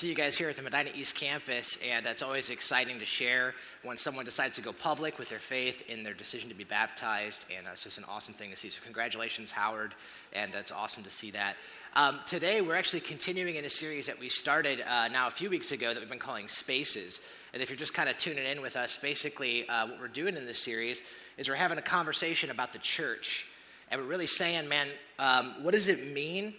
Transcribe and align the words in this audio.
see 0.00 0.08
you 0.08 0.14
guys 0.14 0.34
here 0.34 0.48
at 0.48 0.56
the 0.56 0.62
Medina 0.62 0.88
East 0.94 1.14
Campus, 1.14 1.78
and 1.86 2.06
it's 2.06 2.22
always 2.22 2.48
exciting 2.48 2.98
to 3.00 3.04
share 3.04 3.52
when 3.82 3.98
someone 3.98 4.24
decides 4.24 4.54
to 4.54 4.62
go 4.62 4.72
public 4.72 5.18
with 5.18 5.28
their 5.28 5.38
faith 5.38 5.82
in 5.90 6.02
their 6.02 6.14
decision 6.14 6.48
to 6.48 6.54
be 6.54 6.64
baptized, 6.64 7.44
and 7.54 7.66
that's 7.66 7.84
just 7.84 7.98
an 7.98 8.04
awesome 8.08 8.32
thing 8.32 8.48
to 8.48 8.56
see. 8.56 8.70
So, 8.70 8.80
congratulations, 8.82 9.50
Howard, 9.50 9.94
and 10.32 10.54
that's 10.54 10.72
awesome 10.72 11.02
to 11.04 11.10
see 11.10 11.30
that. 11.32 11.56
Um, 11.94 12.18
today, 12.24 12.62
we're 12.62 12.76
actually 12.76 13.00
continuing 13.00 13.56
in 13.56 13.66
a 13.66 13.68
series 13.68 14.06
that 14.06 14.18
we 14.18 14.30
started 14.30 14.82
uh, 14.88 15.08
now 15.08 15.26
a 15.26 15.30
few 15.30 15.50
weeks 15.50 15.70
ago 15.70 15.92
that 15.92 16.00
we've 16.00 16.08
been 16.08 16.18
calling 16.18 16.48
Spaces. 16.48 17.20
And 17.52 17.62
if 17.62 17.68
you're 17.68 17.76
just 17.76 17.92
kind 17.92 18.08
of 18.08 18.16
tuning 18.16 18.46
in 18.46 18.62
with 18.62 18.76
us, 18.76 18.96
basically, 18.96 19.68
uh, 19.68 19.86
what 19.86 20.00
we're 20.00 20.08
doing 20.08 20.34
in 20.34 20.46
this 20.46 20.60
series 20.60 21.02
is 21.36 21.46
we're 21.46 21.56
having 21.56 21.76
a 21.76 21.82
conversation 21.82 22.50
about 22.50 22.72
the 22.72 22.78
church. 22.78 23.44
And 23.90 24.00
we're 24.00 24.06
really 24.06 24.26
saying, 24.26 24.66
man, 24.66 24.88
um, 25.18 25.56
what 25.62 25.74
does 25.74 25.88
it 25.88 26.14
mean 26.14 26.54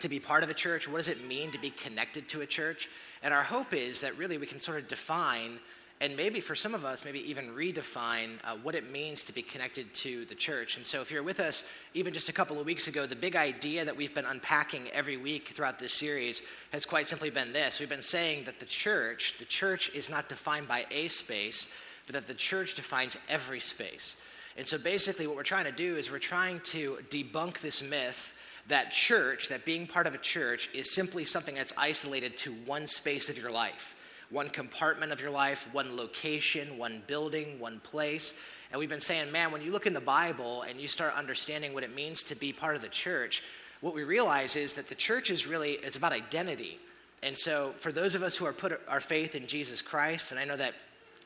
to 0.00 0.08
be 0.08 0.20
part 0.20 0.42
of 0.42 0.50
a 0.50 0.54
church? 0.54 0.88
What 0.88 0.98
does 0.98 1.08
it 1.08 1.26
mean 1.26 1.50
to 1.52 1.58
be 1.58 1.70
connected 1.70 2.28
to 2.30 2.42
a 2.42 2.46
church? 2.46 2.88
And 3.22 3.32
our 3.32 3.42
hope 3.42 3.72
is 3.72 4.00
that 4.02 4.16
really 4.18 4.38
we 4.38 4.46
can 4.46 4.60
sort 4.60 4.78
of 4.78 4.88
define 4.88 5.58
and 6.00 6.14
maybe 6.14 6.40
for 6.40 6.54
some 6.54 6.74
of 6.74 6.84
us, 6.84 7.06
maybe 7.06 7.20
even 7.30 7.48
redefine 7.54 8.36
uh, 8.44 8.56
what 8.62 8.74
it 8.74 8.90
means 8.92 9.22
to 9.22 9.32
be 9.32 9.40
connected 9.40 9.92
to 9.94 10.26
the 10.26 10.34
church. 10.34 10.76
And 10.76 10.84
so, 10.84 11.00
if 11.00 11.10
you're 11.10 11.22
with 11.22 11.40
us 11.40 11.64
even 11.94 12.12
just 12.12 12.28
a 12.28 12.34
couple 12.34 12.60
of 12.60 12.66
weeks 12.66 12.86
ago, 12.86 13.06
the 13.06 13.16
big 13.16 13.34
idea 13.34 13.82
that 13.82 13.96
we've 13.96 14.14
been 14.14 14.26
unpacking 14.26 14.88
every 14.92 15.16
week 15.16 15.48
throughout 15.54 15.78
this 15.78 15.94
series 15.94 16.42
has 16.70 16.84
quite 16.84 17.06
simply 17.06 17.30
been 17.30 17.52
this 17.52 17.80
we've 17.80 17.88
been 17.88 18.02
saying 18.02 18.44
that 18.44 18.60
the 18.60 18.66
church, 18.66 19.36
the 19.38 19.46
church 19.46 19.90
is 19.94 20.10
not 20.10 20.28
defined 20.28 20.68
by 20.68 20.84
a 20.90 21.08
space, 21.08 21.70
but 22.06 22.14
that 22.14 22.26
the 22.26 22.34
church 22.34 22.74
defines 22.74 23.16
every 23.30 23.60
space. 23.60 24.16
And 24.58 24.68
so, 24.68 24.76
basically, 24.76 25.26
what 25.26 25.36
we're 25.36 25.44
trying 25.44 25.64
to 25.64 25.72
do 25.72 25.96
is 25.96 26.10
we're 26.10 26.18
trying 26.18 26.60
to 26.64 26.98
debunk 27.08 27.60
this 27.60 27.82
myth 27.82 28.34
that 28.68 28.90
church, 28.90 29.48
that 29.48 29.64
being 29.64 29.86
part 29.86 30.06
of 30.06 30.14
a 30.14 30.18
church, 30.18 30.68
is 30.74 30.90
simply 30.90 31.24
something 31.24 31.54
that's 31.54 31.72
isolated 31.76 32.36
to 32.38 32.52
one 32.64 32.86
space 32.86 33.28
of 33.28 33.38
your 33.38 33.50
life, 33.50 33.94
one 34.30 34.48
compartment 34.48 35.12
of 35.12 35.20
your 35.20 35.30
life, 35.30 35.68
one 35.72 35.96
location, 35.96 36.76
one 36.78 37.02
building, 37.06 37.60
one 37.60 37.80
place. 37.80 38.34
And 38.70 38.78
we've 38.80 38.88
been 38.88 39.00
saying, 39.00 39.30
man, 39.30 39.52
when 39.52 39.62
you 39.62 39.70
look 39.70 39.86
in 39.86 39.92
the 39.92 40.00
Bible 40.00 40.62
and 40.62 40.80
you 40.80 40.88
start 40.88 41.14
understanding 41.14 41.72
what 41.74 41.84
it 41.84 41.94
means 41.94 42.22
to 42.24 42.34
be 42.34 42.52
part 42.52 42.76
of 42.76 42.82
the 42.82 42.88
church, 42.88 43.42
what 43.80 43.94
we 43.94 44.02
realize 44.02 44.56
is 44.56 44.74
that 44.74 44.88
the 44.88 44.94
church 44.94 45.30
is 45.30 45.46
really 45.46 45.72
it's 45.72 45.96
about 45.96 46.12
identity. 46.12 46.78
And 47.22 47.36
so 47.36 47.72
for 47.78 47.92
those 47.92 48.14
of 48.14 48.22
us 48.22 48.36
who 48.36 48.46
are 48.46 48.52
put 48.52 48.80
our 48.88 49.00
faith 49.00 49.34
in 49.34 49.46
Jesus 49.46 49.82
Christ, 49.82 50.32
and 50.32 50.40
I 50.40 50.44
know 50.44 50.56
that 50.56 50.74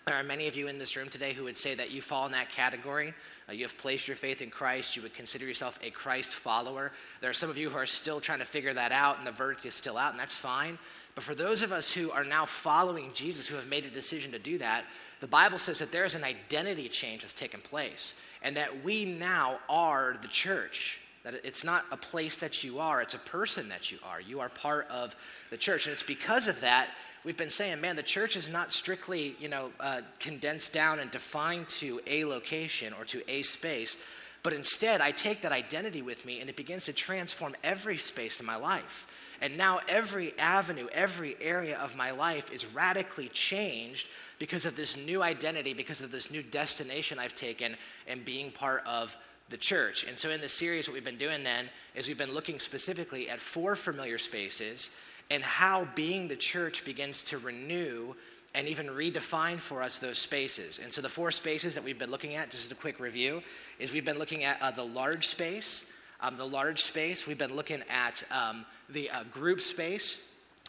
there 0.06 0.16
are 0.16 0.22
many 0.22 0.48
of 0.48 0.56
you 0.56 0.68
in 0.68 0.78
this 0.78 0.96
room 0.96 1.08
today 1.08 1.32
who 1.32 1.44
would 1.44 1.56
say 1.56 1.74
that 1.74 1.90
you 1.90 2.00
fall 2.00 2.26
in 2.26 2.32
that 2.32 2.50
category. 2.50 3.12
Uh, 3.48 3.52
you 3.52 3.64
have 3.64 3.76
placed 3.76 4.08
your 4.08 4.16
faith 4.16 4.40
in 4.40 4.50
Christ. 4.50 4.96
You 4.96 5.02
would 5.02 5.14
consider 5.14 5.46
yourself 5.46 5.78
a 5.82 5.90
Christ 5.90 6.32
follower. 6.32 6.92
There 7.20 7.28
are 7.28 7.34
some 7.34 7.50
of 7.50 7.58
you 7.58 7.68
who 7.68 7.76
are 7.76 7.86
still 7.86 8.20
trying 8.20 8.38
to 8.38 8.44
figure 8.44 8.72
that 8.72 8.92
out, 8.92 9.18
and 9.18 9.26
the 9.26 9.32
verdict 9.32 9.66
is 9.66 9.74
still 9.74 9.98
out, 9.98 10.12
and 10.12 10.18
that's 10.18 10.34
fine. 10.34 10.78
But 11.14 11.24
for 11.24 11.34
those 11.34 11.62
of 11.62 11.70
us 11.70 11.92
who 11.92 12.10
are 12.12 12.24
now 12.24 12.46
following 12.46 13.12
Jesus, 13.12 13.46
who 13.46 13.56
have 13.56 13.68
made 13.68 13.84
a 13.84 13.90
decision 13.90 14.32
to 14.32 14.38
do 14.38 14.56
that, 14.58 14.84
the 15.20 15.26
Bible 15.26 15.58
says 15.58 15.78
that 15.80 15.92
there 15.92 16.04
is 16.04 16.14
an 16.14 16.24
identity 16.24 16.88
change 16.88 17.22
that's 17.22 17.34
taken 17.34 17.60
place, 17.60 18.14
and 18.42 18.56
that 18.56 18.82
we 18.82 19.04
now 19.04 19.58
are 19.68 20.16
the 20.22 20.28
church. 20.28 20.98
That 21.24 21.34
it's 21.44 21.62
not 21.62 21.84
a 21.90 21.96
place 21.98 22.36
that 22.36 22.64
you 22.64 22.78
are, 22.78 23.02
it's 23.02 23.14
a 23.14 23.18
person 23.18 23.68
that 23.68 23.92
you 23.92 23.98
are. 24.02 24.20
You 24.20 24.40
are 24.40 24.48
part 24.48 24.88
of 24.88 25.14
the 25.50 25.58
church. 25.58 25.86
And 25.86 25.92
it's 25.92 26.02
because 26.02 26.48
of 26.48 26.60
that 26.62 26.88
we've 27.24 27.36
been 27.36 27.50
saying, 27.50 27.80
man, 27.80 27.96
the 27.96 28.02
church 28.02 28.36
is 28.36 28.48
not 28.48 28.72
strictly, 28.72 29.36
you 29.38 29.48
know, 29.48 29.70
uh, 29.80 30.00
condensed 30.18 30.72
down 30.72 31.00
and 31.00 31.10
defined 31.10 31.68
to 31.68 32.00
a 32.06 32.24
location 32.24 32.92
or 32.98 33.04
to 33.06 33.22
a 33.30 33.42
space, 33.42 34.02
but 34.42 34.52
instead 34.52 35.00
I 35.00 35.10
take 35.10 35.42
that 35.42 35.52
identity 35.52 36.02
with 36.02 36.24
me 36.24 36.40
and 36.40 36.48
it 36.48 36.56
begins 36.56 36.86
to 36.86 36.92
transform 36.92 37.54
every 37.62 37.98
space 37.98 38.40
in 38.40 38.46
my 38.46 38.56
life. 38.56 39.06
And 39.42 39.56
now 39.56 39.80
every 39.88 40.38
avenue, 40.38 40.86
every 40.92 41.36
area 41.40 41.78
of 41.78 41.96
my 41.96 42.10
life 42.10 42.52
is 42.52 42.66
radically 42.66 43.28
changed 43.28 44.08
because 44.38 44.66
of 44.66 44.76
this 44.76 44.96
new 44.96 45.22
identity, 45.22 45.72
because 45.72 46.02
of 46.02 46.10
this 46.10 46.30
new 46.30 46.42
destination 46.42 47.18
I've 47.18 47.34
taken 47.34 47.76
and 48.06 48.24
being 48.24 48.50
part 48.50 48.86
of 48.86 49.16
the 49.48 49.56
church. 49.56 50.04
And 50.04 50.18
so 50.18 50.30
in 50.30 50.40
this 50.40 50.52
series, 50.52 50.88
what 50.88 50.94
we've 50.94 51.04
been 51.04 51.16
doing 51.16 51.42
then 51.42 51.68
is 51.94 52.06
we've 52.06 52.18
been 52.18 52.34
looking 52.34 52.58
specifically 52.58 53.28
at 53.28 53.40
four 53.40 53.76
familiar 53.76 54.18
spaces 54.18 54.90
and 55.30 55.42
how 55.42 55.86
being 55.94 56.28
the 56.28 56.36
church 56.36 56.84
begins 56.84 57.22
to 57.24 57.38
renew 57.38 58.14
and 58.54 58.66
even 58.66 58.88
redefine 58.88 59.58
for 59.58 59.82
us 59.82 59.98
those 59.98 60.18
spaces. 60.18 60.80
And 60.82 60.92
so, 60.92 61.00
the 61.00 61.08
four 61.08 61.30
spaces 61.30 61.74
that 61.74 61.84
we've 61.84 61.98
been 61.98 62.10
looking 62.10 62.34
at, 62.34 62.50
just 62.50 62.64
as 62.66 62.72
a 62.72 62.80
quick 62.80 62.98
review, 62.98 63.42
is 63.78 63.92
we've 63.92 64.04
been 64.04 64.18
looking 64.18 64.44
at 64.44 64.60
uh, 64.60 64.70
the 64.70 64.84
large 64.84 65.26
space. 65.26 65.90
Um, 66.22 66.36
the 66.36 66.46
large 66.46 66.82
space, 66.82 67.26
we've 67.26 67.38
been 67.38 67.54
looking 67.54 67.82
at 67.88 68.22
um, 68.30 68.66
the 68.90 69.08
uh, 69.08 69.24
group 69.32 69.60
space, 69.60 70.22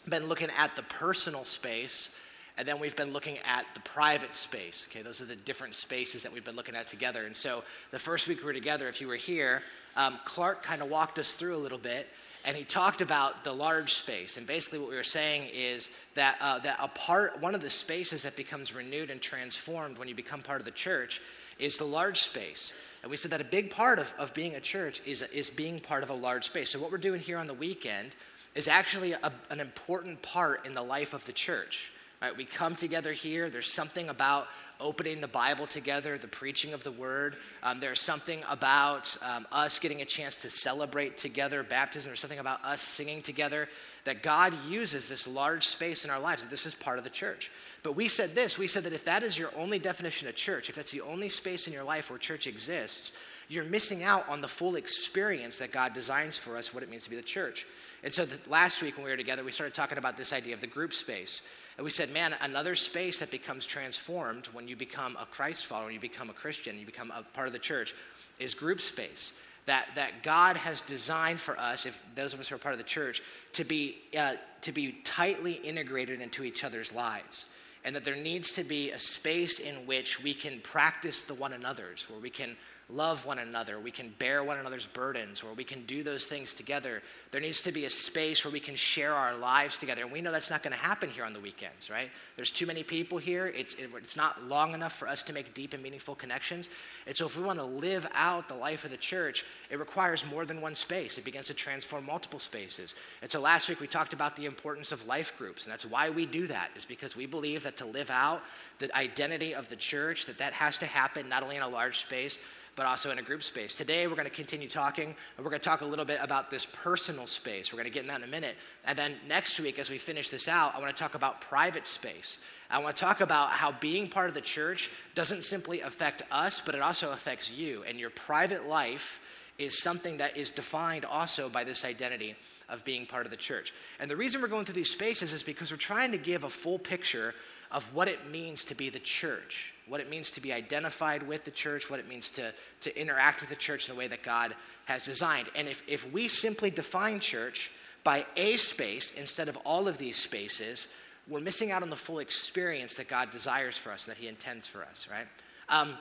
been 0.08 0.26
looking 0.26 0.48
at 0.56 0.74
the 0.76 0.82
personal 0.84 1.44
space, 1.44 2.08
and 2.56 2.66
then 2.66 2.80
we've 2.80 2.96
been 2.96 3.12
looking 3.12 3.36
at 3.44 3.66
the 3.74 3.80
private 3.80 4.34
space. 4.34 4.86
Okay, 4.90 5.02
those 5.02 5.20
are 5.20 5.26
the 5.26 5.36
different 5.36 5.74
spaces 5.74 6.22
that 6.22 6.32
we've 6.32 6.44
been 6.44 6.56
looking 6.56 6.74
at 6.74 6.86
together. 6.86 7.26
And 7.26 7.36
so, 7.36 7.64
the 7.90 7.98
first 7.98 8.28
week 8.28 8.38
we 8.38 8.44
were 8.44 8.52
together, 8.54 8.88
if 8.88 9.00
you 9.00 9.08
were 9.08 9.16
here, 9.16 9.62
um, 9.96 10.20
Clark 10.24 10.62
kind 10.62 10.80
of 10.80 10.88
walked 10.88 11.18
us 11.18 11.34
through 11.34 11.56
a 11.56 11.58
little 11.58 11.78
bit 11.78 12.08
and 12.44 12.56
he 12.56 12.64
talked 12.64 13.00
about 13.00 13.44
the 13.44 13.52
large 13.52 13.94
space. 13.94 14.36
And 14.36 14.46
basically, 14.46 14.80
what 14.80 14.90
we 14.90 14.96
were 14.96 15.04
saying 15.04 15.48
is 15.54 15.90
that, 16.14 16.36
uh, 16.40 16.58
that 16.60 16.78
a 16.80 16.88
part, 16.88 17.40
one 17.40 17.54
of 17.54 17.62
the 17.62 17.70
spaces 17.70 18.22
that 18.24 18.36
becomes 18.36 18.74
renewed 18.74 19.10
and 19.10 19.20
transformed 19.20 19.98
when 19.98 20.08
you 20.08 20.14
become 20.14 20.42
part 20.42 20.60
of 20.60 20.64
the 20.64 20.72
church 20.72 21.20
is 21.58 21.78
the 21.78 21.84
large 21.84 22.18
space. 22.18 22.74
And 23.02 23.10
we 23.10 23.16
said 23.16 23.30
that 23.30 23.40
a 23.40 23.44
big 23.44 23.70
part 23.70 23.98
of, 23.98 24.12
of 24.18 24.34
being 24.34 24.56
a 24.56 24.60
church 24.60 25.00
is, 25.06 25.22
is 25.22 25.50
being 25.50 25.78
part 25.78 26.02
of 26.02 26.10
a 26.10 26.14
large 26.14 26.44
space. 26.44 26.70
So, 26.70 26.80
what 26.80 26.90
we're 26.90 26.98
doing 26.98 27.20
here 27.20 27.38
on 27.38 27.46
the 27.46 27.54
weekend 27.54 28.14
is 28.54 28.68
actually 28.68 29.12
a, 29.12 29.32
an 29.50 29.60
important 29.60 30.20
part 30.22 30.66
in 30.66 30.72
the 30.72 30.82
life 30.82 31.14
of 31.14 31.24
the 31.26 31.32
church. 31.32 31.92
Right? 32.22 32.36
We 32.36 32.44
come 32.44 32.76
together 32.76 33.12
here. 33.12 33.50
There's 33.50 33.66
something 33.70 34.08
about 34.08 34.46
opening 34.78 35.20
the 35.20 35.26
Bible 35.26 35.66
together, 35.66 36.16
the 36.16 36.28
preaching 36.28 36.72
of 36.72 36.84
the 36.84 36.92
word. 36.92 37.36
Um, 37.64 37.80
there's 37.80 37.98
something 37.98 38.44
about 38.48 39.16
um, 39.22 39.44
us 39.50 39.80
getting 39.80 40.02
a 40.02 40.04
chance 40.04 40.36
to 40.36 40.50
celebrate 40.50 41.16
together 41.16 41.64
baptism. 41.64 42.10
There's 42.10 42.20
something 42.20 42.38
about 42.38 42.64
us 42.64 42.80
singing 42.80 43.22
together 43.22 43.68
that 44.04 44.22
God 44.22 44.54
uses 44.68 45.08
this 45.08 45.26
large 45.26 45.66
space 45.66 46.04
in 46.04 46.12
our 46.12 46.20
lives, 46.20 46.42
that 46.42 46.50
this 46.50 46.64
is 46.64 46.76
part 46.76 46.98
of 46.98 47.02
the 47.02 47.10
church. 47.10 47.50
But 47.82 47.96
we 47.96 48.06
said 48.06 48.36
this 48.36 48.56
we 48.56 48.68
said 48.68 48.84
that 48.84 48.92
if 48.92 49.04
that 49.04 49.24
is 49.24 49.36
your 49.36 49.50
only 49.56 49.80
definition 49.80 50.28
of 50.28 50.36
church, 50.36 50.68
if 50.68 50.76
that's 50.76 50.92
the 50.92 51.00
only 51.00 51.28
space 51.28 51.66
in 51.66 51.72
your 51.72 51.84
life 51.84 52.08
where 52.08 52.20
church 52.20 52.46
exists, 52.46 53.14
you're 53.48 53.64
missing 53.64 54.04
out 54.04 54.28
on 54.28 54.40
the 54.40 54.48
full 54.48 54.76
experience 54.76 55.58
that 55.58 55.72
God 55.72 55.92
designs 55.92 56.38
for 56.38 56.56
us, 56.56 56.72
what 56.72 56.84
it 56.84 56.88
means 56.88 57.02
to 57.02 57.10
be 57.10 57.16
the 57.16 57.22
church. 57.22 57.66
And 58.04 58.14
so 58.14 58.24
the, 58.24 58.38
last 58.48 58.80
week 58.80 58.96
when 58.96 59.04
we 59.04 59.10
were 59.10 59.16
together, 59.16 59.42
we 59.42 59.52
started 59.52 59.74
talking 59.74 59.98
about 59.98 60.16
this 60.16 60.32
idea 60.32 60.54
of 60.54 60.60
the 60.60 60.66
group 60.68 60.92
space. 60.92 61.42
And 61.82 61.84
we 61.84 61.90
said, 61.90 62.12
man, 62.12 62.36
another 62.40 62.76
space 62.76 63.18
that 63.18 63.32
becomes 63.32 63.66
transformed 63.66 64.46
when 64.52 64.68
you 64.68 64.76
become 64.76 65.16
a 65.20 65.26
Christ 65.26 65.66
follower, 65.66 65.86
when 65.86 65.94
you 65.94 65.98
become 65.98 66.30
a 66.30 66.32
Christian, 66.32 66.78
you 66.78 66.86
become 66.86 67.10
a 67.10 67.24
part 67.34 67.48
of 67.48 67.52
the 67.52 67.58
church, 67.58 67.92
is 68.38 68.54
group 68.54 68.80
space. 68.80 69.32
That, 69.66 69.88
that 69.96 70.22
God 70.22 70.56
has 70.56 70.80
designed 70.80 71.40
for 71.40 71.58
us, 71.58 71.84
if 71.84 72.00
those 72.14 72.34
of 72.34 72.38
us 72.38 72.46
who 72.46 72.54
are 72.54 72.58
part 72.58 72.72
of 72.72 72.78
the 72.78 72.84
church, 72.84 73.20
to 73.54 73.64
be, 73.64 73.96
uh, 74.16 74.34
to 74.60 74.70
be 74.70 74.92
tightly 75.02 75.54
integrated 75.54 76.20
into 76.20 76.44
each 76.44 76.62
other's 76.62 76.92
lives. 76.94 77.46
And 77.84 77.96
that 77.96 78.04
there 78.04 78.14
needs 78.14 78.52
to 78.52 78.62
be 78.62 78.92
a 78.92 78.98
space 79.00 79.58
in 79.58 79.84
which 79.84 80.22
we 80.22 80.34
can 80.34 80.60
practice 80.60 81.24
the 81.24 81.34
one 81.34 81.52
another's, 81.52 82.08
where 82.08 82.20
we 82.20 82.30
can 82.30 82.56
love 82.88 83.26
one 83.26 83.40
another, 83.40 83.80
we 83.80 83.90
can 83.90 84.14
bear 84.20 84.44
one 84.44 84.58
another's 84.58 84.86
burdens, 84.86 85.42
where 85.42 85.54
we 85.54 85.64
can 85.64 85.84
do 85.86 86.04
those 86.04 86.26
things 86.28 86.54
together. 86.54 87.02
There 87.32 87.40
needs 87.40 87.62
to 87.62 87.72
be 87.72 87.86
a 87.86 87.90
space 87.90 88.44
where 88.44 88.52
we 88.52 88.60
can 88.60 88.76
share 88.76 89.14
our 89.14 89.34
lives 89.34 89.78
together. 89.78 90.02
And 90.02 90.12
we 90.12 90.20
know 90.20 90.30
that's 90.30 90.50
not 90.50 90.62
going 90.62 90.74
to 90.74 90.78
happen 90.78 91.08
here 91.08 91.24
on 91.24 91.32
the 91.32 91.40
weekends, 91.40 91.88
right? 91.88 92.10
There's 92.36 92.50
too 92.50 92.66
many 92.66 92.82
people 92.82 93.16
here. 93.16 93.46
It's, 93.46 93.72
it, 93.76 93.88
it's 93.96 94.16
not 94.16 94.44
long 94.44 94.74
enough 94.74 94.92
for 94.92 95.08
us 95.08 95.22
to 95.22 95.32
make 95.32 95.54
deep 95.54 95.72
and 95.72 95.82
meaningful 95.82 96.14
connections. 96.14 96.68
And 97.06 97.16
so, 97.16 97.24
if 97.24 97.38
we 97.38 97.42
want 97.42 97.58
to 97.58 97.64
live 97.64 98.06
out 98.12 98.48
the 98.48 98.54
life 98.54 98.84
of 98.84 98.90
the 98.90 98.98
church, 98.98 99.46
it 99.70 99.78
requires 99.78 100.26
more 100.26 100.44
than 100.44 100.60
one 100.60 100.74
space. 100.74 101.16
It 101.16 101.24
begins 101.24 101.46
to 101.46 101.54
transform 101.54 102.04
multiple 102.04 102.38
spaces. 102.38 102.94
And 103.22 103.30
so, 103.30 103.40
last 103.40 103.66
week 103.66 103.80
we 103.80 103.86
talked 103.86 104.12
about 104.12 104.36
the 104.36 104.44
importance 104.44 104.92
of 104.92 105.06
life 105.06 105.32
groups. 105.38 105.64
And 105.64 105.72
that's 105.72 105.86
why 105.86 106.10
we 106.10 106.26
do 106.26 106.46
that, 106.48 106.68
is 106.76 106.84
because 106.84 107.16
we 107.16 107.24
believe 107.24 107.62
that 107.62 107.78
to 107.78 107.86
live 107.86 108.10
out 108.10 108.42
the 108.78 108.94
identity 108.94 109.54
of 109.54 109.70
the 109.70 109.76
church, 109.76 110.26
that 110.26 110.36
that 110.36 110.52
has 110.52 110.76
to 110.78 110.86
happen 110.86 111.30
not 111.30 111.42
only 111.42 111.56
in 111.56 111.62
a 111.62 111.68
large 111.68 112.00
space, 112.00 112.40
but 112.74 112.86
also 112.86 113.10
in 113.10 113.18
a 113.18 113.22
group 113.22 113.42
space. 113.42 113.74
Today, 113.74 114.06
we're 114.06 114.14
going 114.14 114.28
to 114.28 114.34
continue 114.34 114.68
talking, 114.68 115.06
and 115.06 115.44
we're 115.44 115.50
going 115.50 115.60
to 115.60 115.68
talk 115.68 115.82
a 115.82 115.86
little 115.86 116.04
bit 116.04 116.18
about 116.22 116.50
this 116.50 116.64
personal 116.64 117.21
space. 117.26 117.72
We're 117.72 117.78
going 117.78 117.90
to 117.90 117.92
get 117.92 118.02
in 118.02 118.08
that 118.08 118.18
in 118.18 118.24
a 118.24 118.30
minute. 118.30 118.56
And 118.84 118.96
then 118.96 119.16
next 119.28 119.58
week, 119.60 119.78
as 119.78 119.90
we 119.90 119.98
finish 119.98 120.30
this 120.30 120.48
out, 120.48 120.74
I 120.74 120.80
want 120.80 120.94
to 120.94 121.00
talk 121.00 121.14
about 121.14 121.40
private 121.40 121.86
space. 121.86 122.38
I 122.70 122.78
want 122.78 122.96
to 122.96 123.00
talk 123.00 123.20
about 123.20 123.50
how 123.50 123.72
being 123.72 124.08
part 124.08 124.28
of 124.28 124.34
the 124.34 124.40
church 124.40 124.90
doesn't 125.14 125.44
simply 125.44 125.80
affect 125.80 126.22
us, 126.30 126.60
but 126.60 126.74
it 126.74 126.80
also 126.80 127.12
affects 127.12 127.50
you. 127.50 127.84
And 127.86 127.98
your 127.98 128.10
private 128.10 128.66
life 128.66 129.20
is 129.58 129.82
something 129.82 130.16
that 130.16 130.36
is 130.36 130.50
defined 130.50 131.04
also 131.04 131.48
by 131.48 131.64
this 131.64 131.84
identity 131.84 132.34
of 132.68 132.84
being 132.84 133.04
part 133.04 133.26
of 133.26 133.30
the 133.30 133.36
church. 133.36 133.74
And 134.00 134.10
the 134.10 134.16
reason 134.16 134.40
we're 134.40 134.48
going 134.48 134.64
through 134.64 134.74
these 134.74 134.90
spaces 134.90 135.32
is 135.32 135.42
because 135.42 135.70
we're 135.70 135.76
trying 135.76 136.12
to 136.12 136.18
give 136.18 136.44
a 136.44 136.50
full 136.50 136.78
picture 136.78 137.34
of 137.72 137.84
what 137.94 138.06
it 138.06 138.30
means 138.30 138.62
to 138.64 138.74
be 138.74 138.90
the 138.90 138.98
church, 138.98 139.72
what 139.88 140.00
it 140.00 140.08
means 140.08 140.30
to 140.32 140.40
be 140.40 140.52
identified 140.52 141.22
with 141.22 141.44
the 141.44 141.50
church, 141.50 141.90
what 141.90 141.98
it 141.98 142.06
means 142.06 142.30
to, 142.30 142.52
to 142.82 143.00
interact 143.00 143.40
with 143.40 143.50
the 143.50 143.56
church 143.56 143.88
in 143.88 143.94
the 143.94 143.98
way 143.98 144.06
that 144.06 144.22
God 144.22 144.54
has 144.84 145.02
designed. 145.02 145.48
And 145.56 145.68
if, 145.68 145.82
if 145.88 146.10
we 146.12 146.28
simply 146.28 146.70
define 146.70 147.18
church 147.18 147.70
by 148.04 148.26
a 148.36 148.56
space 148.56 149.12
instead 149.12 149.48
of 149.48 149.56
all 149.64 149.88
of 149.88 149.96
these 149.96 150.16
spaces, 150.16 150.88
we're 151.28 151.40
missing 151.40 151.70
out 151.70 151.82
on 151.82 151.90
the 151.90 151.96
full 151.96 152.18
experience 152.18 152.96
that 152.96 153.08
God 153.08 153.30
desires 153.30 153.76
for 153.76 153.90
us 153.90 154.06
and 154.06 154.14
that 154.14 154.20
He 154.20 154.28
intends 154.28 154.66
for 154.66 154.82
us, 154.82 155.08
right? 155.10 155.26
Um, 155.68 155.96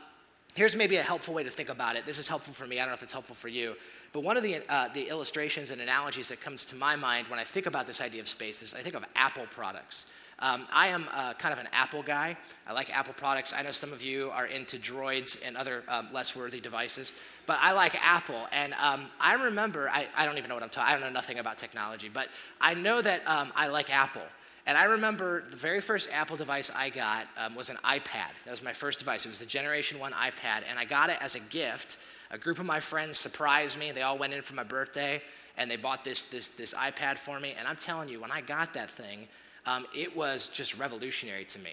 here's 0.56 0.76
maybe 0.76 0.98
a 0.98 1.04
helpful 1.04 1.34
way 1.34 1.44
to 1.44 1.50
think 1.50 1.70
about 1.70 1.96
it. 1.96 2.06
This 2.06 2.18
is 2.18 2.28
helpful 2.28 2.54
for 2.54 2.68
me. 2.68 2.80
I 2.80 2.82
don't 2.82 2.90
know 2.90 2.96
if 2.96 3.04
it's 3.04 3.14
helpful 3.14 3.36
for 3.36 3.48
you. 3.48 3.76
But 4.14 4.24
one 4.24 4.36
of 4.36 4.44
the, 4.44 4.62
uh, 4.68 4.90
the 4.94 5.08
illustrations 5.08 5.72
and 5.72 5.80
analogies 5.80 6.28
that 6.30 6.42
comes 6.42 6.66
to 6.66 6.76
my 6.76 6.98
mind 6.98 7.30
when 7.30 7.40
I 7.40 7.46
think 7.46 7.66
about 7.66 7.88
this 7.88 8.02
idea 8.02 8.20
of 8.20 8.28
spaces, 8.28 8.74
I 8.74 8.82
think 8.82 8.96
of 8.96 9.06
Apple 9.16 9.46
products. 9.54 10.08
Um, 10.42 10.68
I 10.74 10.88
am 10.88 11.08
uh, 11.14 11.34
kind 11.36 11.54
of 11.54 11.60
an 11.60 11.68
Apple 11.72 12.02
guy. 12.02 12.36
I 12.68 12.74
like 12.74 12.96
Apple 12.96 13.14
products. 13.14 13.54
I 13.56 13.62
know 13.62 13.72
some 13.72 13.94
of 13.94 14.02
you 14.02 14.32
are 14.32 14.48
into 14.48 14.78
droids 14.78 15.40
and 15.46 15.56
other 15.56 15.84
um, 15.88 16.10
less 16.12 16.36
worthy 16.36 16.60
devices, 16.60 17.14
but 17.46 17.60
I 17.62 17.74
like 17.74 17.96
Apple. 18.04 18.48
And 18.52 18.74
um, 18.74 19.06
I 19.20 19.34
remember, 19.34 19.88
I, 19.90 20.08
I, 20.16 20.26
don't 20.26 20.40
even 20.40 20.50
know 20.50 20.56
what 20.56 20.64
I'm 20.64 20.70
talking 20.70 20.90
I 20.90 20.94
don't 20.94 21.02
know 21.02 21.12
nothing 21.12 21.38
about 21.38 21.60
technology, 21.60 22.10
but 22.12 22.28
I 22.60 22.74
know 22.74 23.02
that 23.04 23.22
um, 23.28 23.54
I 23.56 23.68
like 23.68 23.94
Apple. 23.94 24.24
And 24.66 24.78
I 24.78 24.86
remember 24.86 25.44
the 25.50 25.58
very 25.58 25.82
first 25.82 26.10
Apple 26.12 26.38
device 26.38 26.72
I 26.76 26.90
got 26.90 27.28
um, 27.38 27.56
was 27.56 27.70
an 27.70 27.78
iPad. 27.84 28.32
That 28.46 28.52
was 28.52 28.64
my 28.64 28.74
first 28.74 29.00
device. 29.00 29.26
It 29.26 29.30
was 29.30 29.40
the 29.40 29.46
Generation 29.46 30.00
1 30.00 30.12
iPad, 30.12 30.64
and 30.70 30.78
I 30.78 30.86
got 30.86 31.10
it 31.10 31.18
as 31.22 31.36
a 31.36 31.40
gift. 31.40 31.98
A 32.32 32.38
group 32.38 32.60
of 32.60 32.66
my 32.66 32.80
friends 32.80 33.18
surprised 33.18 33.78
me. 33.78 33.92
They 33.92 34.04
all 34.04 34.18
went 34.18 34.34
in 34.34 34.42
for 34.42 34.56
my 34.56 34.64
birthday, 34.64 35.22
and 35.58 35.70
they 35.70 35.78
bought 35.78 36.04
this, 36.04 36.26
this, 36.26 36.50
this 36.50 36.74
iPad 36.74 37.18
for 37.18 37.40
me. 37.40 37.56
And 37.58 37.68
I'm 37.68 37.76
telling 37.76 38.08
you, 38.08 38.22
when 38.22 38.32
I 38.32 38.42
got 38.42 38.74
that 38.74 38.90
thing, 38.90 39.28
um, 39.66 39.86
it 39.96 40.16
was 40.16 40.50
just 40.50 40.78
revolutionary 40.78 41.46
to 41.46 41.60
me. 41.60 41.72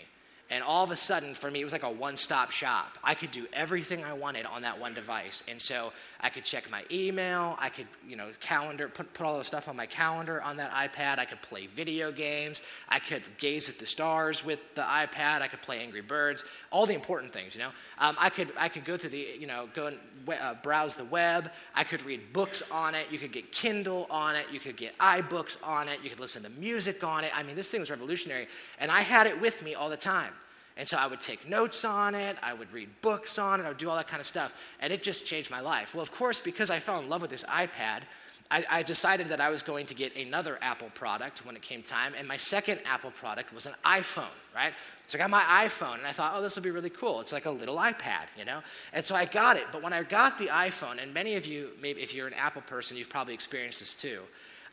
And 0.50 0.64
all 0.64 0.82
of 0.82 0.90
a 0.90 0.96
sudden, 0.96 1.34
for 1.34 1.50
me, 1.50 1.60
it 1.60 1.64
was 1.64 1.72
like 1.72 1.82
a 1.82 1.90
one 1.90 2.16
stop 2.16 2.50
shop. 2.50 2.96
I 3.04 3.14
could 3.14 3.30
do 3.30 3.46
everything 3.52 4.02
I 4.02 4.14
wanted 4.14 4.46
on 4.46 4.62
that 4.62 4.80
one 4.80 4.94
device. 4.94 5.42
And 5.46 5.60
so 5.60 5.92
I 6.20 6.30
could 6.30 6.44
check 6.44 6.68
my 6.68 6.82
email, 6.90 7.56
I 7.60 7.68
could, 7.68 7.86
you 8.06 8.16
know, 8.16 8.30
calendar, 8.40 8.88
put, 8.88 9.12
put 9.14 9.24
all 9.24 9.38
the 9.38 9.44
stuff 9.44 9.68
on 9.68 9.76
my 9.76 9.86
calendar 9.86 10.42
on 10.42 10.56
that 10.56 10.72
iPad. 10.72 11.20
I 11.20 11.24
could 11.24 11.40
play 11.42 11.68
video 11.68 12.10
games. 12.10 12.62
I 12.88 12.98
could 12.98 13.22
gaze 13.38 13.68
at 13.68 13.78
the 13.78 13.86
stars 13.86 14.44
with 14.44 14.58
the 14.74 14.82
iPad. 14.82 15.42
I 15.42 15.48
could 15.48 15.62
play 15.62 15.80
Angry 15.80 16.00
Birds, 16.00 16.44
all 16.72 16.86
the 16.86 16.94
important 16.94 17.32
things, 17.32 17.54
you 17.54 17.62
know. 17.62 17.70
Um, 17.98 18.16
I, 18.18 18.30
could, 18.30 18.52
I 18.56 18.68
could 18.68 18.84
go 18.84 18.96
through 18.96 19.10
the, 19.10 19.36
you 19.38 19.46
know, 19.46 19.68
go 19.74 19.86
and 19.86 19.98
uh, 20.28 20.54
browse 20.60 20.96
the 20.96 21.04
web. 21.04 21.52
I 21.76 21.84
could 21.84 22.04
read 22.04 22.32
books 22.32 22.64
on 22.72 22.96
it. 22.96 23.06
You 23.12 23.18
could 23.18 23.32
get 23.32 23.52
Kindle 23.52 24.08
on 24.10 24.34
it. 24.34 24.46
You 24.52 24.58
could 24.58 24.76
get 24.76 24.98
iBooks 24.98 25.64
on 25.66 25.88
it. 25.88 26.00
You 26.02 26.10
could 26.10 26.20
listen 26.20 26.42
to 26.42 26.50
music 26.50 27.04
on 27.04 27.22
it. 27.22 27.30
I 27.32 27.44
mean, 27.44 27.54
this 27.54 27.70
thing 27.70 27.80
was 27.80 27.90
revolutionary. 27.90 28.48
And 28.80 28.90
I 28.90 29.02
had 29.02 29.28
it 29.28 29.40
with 29.40 29.62
me 29.62 29.76
all 29.76 29.88
the 29.88 29.96
time. 29.96 30.32
And 30.78 30.88
so 30.88 30.96
I 30.96 31.08
would 31.08 31.20
take 31.20 31.46
notes 31.48 31.84
on 31.84 32.14
it, 32.14 32.36
I 32.40 32.54
would 32.54 32.72
read 32.72 32.88
books 33.02 33.36
on 33.36 33.60
it, 33.60 33.64
I 33.64 33.68
would 33.68 33.78
do 33.78 33.90
all 33.90 33.96
that 33.96 34.06
kind 34.06 34.20
of 34.20 34.26
stuff. 34.26 34.54
And 34.80 34.92
it 34.92 35.02
just 35.02 35.26
changed 35.26 35.50
my 35.50 35.60
life. 35.60 35.92
Well, 35.92 36.02
of 36.02 36.12
course, 36.12 36.38
because 36.38 36.70
I 36.70 36.78
fell 36.78 37.00
in 37.00 37.08
love 37.08 37.20
with 37.20 37.32
this 37.32 37.42
iPad, 37.42 38.02
I, 38.50 38.64
I, 38.70 38.82
decided 38.82 39.28
that 39.28 39.40
I 39.42 39.50
was 39.50 39.60
going 39.60 39.84
to 39.86 39.94
get 39.94 40.16
another 40.16 40.58
Apple 40.62 40.88
product 40.94 41.44
when 41.44 41.54
it 41.54 41.60
came 41.60 41.82
time. 41.82 42.14
And 42.16 42.26
my 42.26 42.38
second 42.38 42.80
Apple 42.86 43.10
product 43.10 43.52
was 43.52 43.66
an 43.66 43.74
iPhone, 43.84 44.32
right? 44.54 44.72
So 45.06 45.18
I 45.18 45.20
got 45.20 45.28
my 45.28 45.42
iPhone 45.42 45.98
and 45.98 46.06
I 46.06 46.12
thought, 46.12 46.32
oh, 46.34 46.40
this 46.40 46.56
will 46.56 46.62
be 46.62 46.70
really 46.70 46.90
cool. 46.90 47.20
It's 47.20 47.32
like 47.32 47.44
a 47.44 47.50
little 47.50 47.76
iPad, 47.76 48.26
you 48.38 48.46
know? 48.46 48.60
And 48.94 49.04
so 49.04 49.14
I 49.14 49.26
got 49.26 49.56
it. 49.56 49.64
But 49.70 49.82
when 49.82 49.92
I 49.92 50.02
got 50.02 50.38
the 50.38 50.46
iPhone, 50.46 51.02
and 51.02 51.12
many 51.12 51.34
of 51.34 51.44
you, 51.44 51.70
maybe 51.82 52.00
if 52.00 52.14
you're 52.14 52.26
an 52.26 52.34
Apple 52.34 52.62
person, 52.62 52.96
you've 52.96 53.10
probably 53.10 53.34
experienced 53.34 53.80
this 53.80 53.94
too. 53.94 54.20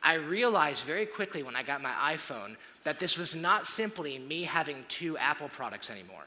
I 0.02 0.14
realized 0.14 0.86
very 0.86 1.06
quickly 1.06 1.44
when 1.44 1.56
I 1.56 1.64
got 1.64 1.82
my 1.82 1.92
iPhone 2.14 2.56
that 2.86 3.00
this 3.00 3.18
was 3.18 3.36
not 3.36 3.68
simply 3.68 4.18
me 4.18 4.44
having 4.44 4.86
two 4.88 5.18
Apple 5.18 5.50
products 5.50 5.92
anymore. 5.92 6.24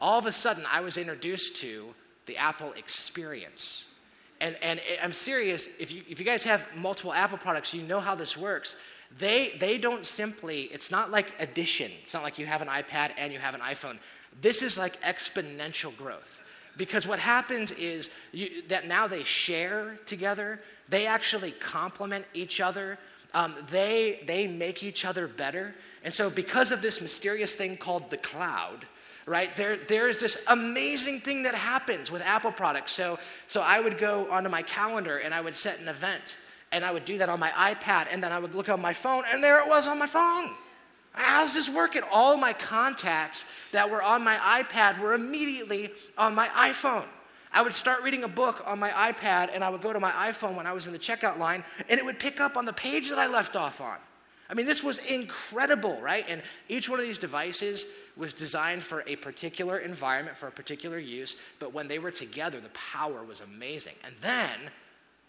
All 0.00 0.18
of 0.18 0.26
a 0.26 0.32
sudden, 0.32 0.64
I 0.70 0.80
was 0.80 0.96
introduced 0.96 1.58
to 1.58 1.94
the 2.26 2.36
Apple 2.36 2.72
experience. 2.72 3.84
And, 4.40 4.56
and 4.62 4.80
I'm 5.02 5.12
serious, 5.12 5.68
if 5.78 5.92
you, 5.92 6.02
if 6.08 6.18
you 6.18 6.24
guys 6.24 6.42
have 6.44 6.66
multiple 6.74 7.12
Apple 7.12 7.38
products, 7.38 7.74
you 7.74 7.82
know 7.82 8.00
how 8.00 8.14
this 8.14 8.36
works. 8.36 8.76
They, 9.18 9.56
they 9.60 9.76
don't 9.76 10.06
simply, 10.06 10.62
it's 10.72 10.90
not 10.90 11.10
like 11.10 11.34
addition. 11.38 11.92
It's 12.02 12.14
not 12.14 12.22
like 12.22 12.38
you 12.38 12.46
have 12.46 12.62
an 12.62 12.68
iPad 12.68 13.12
and 13.18 13.32
you 13.32 13.38
have 13.38 13.54
an 13.54 13.60
iPhone. 13.60 13.98
This 14.40 14.62
is 14.62 14.78
like 14.78 15.00
exponential 15.02 15.94
growth. 15.96 16.42
Because 16.78 17.06
what 17.06 17.18
happens 17.18 17.72
is 17.72 18.10
you, 18.32 18.62
that 18.68 18.86
now 18.86 19.06
they 19.06 19.24
share 19.24 19.98
together, 20.06 20.60
they 20.88 21.06
actually 21.06 21.50
complement 21.50 22.24
each 22.32 22.60
other, 22.60 22.98
um, 23.34 23.54
they, 23.70 24.22
they 24.26 24.46
make 24.46 24.82
each 24.82 25.04
other 25.04 25.28
better. 25.28 25.74
And 26.02 26.14
so, 26.14 26.30
because 26.30 26.72
of 26.72 26.82
this 26.82 27.00
mysterious 27.00 27.54
thing 27.54 27.76
called 27.76 28.10
the 28.10 28.16
cloud, 28.16 28.86
right, 29.26 29.54
there, 29.56 29.76
there 29.76 30.08
is 30.08 30.18
this 30.18 30.44
amazing 30.48 31.20
thing 31.20 31.42
that 31.42 31.54
happens 31.54 32.10
with 32.10 32.22
Apple 32.22 32.52
products. 32.52 32.92
So, 32.92 33.18
so, 33.46 33.60
I 33.60 33.80
would 33.80 33.98
go 33.98 34.30
onto 34.30 34.48
my 34.48 34.62
calendar 34.62 35.18
and 35.18 35.34
I 35.34 35.40
would 35.40 35.54
set 35.54 35.78
an 35.78 35.88
event, 35.88 36.36
and 36.72 36.84
I 36.84 36.90
would 36.90 37.04
do 37.04 37.18
that 37.18 37.28
on 37.28 37.38
my 37.38 37.50
iPad, 37.50 38.06
and 38.10 38.22
then 38.22 38.32
I 38.32 38.38
would 38.38 38.54
look 38.54 38.68
on 38.68 38.80
my 38.80 38.92
phone, 38.92 39.24
and 39.30 39.44
there 39.44 39.60
it 39.60 39.68
was 39.68 39.86
on 39.86 39.98
my 39.98 40.06
phone. 40.06 40.54
How's 41.12 41.52
this 41.52 41.68
working? 41.68 42.02
All 42.10 42.36
my 42.36 42.52
contacts 42.52 43.46
that 43.72 43.90
were 43.90 44.02
on 44.02 44.22
my 44.22 44.36
iPad 44.36 45.00
were 45.00 45.14
immediately 45.14 45.90
on 46.16 46.34
my 46.34 46.46
iPhone. 46.48 47.04
I 47.52 47.62
would 47.62 47.74
start 47.74 48.02
reading 48.02 48.22
a 48.22 48.28
book 48.28 48.62
on 48.64 48.78
my 48.78 48.90
iPad 48.90 49.50
and 49.52 49.64
I 49.64 49.70
would 49.70 49.82
go 49.82 49.92
to 49.92 49.98
my 49.98 50.12
iPhone 50.12 50.54
when 50.54 50.66
I 50.66 50.72
was 50.72 50.86
in 50.86 50.92
the 50.92 51.00
checkout 51.00 51.36
line 51.36 51.64
and 51.88 51.98
it 51.98 52.04
would 52.04 52.20
pick 52.20 52.38
up 52.38 52.56
on 52.56 52.64
the 52.64 52.72
page 52.72 53.08
that 53.08 53.18
I 53.18 53.26
left 53.26 53.56
off 53.56 53.80
on. 53.80 53.96
I 54.50 54.54
mean, 54.54 54.66
this 54.66 54.82
was 54.82 54.98
incredible, 54.98 56.00
right? 56.00 56.26
And 56.28 56.42
each 56.68 56.88
one 56.88 56.98
of 56.98 57.06
these 57.06 57.18
devices 57.18 57.86
was 58.16 58.34
designed 58.34 58.82
for 58.82 59.04
a 59.06 59.14
particular 59.14 59.78
environment, 59.78 60.36
for 60.36 60.48
a 60.48 60.52
particular 60.52 60.98
use, 60.98 61.36
but 61.60 61.72
when 61.72 61.86
they 61.86 62.00
were 62.00 62.10
together, 62.10 62.58
the 62.58 62.70
power 62.70 63.22
was 63.22 63.40
amazing. 63.40 63.94
And 64.04 64.14
then 64.20 64.58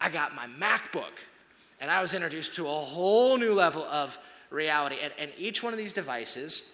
I 0.00 0.10
got 0.10 0.34
my 0.34 0.46
MacBook 0.46 1.12
and 1.80 1.88
I 1.88 2.00
was 2.00 2.14
introduced 2.14 2.54
to 2.56 2.66
a 2.66 2.72
whole 2.72 3.36
new 3.36 3.54
level 3.54 3.84
of 3.84 4.18
reality. 4.50 4.96
And, 5.00 5.12
and 5.18 5.32
each 5.38 5.62
one 5.62 5.72
of 5.72 5.78
these 5.78 5.92
devices 5.92 6.72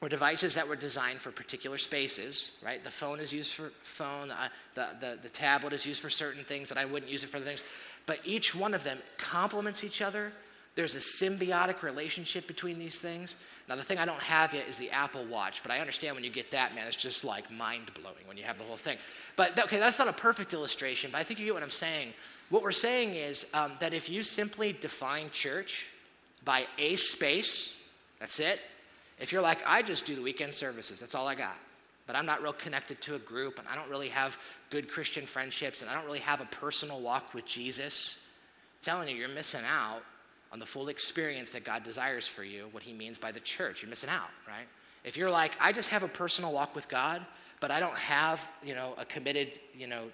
or 0.00 0.08
devices 0.08 0.54
that 0.54 0.68
were 0.68 0.76
designed 0.76 1.20
for 1.20 1.32
particular 1.32 1.78
spaces, 1.78 2.58
right? 2.64 2.82
The 2.84 2.90
phone 2.90 3.18
is 3.18 3.32
used 3.32 3.54
for 3.54 3.70
phone, 3.82 4.30
uh, 4.30 4.48
the, 4.74 4.88
the, 5.00 5.18
the 5.20 5.28
tablet 5.28 5.72
is 5.72 5.84
used 5.84 6.00
for 6.00 6.10
certain 6.10 6.44
things 6.44 6.68
that 6.68 6.78
I 6.78 6.84
wouldn't 6.84 7.10
use 7.10 7.24
it 7.24 7.30
for 7.30 7.40
things. 7.40 7.64
But 8.06 8.20
each 8.24 8.54
one 8.54 8.74
of 8.74 8.84
them 8.84 8.98
complements 9.16 9.82
each 9.82 10.00
other. 10.00 10.32
There's 10.78 10.94
a 10.94 10.98
symbiotic 10.98 11.82
relationship 11.82 12.46
between 12.46 12.78
these 12.78 12.98
things. 12.98 13.34
Now, 13.68 13.74
the 13.74 13.82
thing 13.82 13.98
I 13.98 14.04
don't 14.04 14.20
have 14.20 14.54
yet 14.54 14.68
is 14.68 14.78
the 14.78 14.88
Apple 14.92 15.24
Watch, 15.24 15.60
but 15.64 15.72
I 15.72 15.80
understand 15.80 16.14
when 16.14 16.22
you 16.22 16.30
get 16.30 16.52
that, 16.52 16.72
man, 16.72 16.86
it's 16.86 16.94
just 16.96 17.24
like 17.24 17.50
mind 17.50 17.90
blowing 18.00 18.24
when 18.26 18.36
you 18.36 18.44
have 18.44 18.58
the 18.58 18.62
whole 18.62 18.76
thing. 18.76 18.96
But, 19.34 19.58
okay, 19.58 19.80
that's 19.80 19.98
not 19.98 20.06
a 20.06 20.12
perfect 20.12 20.54
illustration, 20.54 21.10
but 21.10 21.18
I 21.18 21.24
think 21.24 21.40
you 21.40 21.46
get 21.46 21.54
what 21.54 21.64
I'm 21.64 21.70
saying. 21.70 22.14
What 22.50 22.62
we're 22.62 22.70
saying 22.70 23.16
is 23.16 23.46
um, 23.54 23.72
that 23.80 23.92
if 23.92 24.08
you 24.08 24.22
simply 24.22 24.72
define 24.72 25.30
church 25.32 25.88
by 26.44 26.64
a 26.78 26.94
space, 26.94 27.76
that's 28.20 28.38
it, 28.38 28.60
if 29.18 29.32
you're 29.32 29.42
like, 29.42 29.58
I 29.66 29.82
just 29.82 30.06
do 30.06 30.14
the 30.14 30.22
weekend 30.22 30.54
services, 30.54 31.00
that's 31.00 31.16
all 31.16 31.26
I 31.26 31.34
got, 31.34 31.56
but 32.06 32.14
I'm 32.14 32.24
not 32.24 32.40
real 32.40 32.52
connected 32.52 33.00
to 33.00 33.16
a 33.16 33.18
group, 33.18 33.58
and 33.58 33.66
I 33.66 33.74
don't 33.74 33.90
really 33.90 34.10
have 34.10 34.38
good 34.70 34.88
Christian 34.88 35.26
friendships, 35.26 35.82
and 35.82 35.90
I 35.90 35.94
don't 35.94 36.04
really 36.04 36.20
have 36.20 36.40
a 36.40 36.46
personal 36.46 37.00
walk 37.00 37.34
with 37.34 37.46
Jesus, 37.46 38.20
I'm 38.78 38.84
telling 38.84 39.08
you, 39.08 39.16
you're 39.16 39.28
missing 39.28 39.62
out 39.68 40.02
on 40.52 40.58
the 40.58 40.66
full 40.66 40.88
experience 40.88 41.50
that 41.50 41.64
God 41.64 41.82
desires 41.82 42.26
for 42.26 42.44
you, 42.44 42.68
what 42.72 42.82
He 42.82 42.92
means 42.92 43.18
by 43.18 43.32
the 43.32 43.40
church. 43.40 43.82
You're 43.82 43.90
missing 43.90 44.10
out, 44.10 44.30
right? 44.46 44.66
If 45.04 45.16
you're 45.16 45.30
like, 45.30 45.52
I 45.60 45.72
just 45.72 45.88
have 45.90 46.02
a 46.02 46.08
personal 46.08 46.52
walk 46.52 46.74
with 46.74 46.88
God, 46.88 47.24
but 47.60 47.70
I 47.70 47.80
don't 47.80 47.96
have, 47.96 48.50
you 48.62 48.74
know, 48.74 48.94
a 48.98 49.04
committed, 49.04 49.58
you 49.74 49.86
know, 49.86 50.04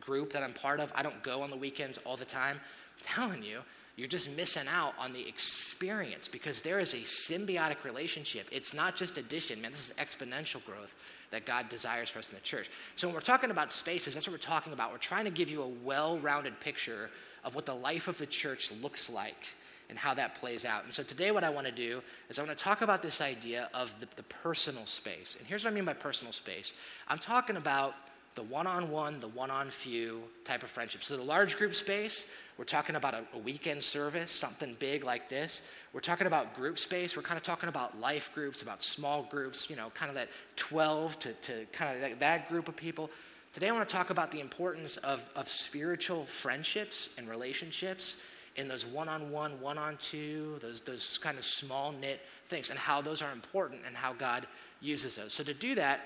group 0.00 0.32
that 0.32 0.42
I'm 0.42 0.52
part 0.52 0.80
of, 0.80 0.92
I 0.94 1.02
don't 1.02 1.22
go 1.22 1.42
on 1.42 1.50
the 1.50 1.56
weekends 1.56 1.98
all 1.98 2.16
the 2.16 2.24
time, 2.24 2.56
I'm 2.56 3.04
telling 3.04 3.42
you, 3.42 3.60
you're 3.96 4.08
just 4.08 4.30
missing 4.36 4.68
out 4.68 4.94
on 4.96 5.12
the 5.12 5.26
experience 5.26 6.28
because 6.28 6.60
there 6.60 6.78
is 6.78 6.94
a 6.94 6.98
symbiotic 6.98 7.82
relationship. 7.82 8.48
It's 8.52 8.72
not 8.72 8.94
just 8.94 9.18
addition, 9.18 9.60
man, 9.60 9.72
this 9.72 9.90
is 9.90 9.96
exponential 9.96 10.64
growth 10.64 10.94
that 11.32 11.44
God 11.44 11.68
desires 11.68 12.08
for 12.08 12.20
us 12.20 12.28
in 12.28 12.36
the 12.36 12.40
church. 12.40 12.70
So 12.94 13.08
when 13.08 13.14
we're 13.14 13.20
talking 13.20 13.50
about 13.50 13.72
spaces, 13.72 14.14
that's 14.14 14.26
what 14.26 14.34
we're 14.34 14.38
talking 14.38 14.72
about. 14.72 14.92
We're 14.92 14.98
trying 14.98 15.24
to 15.24 15.32
give 15.32 15.50
you 15.50 15.62
a 15.62 15.68
well 15.68 16.18
rounded 16.20 16.60
picture 16.60 17.10
of 17.44 17.56
what 17.56 17.66
the 17.66 17.74
life 17.74 18.06
of 18.06 18.18
the 18.18 18.26
church 18.26 18.70
looks 18.80 19.10
like 19.10 19.46
and 19.88 19.98
how 19.98 20.14
that 20.14 20.34
plays 20.34 20.64
out. 20.64 20.84
And 20.84 20.92
so 20.92 21.02
today, 21.02 21.30
what 21.30 21.44
I 21.44 21.50
want 21.50 21.66
to 21.66 21.72
do 21.72 22.02
is 22.28 22.38
I 22.38 22.42
want 22.42 22.56
to 22.56 22.62
talk 22.62 22.82
about 22.82 23.02
this 23.02 23.20
idea 23.20 23.70
of 23.72 23.94
the, 24.00 24.06
the 24.16 24.22
personal 24.24 24.86
space. 24.86 25.36
And 25.38 25.46
here's 25.46 25.64
what 25.64 25.72
I 25.72 25.74
mean 25.74 25.84
by 25.84 25.94
personal 25.94 26.32
space 26.32 26.74
I'm 27.08 27.18
talking 27.18 27.56
about 27.56 27.94
the 28.34 28.44
one 28.44 28.68
on 28.68 28.88
one, 28.88 29.18
the 29.18 29.26
one 29.26 29.50
on 29.50 29.68
few 29.68 30.22
type 30.44 30.62
of 30.62 30.70
friendship. 30.70 31.02
So, 31.02 31.16
the 31.16 31.22
large 31.24 31.56
group 31.56 31.74
space, 31.74 32.30
we're 32.56 32.64
talking 32.64 32.94
about 32.94 33.14
a, 33.14 33.24
a, 33.34 33.38
weekend 33.38 33.82
service, 33.82 34.30
something 34.30 34.76
big 34.78 35.04
like 35.04 35.28
this. 35.28 35.62
We're 35.92 36.00
talking 36.00 36.28
about 36.28 36.54
group 36.54 36.78
space. 36.78 37.16
We're 37.16 37.24
kind 37.24 37.36
of 37.36 37.42
talking 37.42 37.68
about 37.68 37.98
life 37.98 38.30
groups, 38.34 38.62
about 38.62 38.80
small 38.80 39.24
groups, 39.24 39.68
you 39.68 39.74
know, 39.74 39.90
kind 39.92 40.08
of 40.08 40.14
that 40.14 40.28
12 40.54 41.18
to, 41.18 41.32
to 41.32 41.66
kind 41.72 41.96
of 41.96 42.00
that, 42.00 42.20
that 42.20 42.48
group 42.48 42.68
of 42.68 42.76
people. 42.76 43.10
Today, 43.54 43.70
I 43.70 43.72
want 43.72 43.88
to 43.88 43.92
talk 43.92 44.10
about 44.10 44.30
the 44.30 44.38
importance 44.38 44.98
of, 44.98 45.28
of 45.34 45.48
spiritual 45.48 46.24
friendships 46.24 47.08
and 47.18 47.28
relationships 47.28 48.18
in 48.58 48.68
those 48.68 48.84
one 48.84 49.08
on 49.08 49.30
one, 49.30 49.58
one 49.60 49.78
on 49.78 49.96
two, 49.96 50.58
those, 50.60 50.80
those 50.80 51.16
kind 51.18 51.38
of 51.38 51.44
small 51.44 51.92
knit 51.92 52.20
things, 52.48 52.70
and 52.70 52.78
how 52.78 53.00
those 53.00 53.22
are 53.22 53.32
important 53.32 53.80
and 53.86 53.96
how 53.96 54.12
God 54.12 54.46
uses 54.80 55.16
those. 55.16 55.32
So, 55.32 55.42
to 55.44 55.54
do 55.54 55.74
that, 55.76 56.00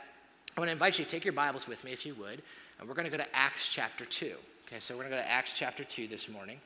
I 0.56 0.60
want 0.60 0.68
to 0.68 0.72
invite 0.72 0.98
you 0.98 1.04
to 1.04 1.10
take 1.10 1.24
your 1.24 1.32
Bibles 1.32 1.66
with 1.66 1.82
me, 1.82 1.92
if 1.92 2.04
you 2.04 2.14
would, 2.16 2.42
and 2.78 2.86
we're 2.88 2.94
going 2.94 3.10
to 3.10 3.10
go 3.10 3.16
to 3.16 3.34
Acts 3.36 3.68
chapter 3.72 4.04
2. 4.04 4.34
Okay, 4.68 4.78
so 4.78 4.94
we're 4.94 5.04
going 5.04 5.12
to 5.12 5.16
go 5.16 5.22
to 5.22 5.30
Acts 5.30 5.54
chapter 5.54 5.82
2 5.82 6.06
this 6.08 6.28
morning. 6.28 6.60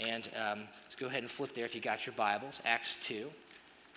And 0.00 0.28
um, 0.36 0.60
let's 0.82 0.96
go 0.96 1.06
ahead 1.06 1.22
and 1.22 1.30
flip 1.30 1.54
there 1.54 1.64
if 1.64 1.74
you 1.74 1.80
got 1.80 2.04
your 2.04 2.14
Bibles, 2.16 2.60
Acts 2.64 2.98
2. 3.02 3.28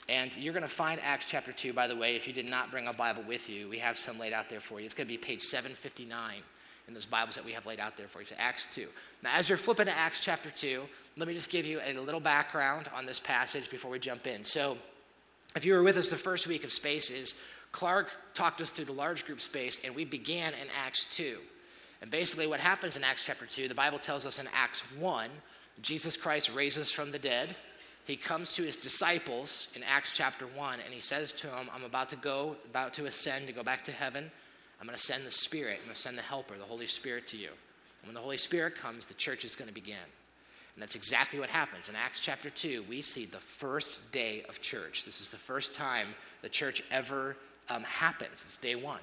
And 0.07 0.35
you're 0.37 0.53
going 0.53 0.63
to 0.63 0.69
find 0.69 0.99
Acts 1.03 1.25
chapter 1.25 1.51
2, 1.51 1.73
by 1.73 1.87
the 1.87 1.95
way, 1.95 2.15
if 2.15 2.27
you 2.27 2.33
did 2.33 2.49
not 2.49 2.71
bring 2.71 2.87
a 2.87 2.93
Bible 2.93 3.23
with 3.27 3.49
you. 3.49 3.67
We 3.67 3.79
have 3.79 3.97
some 3.97 4.17
laid 4.17 4.31
out 4.31 4.49
there 4.49 4.61
for 4.61 4.79
you. 4.79 4.85
It's 4.85 4.95
going 4.95 5.07
to 5.07 5.13
be 5.13 5.17
page 5.17 5.41
759 5.41 6.35
in 6.87 6.93
those 6.93 7.05
Bibles 7.05 7.35
that 7.35 7.45
we 7.45 7.51
have 7.51 7.65
laid 7.65 7.79
out 7.79 7.97
there 7.97 8.07
for 8.07 8.19
you. 8.19 8.25
So, 8.25 8.35
Acts 8.39 8.67
2. 8.73 8.87
Now, 9.23 9.35
as 9.35 9.49
you're 9.49 9.57
flipping 9.57 9.85
to 9.85 9.95
Acts 9.95 10.21
chapter 10.23 10.49
2, 10.49 10.83
let 11.17 11.27
me 11.27 11.33
just 11.33 11.49
give 11.49 11.65
you 11.65 11.81
a 11.83 11.93
little 11.99 12.19
background 12.19 12.89
on 12.95 13.05
this 13.05 13.19
passage 13.19 13.69
before 13.69 13.91
we 13.91 13.99
jump 13.99 14.27
in. 14.27 14.43
So, 14.43 14.77
if 15.55 15.65
you 15.65 15.73
were 15.73 15.83
with 15.83 15.97
us 15.97 16.09
the 16.09 16.15
first 16.15 16.45
week 16.47 16.63
of 16.63 16.71
Spaces, 16.71 17.35
Clark 17.71 18.09
talked 18.33 18.61
us 18.61 18.69
through 18.69 18.85
the 18.85 18.93
large 18.93 19.25
group 19.25 19.41
space, 19.41 19.81
and 19.83 19.95
we 19.95 20.05
began 20.05 20.53
in 20.53 20.67
Acts 20.85 21.07
2. 21.15 21.39
And 22.01 22.09
basically, 22.09 22.47
what 22.47 22.59
happens 22.59 22.95
in 22.95 23.03
Acts 23.03 23.25
chapter 23.25 23.45
2, 23.45 23.67
the 23.67 23.75
Bible 23.75 23.99
tells 23.99 24.25
us 24.25 24.39
in 24.39 24.47
Acts 24.53 24.81
1, 24.97 25.29
Jesus 25.81 26.15
Christ 26.17 26.53
raises 26.53 26.91
from 26.91 27.11
the 27.11 27.19
dead. 27.19 27.55
He 28.05 28.15
comes 28.15 28.53
to 28.53 28.63
his 28.63 28.77
disciples 28.77 29.67
in 29.75 29.83
Acts 29.83 30.13
chapter 30.13 30.45
1, 30.45 30.79
and 30.83 30.93
he 30.93 31.01
says 31.01 31.31
to 31.33 31.47
them, 31.47 31.69
I'm 31.73 31.83
about 31.83 32.09
to 32.09 32.15
go, 32.15 32.55
about 32.69 32.93
to 32.95 33.05
ascend 33.05 33.47
to 33.47 33.53
go 33.53 33.63
back 33.63 33.83
to 33.85 33.91
heaven. 33.91 34.31
I'm 34.79 34.87
going 34.87 34.97
to 34.97 35.03
send 35.03 35.25
the 35.25 35.31
Spirit. 35.31 35.77
I'm 35.79 35.85
going 35.85 35.95
to 35.95 36.01
send 36.01 36.17
the 36.17 36.23
Helper, 36.23 36.57
the 36.57 36.63
Holy 36.63 36.87
Spirit, 36.87 37.27
to 37.27 37.37
you. 37.37 37.49
And 38.01 38.07
when 38.07 38.15
the 38.15 38.21
Holy 38.21 38.37
Spirit 38.37 38.77
comes, 38.77 39.05
the 39.05 39.13
church 39.15 39.43
is 39.43 39.55
going 39.55 39.67
to 39.67 39.73
begin. 39.73 39.97
And 40.75 40.81
that's 40.81 40.95
exactly 40.95 41.39
what 41.39 41.49
happens. 41.49 41.89
In 41.89 41.95
Acts 41.95 42.19
chapter 42.19 42.49
2, 42.49 42.85
we 42.87 43.01
see 43.01 43.25
the 43.25 43.37
first 43.37 44.11
day 44.11 44.43
of 44.47 44.61
church. 44.61 45.03
This 45.03 45.19
is 45.19 45.29
the 45.29 45.37
first 45.37 45.75
time 45.75 46.07
the 46.41 46.49
church 46.49 46.83
ever 46.91 47.35
um, 47.69 47.83
happens. 47.83 48.43
It's 48.45 48.57
day 48.57 48.75
one. 48.75 49.01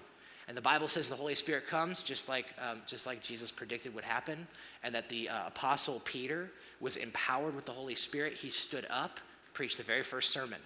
And 0.48 0.56
the 0.56 0.62
Bible 0.62 0.86
says 0.86 1.08
the 1.08 1.16
Holy 1.16 1.34
Spirit 1.34 1.66
comes 1.66 2.02
just 2.02 2.28
like, 2.28 2.46
um, 2.60 2.80
just 2.86 3.04
like 3.04 3.20
Jesus 3.20 3.50
predicted 3.50 3.94
would 3.94 4.04
happen, 4.04 4.46
and 4.84 4.94
that 4.94 5.08
the 5.08 5.28
uh, 5.28 5.48
Apostle 5.48 6.00
Peter 6.04 6.50
was 6.80 6.96
empowered 6.96 7.54
with 7.56 7.66
the 7.66 7.72
Holy 7.72 7.96
Spirit. 7.96 8.34
He 8.34 8.50
stood 8.50 8.86
up, 8.88 9.18
preached 9.54 9.76
the 9.76 9.82
very 9.82 10.04
first 10.04 10.30
sermon. 10.30 10.60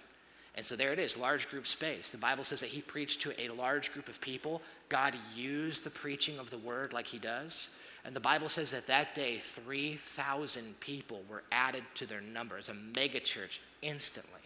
And 0.55 0.65
so 0.65 0.75
there 0.75 0.91
it 0.91 0.99
is, 0.99 1.17
large 1.17 1.49
group 1.49 1.65
space. 1.65 2.09
The 2.09 2.17
Bible 2.17 2.43
says 2.43 2.59
that 2.59 2.69
he 2.69 2.81
preached 2.81 3.21
to 3.21 3.41
a 3.41 3.49
large 3.49 3.93
group 3.93 4.09
of 4.09 4.19
people. 4.19 4.61
God 4.89 5.15
used 5.33 5.83
the 5.83 5.89
preaching 5.89 6.37
of 6.37 6.49
the 6.49 6.57
word 6.57 6.91
like 6.93 7.07
he 7.07 7.17
does. 7.17 7.69
And 8.03 8.15
the 8.15 8.19
Bible 8.19 8.49
says 8.49 8.71
that 8.71 8.87
that 8.87 9.13
day, 9.13 9.39
3,000 9.39 10.79
people 10.79 11.21
were 11.29 11.43
added 11.51 11.83
to 11.95 12.05
their 12.05 12.21
numbers, 12.21 12.69
a 12.69 12.73
megachurch 12.73 13.59
instantly. 13.81 14.39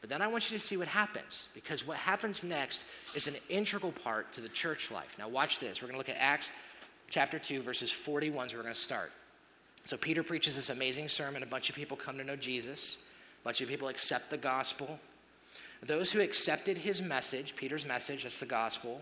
But 0.00 0.10
then 0.10 0.22
I 0.22 0.28
want 0.28 0.50
you 0.50 0.58
to 0.58 0.62
see 0.62 0.76
what 0.76 0.88
happens, 0.88 1.48
because 1.54 1.86
what 1.86 1.96
happens 1.96 2.44
next 2.44 2.84
is 3.14 3.26
an 3.26 3.34
integral 3.48 3.92
part 3.92 4.32
to 4.34 4.40
the 4.40 4.48
church 4.48 4.90
life. 4.90 5.16
Now, 5.18 5.28
watch 5.28 5.58
this. 5.58 5.80
We're 5.80 5.88
going 5.88 5.94
to 5.94 5.98
look 5.98 6.08
at 6.08 6.22
Acts 6.22 6.52
chapter 7.10 7.38
2, 7.38 7.62
verses 7.62 7.90
41, 7.90 8.50
so 8.50 8.56
we're 8.56 8.62
going 8.62 8.74
to 8.74 8.80
start. 8.80 9.10
So, 9.86 9.96
Peter 9.96 10.22
preaches 10.22 10.54
this 10.54 10.70
amazing 10.70 11.08
sermon. 11.08 11.42
A 11.42 11.46
bunch 11.46 11.70
of 11.70 11.74
people 11.74 11.96
come 11.96 12.18
to 12.18 12.24
know 12.24 12.36
Jesus, 12.36 13.06
a 13.40 13.44
bunch 13.44 13.60
of 13.60 13.68
people 13.68 13.88
accept 13.88 14.30
the 14.30 14.36
gospel. 14.36 15.00
Those 15.82 16.10
who 16.10 16.20
accepted 16.20 16.76
his 16.76 17.00
message, 17.00 17.56
Peter's 17.56 17.86
message, 17.86 18.24
that's 18.24 18.40
the 18.40 18.46
gospel, 18.46 19.00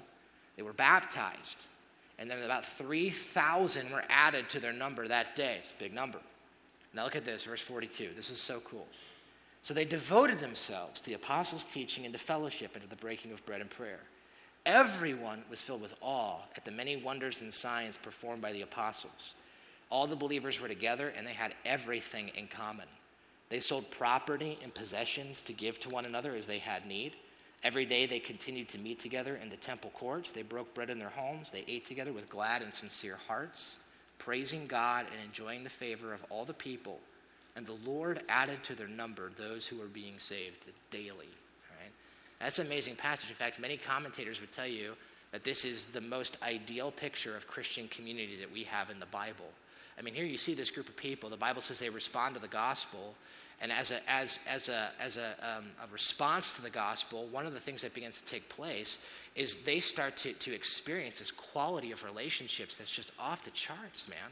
they 0.57 0.63
were 0.63 0.73
baptized. 0.73 1.67
And 2.19 2.31
then 2.31 2.43
about 2.43 2.65
3,000 2.65 3.91
were 3.91 4.05
added 4.09 4.49
to 4.51 4.61
their 4.61 4.73
number 4.73 5.07
that 5.07 5.37
day. 5.37 5.57
It's 5.59 5.73
a 5.73 5.77
big 5.77 5.93
number. 5.93 6.19
Now 6.95 7.05
look 7.05 7.17
at 7.17 7.25
this, 7.25 7.45
verse 7.45 7.61
42. 7.61 8.11
This 8.17 8.31
is 8.31 8.41
so 8.41 8.61
cool. 8.61 8.87
So 9.61 9.75
they 9.75 9.85
devoted 9.85 10.39
themselves 10.39 11.01
to 11.01 11.07
the 11.07 11.15
apostles' 11.15 11.65
teaching 11.65 12.05
and 12.05 12.15
to 12.15 12.19
fellowship 12.19 12.75
and 12.75 12.83
to 12.83 12.89
the 12.89 12.97
breaking 12.97 13.33
of 13.33 13.45
bread 13.45 13.61
and 13.61 13.69
prayer. 13.69 14.01
Everyone 14.65 15.43
was 15.51 15.63
filled 15.63 15.83
with 15.83 15.95
awe 16.01 16.39
at 16.57 16.65
the 16.65 16.71
many 16.71 16.97
wonders 16.97 17.43
and 17.43 17.53
signs 17.53 17.99
performed 17.99 18.43
by 18.43 18.53
the 18.53 18.63
apostles. 18.63 19.35
All 19.91 20.07
the 20.07 20.17
believers 20.17 20.61
were 20.61 20.69
together 20.69 21.13
and 21.17 21.27
they 21.27 21.33
had 21.33 21.55
everything 21.65 22.31
in 22.35 22.49
common. 22.49 22.89
They 23.49 23.61
sold 23.61 23.91
property 23.91 24.59
and 24.63 24.75
possessions 24.75 25.41
to 25.43 25.53
give 25.53 25.79
to 25.81 25.89
one 25.91 26.05
another 26.05 26.35
as 26.35 26.47
they 26.47 26.59
had 26.59 26.87
need. 26.87 27.15
Every 27.67 27.85
day 27.85 28.07
they 28.07 28.21
continued 28.21 28.69
to 28.69 28.79
meet 28.79 29.01
together 29.01 29.41
in 29.43 29.51
the 29.51 29.57
temple 29.57 29.91
courts. 29.93 30.31
They 30.31 30.43
broke 30.43 30.73
bread 30.73 30.89
in 30.89 31.01
their 31.01 31.09
homes. 31.09 31.51
They 31.51 31.65
ate 31.67 31.85
together 31.85 32.13
with 32.13 32.31
glad 32.31 32.63
and 32.63 32.73
sincere 32.73 33.19
hearts, 33.27 33.79
praising 34.19 34.69
God 34.69 35.07
and 35.13 35.21
enjoying 35.27 35.65
the 35.65 35.69
favor 35.69 36.15
of 36.15 36.25
all 36.31 36.45
the 36.45 36.55
people. 36.55 37.01
And 37.57 37.67
the 37.67 37.77
Lord 37.85 38.23
added 38.29 38.63
to 38.63 38.77
their 38.77 38.87
number 38.87 39.33
those 39.35 39.67
who 39.67 39.79
were 39.79 39.87
being 39.87 40.21
saved 40.21 40.65
daily. 40.93 41.27
Right? 41.81 41.91
That's 42.39 42.61
an 42.61 42.69
amazing 42.69 42.95
passage. 42.95 43.31
In 43.31 43.35
fact, 43.35 43.59
many 43.59 43.79
commentators 43.79 44.41
would 44.41 44.53
tell 44.53 44.69
you 44.69 44.95
that 45.33 45.43
this 45.43 45.65
is 45.65 45.87
the 45.87 46.01
most 46.01 46.39
ideal 46.45 46.93
picture 46.93 47.37
of 47.37 47.49
Christian 47.49 47.89
community 47.89 48.37
that 48.39 48.53
we 48.53 48.63
have 48.63 48.91
in 48.91 49.01
the 49.01 49.07
Bible. 49.07 49.51
I 49.99 50.03
mean, 50.03 50.15
here 50.15 50.25
you 50.25 50.37
see 50.37 50.55
this 50.55 50.71
group 50.71 50.89
of 50.89 50.97
people. 50.97 51.31
The 51.31 51.37
Bible 51.37 51.63
says 51.63 51.81
they 51.81 51.91
respond 51.91 52.37
to 52.37 52.41
the 52.41 52.47
gospel, 52.47 53.17
and 53.61 53.73
as 53.73 53.91
a, 53.91 54.11
as, 54.11 54.41
as 54.49 54.69
a, 54.69 54.91
as 55.01 55.17
a, 55.17 55.35
um, 55.41 55.65
a 55.83 55.93
response 55.93 56.55
to 56.57 56.63
the 56.63 56.71
gospel, 56.71 57.27
one 57.29 57.47
of 57.47 57.55
the 57.55 57.61
things 57.61 57.83
that 57.83 57.95
begins 57.95 58.21
to 58.21 58.27
take 58.27 58.49
place 58.49 58.99
is 59.35 59.65
they 59.65 59.81
start 59.81 60.17
to, 60.19 60.33
to 60.35 60.55
experience 60.55 61.19
this 61.21 61.31
quality 61.31 61.91
of 61.91 62.05
relationships 62.05 62.77
that's 62.77 62.91
just 62.91 63.13
off 63.19 63.45
the 63.45 63.51
charts, 63.53 64.09
man. 64.09 64.31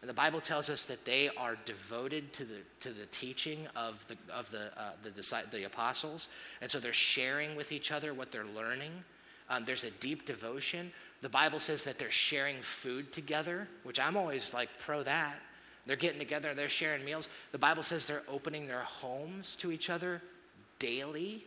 And 0.00 0.08
the 0.08 0.14
Bible 0.14 0.40
tells 0.40 0.70
us 0.70 0.86
that 0.86 1.04
they 1.04 1.28
are 1.30 1.56
devoted 1.64 2.32
to 2.34 2.44
the, 2.44 2.58
to 2.80 2.90
the 2.90 3.06
teaching 3.06 3.66
of, 3.74 4.06
the, 4.06 4.16
of 4.32 4.50
the, 4.50 4.66
uh, 4.78 4.90
the, 5.02 5.46
the 5.50 5.64
apostles. 5.64 6.28
And 6.60 6.70
so 6.70 6.78
they're 6.78 6.92
sharing 6.92 7.56
with 7.56 7.72
each 7.72 7.90
other 7.90 8.14
what 8.14 8.30
they're 8.30 8.44
learning. 8.44 8.92
Um, 9.50 9.64
there's 9.64 9.84
a 9.84 9.90
deep 9.92 10.24
devotion. 10.24 10.92
The 11.20 11.28
Bible 11.28 11.58
says 11.58 11.82
that 11.84 11.98
they're 11.98 12.10
sharing 12.10 12.60
food 12.60 13.12
together, 13.12 13.66
which 13.82 13.98
I'm 13.98 14.16
always 14.16 14.54
like 14.54 14.68
pro 14.78 15.02
that. 15.02 15.36
They're 15.88 15.96
getting 15.96 16.18
together, 16.18 16.52
they're 16.54 16.68
sharing 16.68 17.02
meals. 17.02 17.28
The 17.50 17.58
Bible 17.58 17.82
says 17.82 18.06
they're 18.06 18.22
opening 18.28 18.66
their 18.66 18.82
homes 18.82 19.56
to 19.56 19.72
each 19.72 19.88
other 19.88 20.20
daily. 20.78 21.42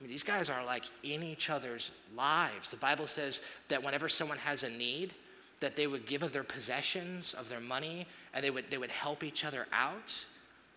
I 0.00 0.02
mean, 0.02 0.10
these 0.10 0.22
guys 0.22 0.48
are 0.48 0.64
like 0.64 0.84
in 1.02 1.22
each 1.22 1.50
other's 1.50 1.92
lives. 2.16 2.70
The 2.70 2.78
Bible 2.78 3.06
says 3.06 3.42
that 3.68 3.82
whenever 3.82 4.08
someone 4.08 4.38
has 4.38 4.62
a 4.62 4.70
need, 4.70 5.12
that 5.60 5.76
they 5.76 5.86
would 5.86 6.06
give 6.06 6.22
of 6.22 6.32
their 6.32 6.42
possessions, 6.42 7.34
of 7.34 7.50
their 7.50 7.60
money, 7.60 8.06
and 8.32 8.42
they 8.42 8.48
would, 8.48 8.64
they 8.70 8.78
would 8.78 8.90
help 8.90 9.22
each 9.22 9.44
other 9.44 9.66
out. 9.72 10.24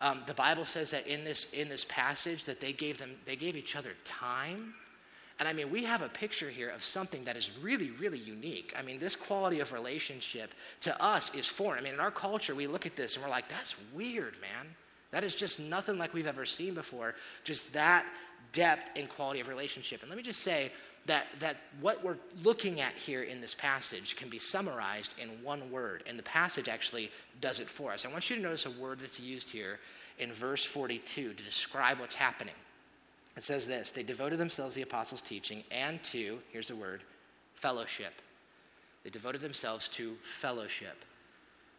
Um, 0.01 0.23
the 0.25 0.33
Bible 0.33 0.65
says 0.65 0.91
that 0.91 1.07
in 1.07 1.23
this, 1.23 1.53
in 1.53 1.69
this 1.69 1.85
passage 1.85 2.43
that 2.45 2.59
they 2.59 2.73
gave, 2.73 2.97
them, 2.97 3.15
they 3.25 3.37
gave 3.37 3.55
each 3.55 3.77
other 3.77 3.91
time. 4.03 4.73
And 5.39 5.47
I 5.47 5.53
mean, 5.53 5.71
we 5.71 5.85
have 5.85 6.01
a 6.01 6.09
picture 6.09 6.49
here 6.49 6.69
of 6.69 6.83
something 6.83 7.23
that 7.23 7.37
is 7.37 7.57
really, 7.61 7.91
really 7.91 8.17
unique. 8.17 8.73
I 8.77 8.81
mean, 8.81 8.99
this 8.99 9.15
quality 9.15 9.61
of 9.61 9.71
relationship 9.71 10.53
to 10.81 11.01
us 11.01 11.33
is 11.33 11.47
foreign. 11.47 11.79
I 11.79 11.83
mean, 11.83 11.93
in 11.93 12.01
our 12.01 12.11
culture, 12.11 12.53
we 12.53 12.67
look 12.67 12.85
at 12.85 12.97
this 12.97 13.15
and 13.15 13.23
we're 13.23 13.31
like, 13.31 13.47
that's 13.47 13.75
weird, 13.93 14.33
man. 14.41 14.67
That 15.11 15.23
is 15.23 15.33
just 15.33 15.59
nothing 15.59 15.97
like 15.97 16.13
we've 16.13 16.27
ever 16.27 16.45
seen 16.45 16.73
before. 16.73 17.15
Just 17.45 17.71
that 17.73 18.05
depth 18.51 18.89
and 18.97 19.09
quality 19.09 19.39
of 19.39 19.47
relationship. 19.47 20.01
And 20.01 20.09
let 20.09 20.17
me 20.17 20.23
just 20.23 20.41
say 20.41 20.71
that, 21.05 21.27
that 21.39 21.57
what 21.79 22.03
we're 22.03 22.17
looking 22.43 22.81
at 22.81 22.93
here 22.93 23.23
in 23.23 23.39
this 23.39 23.55
passage 23.55 24.17
can 24.17 24.29
be 24.29 24.39
summarized 24.39 25.17
in 25.19 25.29
one 25.43 25.71
word. 25.71 26.03
And 26.05 26.19
the 26.19 26.23
passage 26.23 26.67
actually 26.67 27.11
does 27.39 27.61
it 27.61 27.69
for 27.69 27.93
us. 27.93 28.05
I 28.05 28.11
want 28.11 28.29
you 28.29 28.35
to 28.35 28.41
notice 28.41 28.65
a 28.65 28.71
word 28.71 28.99
that's 28.99 29.19
used 29.19 29.49
here 29.49 29.79
in 30.17 30.33
verse 30.33 30.65
42 30.65 31.33
to 31.33 31.43
describe 31.43 31.99
what's 31.99 32.15
happening. 32.15 32.53
It 33.37 33.43
says 33.43 33.67
this 33.67 33.91
they 33.91 34.03
devoted 34.03 34.39
themselves 34.39 34.75
to 34.75 34.79
the 34.79 34.83
apostles' 34.83 35.21
teaching 35.21 35.63
and 35.71 36.01
to, 36.03 36.39
here's 36.51 36.67
the 36.67 36.75
word, 36.75 37.03
fellowship. 37.53 38.13
They 39.03 39.09
devoted 39.09 39.41
themselves 39.41 39.87
to 39.89 40.15
fellowship. 40.23 41.05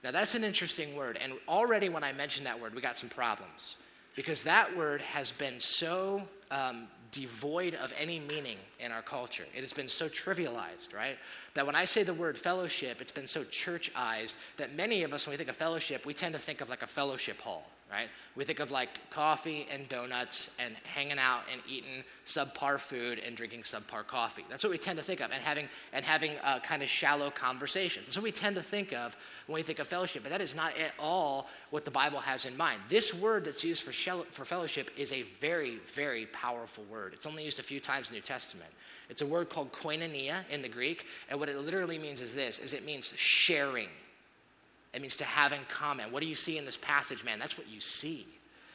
Now, 0.03 0.11
that's 0.11 0.35
an 0.35 0.45
interesting 0.45 0.97
word. 0.97 1.19
And 1.23 1.35
already 1.47 1.91
when 1.91 2.03
I 2.03 2.13
mentioned 2.13 2.47
that 2.47 2.59
word, 2.59 2.75
we 2.75 2.81
got 2.81 2.97
some 2.97 3.11
problems 3.11 3.77
because 4.17 4.43
that 4.43 4.75
word 4.77 5.03
has 5.03 5.31
been 5.33 5.61
so 5.61 6.23
um, 6.51 6.89
devoid 7.11 7.75
of 7.75 7.93
any 7.99 8.21
meaning 8.21 8.57
in 8.79 8.93
our 8.93 9.03
culture. 9.03 9.45
It 9.55 9.61
has 9.61 9.73
been 9.73 9.89
so 9.89 10.09
trivialized, 10.09 10.95
right? 10.95 11.17
That 11.55 11.67
when 11.67 11.75
I 11.75 11.85
say 11.85 12.03
the 12.03 12.15
word 12.15 12.39
fellowship, 12.39 13.01
it's 13.01 13.13
been 13.13 13.27
so 13.27 13.45
churchized 13.45 14.35
that 14.57 14.75
many 14.75 15.03
of 15.03 15.13
us, 15.13 15.27
when 15.27 15.33
we 15.33 15.37
think 15.37 15.51
of 15.51 15.57
fellowship, 15.57 16.07
we 16.07 16.15
tend 16.15 16.35
to 16.35 16.41
think 16.41 16.61
of 16.61 16.69
like 16.69 16.83
a 16.83 16.87
fellowship 16.87 17.41
hall, 17.41 17.69
right? 17.91 18.09
We 18.37 18.45
think 18.45 18.61
of 18.61 18.71
like 18.71 18.89
coffee 19.11 19.67
and 19.71 19.89
donuts 19.89 20.55
and 20.59 20.75
hanging 20.85 21.19
out 21.19 21.43
and 21.53 21.61
eating 21.69 22.05
subpar 22.25 22.79
food 22.79 23.19
and 23.19 23.37
drinking 23.37 23.63
subpar 23.63 24.07
coffee. 24.07 24.45
That's 24.49 24.63
what 24.63 24.71
we 24.71 24.79
tend 24.79 24.99
to 24.99 25.05
think 25.05 25.21
of, 25.21 25.33
and 25.33 25.43
having 25.43 25.69
and 25.93 26.05
having 26.05 26.33
uh, 26.45 26.61
kind 26.61 26.83
of 26.83 26.89
shallow 26.89 27.31
conversations. 27.31 28.07
That's 28.07 28.17
what 28.17 28.25
we 28.25 28.33
tend 28.33 28.57
to 28.57 28.63
think 28.63 28.93
of 28.93 29.17
when 29.47 29.57
we 29.57 29.63
think 29.63 29.81
of 29.81 29.89
fellowship. 29.89 30.23
But 30.23 30.31
that 30.31 30.41
is 30.41 30.55
not 30.55 30.79
at 30.79 30.93
all 30.99 31.49
what 31.71 31.85
the 31.85 31.91
Bible 31.91 32.21
has 32.21 32.47
in 32.47 32.57
mind. 32.57 32.81
This 32.89 33.13
word 33.13 33.45
that's 33.45 33.65
used 33.65 33.83
for 33.83 33.93
shell, 33.93 34.25
for 34.31 34.45
fellowship 34.45 34.91
is 34.97 35.13
a 35.13 35.23
very 35.41 35.79
very 35.95 36.27
powerful 36.27 36.85
word. 36.85 37.13
It's 37.15 37.27
only 37.27 37.45
used 37.45 37.59
a 37.59 37.65
few 37.65 37.81
times 37.81 38.09
in 38.09 38.15
the 38.15 38.19
New 38.19 38.25
Testament. 38.25 38.71
It's 39.09 39.23
a 39.23 39.27
word 39.27 39.49
called 39.49 39.73
koinonia 39.73 40.43
in 40.51 40.63
the 40.63 40.69
Greek, 40.69 41.07
and 41.29 41.41
what 41.41 41.49
it 41.49 41.59
literally 41.59 41.99
means 41.99 42.21
is 42.21 42.35
this: 42.35 42.61
is 42.61 42.73
it 42.73 42.85
means 42.85 43.13
sharing 43.17 43.89
it 44.93 45.01
means 45.01 45.17
to 45.19 45.25
have 45.25 45.53
in 45.53 45.61
common. 45.69 46.11
What 46.11 46.21
do 46.21 46.27
you 46.27 46.35
see 46.35 46.59
in 46.59 46.65
this 46.65 46.77
passage, 46.77 47.25
man? 47.25 47.39
That's 47.39 47.57
what 47.57 47.69
you 47.69 47.81
see. 47.81 48.27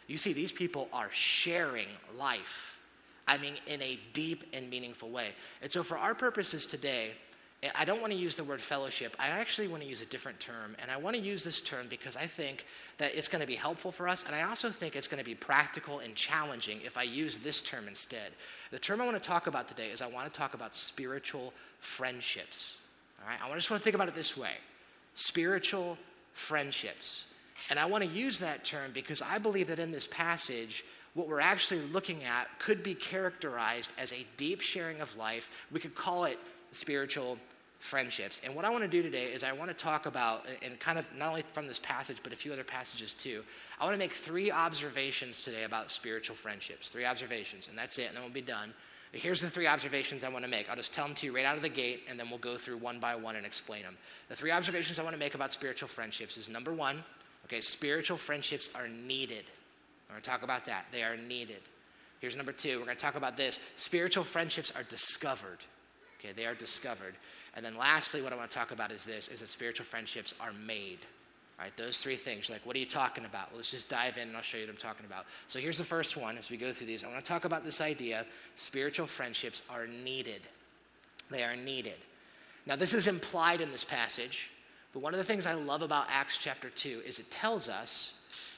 You 0.07 0.17
see, 0.17 0.33
these 0.33 0.51
people 0.51 0.87
are 0.93 1.09
sharing 1.11 1.87
life. 2.17 2.79
I 3.27 3.37
mean, 3.37 3.55
in 3.65 3.81
a 3.81 3.99
deep 4.13 4.43
and 4.53 4.69
meaningful 4.69 5.09
way. 5.09 5.29
And 5.61 5.71
so, 5.71 5.81
for 5.81 5.97
our 5.97 6.13
purposes 6.13 6.65
today, 6.65 7.11
I 7.73 7.85
don't 7.85 8.01
want 8.01 8.13
to 8.13 8.19
use 8.19 8.35
the 8.35 8.43
word 8.43 8.61
fellowship. 8.61 9.15
I 9.17 9.29
actually 9.29 9.67
want 9.67 9.81
to 9.81 9.89
use 9.89 10.01
a 10.01 10.05
different 10.05 10.39
term. 10.39 10.75
And 10.79 10.91
I 10.91 10.97
want 10.97 11.15
to 11.15 11.21
use 11.21 11.43
this 11.43 11.61
term 11.61 11.87
because 11.89 12.15
I 12.15 12.27
think 12.27 12.65
that 12.97 13.15
it's 13.15 13.27
going 13.27 13.41
to 13.41 13.47
be 13.47 13.55
helpful 13.55 13.91
for 13.91 14.07
us. 14.07 14.23
And 14.23 14.35
I 14.35 14.43
also 14.43 14.69
think 14.69 14.95
it's 14.95 15.07
going 15.07 15.19
to 15.19 15.25
be 15.25 15.33
practical 15.33 15.99
and 15.99 16.13
challenging 16.13 16.81
if 16.85 16.97
I 16.97 17.03
use 17.03 17.37
this 17.37 17.61
term 17.61 17.87
instead. 17.87 18.33
The 18.69 18.77
term 18.77 19.01
I 19.01 19.05
want 19.05 19.21
to 19.21 19.27
talk 19.27 19.47
about 19.47 19.67
today 19.67 19.87
is 19.87 20.03
I 20.03 20.07
want 20.07 20.31
to 20.31 20.37
talk 20.37 20.53
about 20.53 20.75
spiritual 20.75 21.53
friendships. 21.79 22.77
All 23.19 23.27
right? 23.27 23.39
I 23.41 23.55
just 23.55 23.71
want 23.71 23.81
to 23.81 23.83
think 23.83 23.95
about 23.95 24.09
it 24.09 24.15
this 24.15 24.37
way 24.37 24.51
spiritual 25.15 25.97
friendships. 26.33 27.25
And 27.71 27.79
I 27.79 27.85
want 27.85 28.03
to 28.03 28.09
use 28.09 28.39
that 28.39 28.63
term 28.63 28.91
because 28.93 29.21
I 29.21 29.39
believe 29.39 29.67
that 29.67 29.79
in 29.79 29.91
this 29.91 30.05
passage, 30.05 30.85
what 31.15 31.27
we're 31.27 31.39
actually 31.39 31.81
looking 31.91 32.23
at 32.23 32.47
could 32.59 32.83
be 32.83 32.93
characterized 32.93 33.93
as 33.97 34.11
a 34.11 34.25
deep 34.37 34.61
sharing 34.61 35.01
of 35.01 35.15
life. 35.17 35.49
We 35.71 35.79
could 35.79 35.95
call 35.95 36.25
it 36.25 36.37
spiritual 36.71 37.37
friendships. 37.79 38.41
And 38.43 38.55
what 38.55 38.65
I 38.65 38.69
want 38.69 38.83
to 38.83 38.87
do 38.89 39.01
today 39.01 39.31
is 39.31 39.43
I 39.43 39.53
want 39.53 39.69
to 39.69 39.75
talk 39.75 40.05
about, 40.05 40.45
and 40.61 40.79
kind 40.79 40.99
of 40.99 41.09
not 41.15 41.29
only 41.29 41.43
from 41.53 41.67
this 41.67 41.79
passage, 41.79 42.17
but 42.21 42.33
a 42.33 42.35
few 42.35 42.51
other 42.51 42.63
passages 42.63 43.13
too. 43.13 43.43
I 43.79 43.85
want 43.85 43.93
to 43.93 43.99
make 43.99 44.13
three 44.13 44.51
observations 44.51 45.39
today 45.39 45.63
about 45.63 45.91
spiritual 45.91 46.35
friendships. 46.35 46.89
Three 46.89 47.05
observations, 47.05 47.67
and 47.69 47.77
that's 47.77 47.97
it, 47.97 48.07
and 48.07 48.15
then 48.15 48.23
we'll 48.23 48.33
be 48.33 48.41
done. 48.41 48.73
Here's 49.15 49.39
the 49.39 49.49
three 49.49 49.65
observations 49.65 50.25
I 50.25 50.29
want 50.29 50.43
to 50.43 50.51
make. 50.51 50.69
I'll 50.69 50.75
just 50.75 50.93
tell 50.93 51.05
them 51.05 51.15
to 51.15 51.25
you 51.25 51.33
right 51.33 51.45
out 51.45 51.55
of 51.55 51.61
the 51.61 51.69
gate, 51.69 52.03
and 52.09 52.19
then 52.19 52.29
we'll 52.29 52.37
go 52.37 52.57
through 52.57 52.77
one 52.77 52.99
by 52.99 53.15
one 53.15 53.37
and 53.37 53.45
explain 53.45 53.83
them. 53.83 53.95
The 54.27 54.35
three 54.35 54.51
observations 54.51 54.99
I 54.99 55.03
want 55.03 55.13
to 55.13 55.19
make 55.19 55.35
about 55.35 55.53
spiritual 55.53 55.87
friendships 55.87 56.37
is 56.37 56.49
number 56.49 56.73
one, 56.73 57.01
okay, 57.45 57.61
spiritual 57.61 58.17
friendships 58.17 58.69
are 58.75 58.89
needed. 58.89 59.45
We're 60.09 60.15
going 60.15 60.21
to 60.21 60.29
talk 60.29 60.43
about 60.43 60.65
that. 60.65 60.87
They 60.91 61.01
are 61.01 61.15
needed. 61.15 61.61
Here's 62.19 62.35
number 62.35 62.51
two. 62.51 62.79
We're 62.79 62.85
going 62.85 62.97
to 62.97 63.01
talk 63.01 63.15
about 63.15 63.37
this. 63.37 63.61
Spiritual 63.77 64.25
friendships 64.25 64.73
are 64.75 64.83
discovered. 64.83 65.59
Okay, 66.19 66.33
they 66.33 66.45
are 66.45 66.55
discovered. 66.55 67.15
And 67.55 67.65
then 67.65 67.77
lastly, 67.77 68.21
what 68.21 68.33
I 68.33 68.35
want 68.35 68.51
to 68.51 68.57
talk 68.57 68.71
about 68.71 68.91
is 68.91 69.05
this, 69.05 69.29
is 69.29 69.39
that 69.39 69.47
spiritual 69.47 69.85
friendships 69.85 70.33
are 70.41 70.51
made. 70.51 70.99
Right, 71.57 71.75
those 71.77 71.99
three 71.99 72.17
things. 72.17 72.49
Like, 72.49 72.65
what 72.65 72.75
are 72.75 72.79
you 72.79 72.85
talking 72.85 73.23
about? 73.23 73.49
Well, 73.49 73.57
let's 73.57 73.71
just 73.71 73.87
dive 73.87 74.17
in 74.17 74.27
and 74.27 74.35
I'll 74.35 74.43
show 74.43 74.57
you 74.57 74.65
what 74.65 74.71
I'm 74.71 74.77
talking 74.77 75.05
about. 75.05 75.25
So 75.47 75.57
here's 75.57 75.77
the 75.77 75.85
first 75.85 76.17
one 76.17 76.37
as 76.37 76.49
we 76.49 76.57
go 76.57 76.73
through 76.73 76.87
these. 76.87 77.03
I 77.03 77.07
want 77.07 77.23
to 77.23 77.27
talk 77.27 77.45
about 77.45 77.63
this 77.63 77.79
idea 77.79 78.25
spiritual 78.57 79.07
friendships 79.07 79.63
are 79.69 79.87
needed. 79.87 80.41
They 81.29 81.43
are 81.43 81.55
needed. 81.55 81.95
Now, 82.65 82.75
this 82.75 82.93
is 82.93 83.07
implied 83.07 83.61
in 83.61 83.71
this 83.71 83.85
passage, 83.85 84.51
but 84.91 84.99
one 84.99 85.13
of 85.13 85.17
the 85.17 85.23
things 85.23 85.45
I 85.45 85.53
love 85.53 85.81
about 85.81 86.07
Acts 86.09 86.37
chapter 86.37 86.69
2 86.69 87.03
is 87.05 87.19
it 87.19 87.31
tells 87.31 87.69
us 87.69 88.15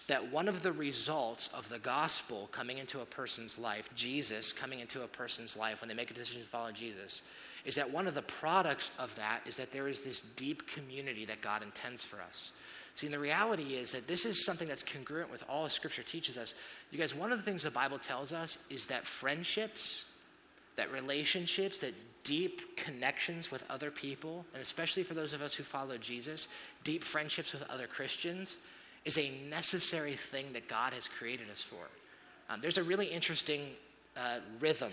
that 0.07 0.31
one 0.31 0.47
of 0.47 0.63
the 0.63 0.71
results 0.71 1.49
of 1.49 1.67
the 1.69 1.79
gospel 1.79 2.47
coming 2.51 2.77
into 2.77 3.01
a 3.01 3.05
person's 3.05 3.59
life, 3.59 3.89
Jesus 3.95 4.53
coming 4.53 4.79
into 4.79 5.03
a 5.03 5.07
person's 5.07 5.57
life 5.57 5.81
when 5.81 5.89
they 5.89 5.93
make 5.93 6.09
a 6.09 6.13
decision 6.13 6.41
to 6.41 6.47
follow 6.47 6.71
Jesus, 6.71 7.23
is 7.65 7.75
that 7.75 7.91
one 7.91 8.07
of 8.07 8.15
the 8.15 8.21
products 8.21 8.97
of 8.97 9.13
that 9.17 9.41
is 9.45 9.57
that 9.57 9.73
there 9.73 9.89
is 9.89 10.01
this 10.01 10.21
deep 10.21 10.65
community 10.67 11.25
that 11.25 11.41
God 11.41 11.61
intends 11.61 12.03
for 12.03 12.21
us. 12.21 12.53
See, 12.97 13.05
and 13.05 13.13
the 13.13 13.19
reality 13.19 13.75
is 13.75 13.91
that 13.91 14.07
this 14.07 14.25
is 14.25 14.43
something 14.43 14.67
that's 14.67 14.81
congruent 14.81 15.29
with 15.29 15.43
all 15.47 15.69
Scripture 15.69 16.01
teaches 16.01 16.35
us. 16.35 16.55
You 16.89 16.97
guys, 16.97 17.13
one 17.13 17.31
of 17.31 17.37
the 17.37 17.43
things 17.43 17.61
the 17.61 17.69
Bible 17.69 17.99
tells 17.99 18.33
us 18.33 18.65
is 18.71 18.87
that 18.87 19.05
friendships, 19.05 20.05
that 20.77 20.91
relationships, 20.91 21.79
that 21.81 21.93
deep 22.23 22.75
connections 22.75 23.51
with 23.51 23.63
other 23.69 23.91
people, 23.91 24.43
and 24.51 24.63
especially 24.63 25.03
for 25.03 25.13
those 25.13 25.33
of 25.33 25.43
us 25.43 25.53
who 25.53 25.61
follow 25.61 25.95
Jesus, 25.99 26.47
deep 26.83 27.03
friendships 27.03 27.53
with 27.53 27.61
other 27.69 27.85
Christians, 27.85 28.57
is 29.05 29.19
a 29.19 29.31
necessary 29.47 30.15
thing 30.15 30.51
that 30.53 30.67
God 30.67 30.91
has 30.93 31.07
created 31.07 31.51
us 31.51 31.61
for. 31.61 31.85
Um, 32.49 32.61
there's 32.61 32.79
a 32.79 32.83
really 32.83 33.05
interesting 33.05 33.61
uh, 34.17 34.39
rhythm 34.59 34.91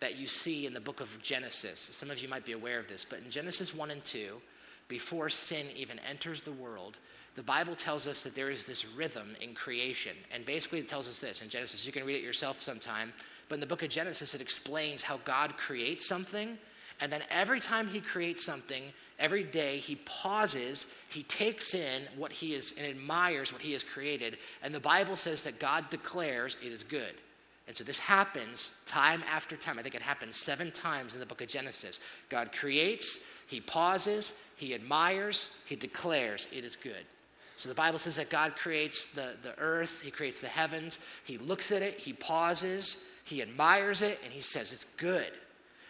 that 0.00 0.16
you 0.16 0.26
see 0.26 0.66
in 0.66 0.74
the 0.74 0.80
book 0.80 1.00
of 1.00 1.22
Genesis. 1.22 1.78
Some 1.92 2.10
of 2.10 2.18
you 2.18 2.28
might 2.28 2.44
be 2.44 2.50
aware 2.50 2.80
of 2.80 2.88
this, 2.88 3.06
but 3.08 3.20
in 3.24 3.30
Genesis 3.30 3.72
1 3.72 3.92
and 3.92 4.04
2, 4.04 4.40
before 4.88 5.28
sin 5.28 5.66
even 5.76 6.00
enters 6.00 6.42
the 6.42 6.50
world, 6.50 6.96
the 7.34 7.42
Bible 7.42 7.76
tells 7.76 8.06
us 8.06 8.22
that 8.22 8.34
there 8.34 8.50
is 8.50 8.64
this 8.64 8.86
rhythm 8.86 9.36
in 9.40 9.54
creation. 9.54 10.16
And 10.34 10.44
basically, 10.44 10.80
it 10.80 10.88
tells 10.88 11.08
us 11.08 11.20
this 11.20 11.40
in 11.42 11.48
Genesis. 11.48 11.86
You 11.86 11.92
can 11.92 12.04
read 12.04 12.16
it 12.16 12.22
yourself 12.22 12.60
sometime. 12.60 13.12
But 13.48 13.56
in 13.56 13.60
the 13.60 13.66
book 13.66 13.82
of 13.82 13.90
Genesis, 13.90 14.34
it 14.34 14.40
explains 14.40 15.02
how 15.02 15.18
God 15.24 15.56
creates 15.56 16.06
something. 16.06 16.58
And 17.00 17.12
then 17.12 17.22
every 17.30 17.60
time 17.60 17.86
he 17.86 18.00
creates 18.00 18.44
something, 18.44 18.82
every 19.18 19.44
day 19.44 19.78
he 19.78 19.96
pauses, 20.04 20.86
he 21.08 21.22
takes 21.24 21.74
in 21.74 22.02
what 22.16 22.32
he 22.32 22.54
is 22.54 22.74
and 22.76 22.86
admires 22.86 23.52
what 23.52 23.62
he 23.62 23.72
has 23.72 23.84
created. 23.84 24.38
And 24.62 24.74
the 24.74 24.80
Bible 24.80 25.14
says 25.14 25.42
that 25.44 25.60
God 25.60 25.88
declares 25.90 26.56
it 26.64 26.72
is 26.72 26.82
good. 26.82 27.14
And 27.68 27.76
so 27.76 27.84
this 27.84 27.98
happens 27.98 28.72
time 28.86 29.22
after 29.30 29.54
time. 29.54 29.78
I 29.78 29.82
think 29.82 29.94
it 29.94 30.02
happens 30.02 30.36
seven 30.36 30.72
times 30.72 31.14
in 31.14 31.20
the 31.20 31.26
book 31.26 31.42
of 31.42 31.48
Genesis. 31.48 32.00
God 32.30 32.50
creates, 32.52 33.26
he 33.46 33.60
pauses, 33.60 34.32
he 34.56 34.74
admires, 34.74 35.56
he 35.66 35.76
declares 35.76 36.48
it 36.50 36.64
is 36.64 36.74
good. 36.74 37.04
So 37.58 37.68
the 37.68 37.74
Bible 37.74 37.98
says 37.98 38.14
that 38.16 38.30
God 38.30 38.54
creates 38.54 39.06
the, 39.06 39.32
the 39.42 39.58
earth, 39.58 40.00
he 40.00 40.12
creates 40.12 40.38
the 40.38 40.46
heavens, 40.46 41.00
he 41.24 41.38
looks 41.38 41.72
at 41.72 41.82
it, 41.82 41.94
he 41.94 42.12
pauses, 42.12 43.04
he 43.24 43.42
admires 43.42 44.00
it, 44.00 44.20
and 44.22 44.32
he 44.32 44.40
says 44.40 44.72
it's 44.72 44.84
good. 44.84 45.32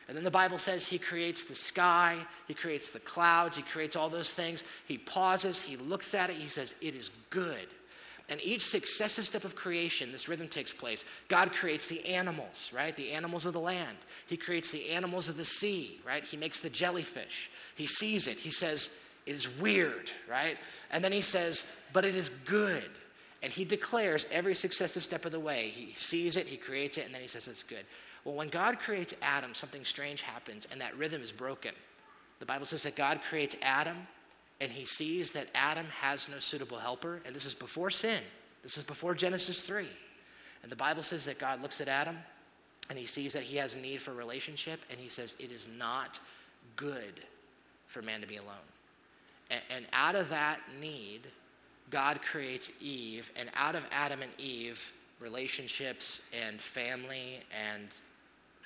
And 0.09 0.17
then 0.17 0.25
the 0.25 0.31
Bible 0.31 0.57
says 0.57 0.87
he 0.87 0.99
creates 0.99 1.43
the 1.43 1.55
sky, 1.55 2.17
he 2.47 2.55
creates 2.55 2.89
the 2.89 3.01
clouds, 3.01 3.59
he 3.59 3.63
creates 3.63 3.97
all 3.97 4.09
those 4.09 4.33
things. 4.33 4.65
He 4.87 4.97
pauses, 4.97 5.61
he 5.61 5.77
looks 5.77 6.15
at 6.15 6.31
it, 6.31 6.37
he 6.37 6.49
says, 6.49 6.75
It 6.81 6.95
is 6.95 7.11
good. 7.29 7.69
And 8.31 8.43
each 8.43 8.65
successive 8.65 9.27
step 9.27 9.45
of 9.45 9.55
creation, 9.55 10.11
this 10.11 10.27
rhythm 10.27 10.49
takes 10.49 10.73
place. 10.73 11.05
God 11.29 11.53
creates 11.53 11.87
the 11.87 12.03
animals, 12.07 12.71
right? 12.75 12.97
The 12.97 13.13
animals 13.13 13.45
of 13.45 13.53
the 13.53 13.61
land. 13.61 13.99
He 14.27 14.39
creates 14.39 14.71
the 14.71 14.89
animals 14.89 15.29
of 15.29 15.37
the 15.37 15.45
sea, 15.45 16.01
right? 16.07 16.25
He 16.25 16.39
makes 16.39 16.61
the 16.61 16.71
jellyfish. 16.71 17.51
He 17.75 17.87
sees 17.87 18.27
it. 18.27 18.39
He 18.39 18.51
says, 18.51 18.99
it 19.29 19.35
is 19.35 19.59
weird, 19.59 20.11
right? 20.29 20.57
And 20.91 21.05
then 21.05 21.13
he 21.13 21.21
says, 21.21 21.77
but 21.93 22.05
it 22.05 22.15
is 22.15 22.29
good. 22.29 22.91
And 23.43 23.53
he 23.53 23.65
declares 23.65 24.27
every 24.33 24.55
successive 24.55 25.05
step 25.05 25.25
of 25.25 25.33
the 25.33 25.41
way. 25.41 25.69
He 25.69 25.93
sees 25.95 26.37
it, 26.37 26.47
he 26.47 26.57
creates 26.57 26.99
it, 26.99 27.07
and 27.07 27.15
then 27.15 27.23
he 27.23 27.29
says 27.29 27.47
it's 27.47 27.63
good. 27.63 27.85
Well, 28.25 28.35
when 28.35 28.49
God 28.49 28.81
creates 28.81 29.15
Adam, 29.23 29.55
something 29.55 29.85
strange 29.85 30.23
happens, 30.23 30.67
and 30.73 30.81
that 30.81 30.97
rhythm 30.97 31.23
is 31.23 31.31
broken. 31.31 31.73
The 32.41 32.47
Bible 32.47 32.67
says 32.67 32.83
that 32.83 32.97
God 32.97 33.21
creates 33.23 33.55
Adam, 33.63 33.97
and 34.61 34.73
he 34.73 34.85
sees 34.85 35.31
that 35.33 35.47
Adam 35.55 35.87
has 36.01 36.29
no 36.29 36.39
suitable 36.39 36.79
helper, 36.79 37.21
and 37.25 37.35
this 37.35 37.45
is 37.45 37.55
before 37.55 37.91
sin. 37.91 38.23
This 38.63 38.77
is 38.77 38.85
before 38.85 39.15
Genesis 39.15 39.63
3. 39.63 39.87
And 40.63 40.73
the 40.73 40.77
Bible 40.77 41.03
says 41.03 41.25
that 41.27 41.39
God 41.39 41.63
looks 41.63 41.81
at 41.81 41.89
Adam 41.89 42.17
and 42.91 42.99
he 42.99 43.07
sees 43.07 43.33
that 43.35 43.43
he 43.43 43.57
has 43.59 43.75
a 43.75 43.79
need 43.79 44.01
for 44.01 44.15
relationship, 44.15 44.81
and 44.91 44.99
he 44.99 45.09
says, 45.09 45.37
It 45.39 45.53
is 45.53 45.69
not 45.77 46.19
good 46.77 47.21
for 47.87 48.03
man 48.03 48.21
to 48.21 48.27
be 48.27 48.37
alone. 48.37 48.57
And, 49.51 49.63
and 49.75 49.87
out 49.93 50.15
of 50.15 50.29
that 50.31 50.61
need, 50.81 51.27
God 51.91 52.21
creates 52.23 52.71
Eve, 52.81 53.33
and 53.37 53.49
out 53.55 53.75
of 53.75 53.85
Adam 53.91 54.21
and 54.23 54.33
Eve, 54.39 54.93
relationships 55.21 56.23
and 56.47 56.61
family 56.61 57.41
and 57.51 57.89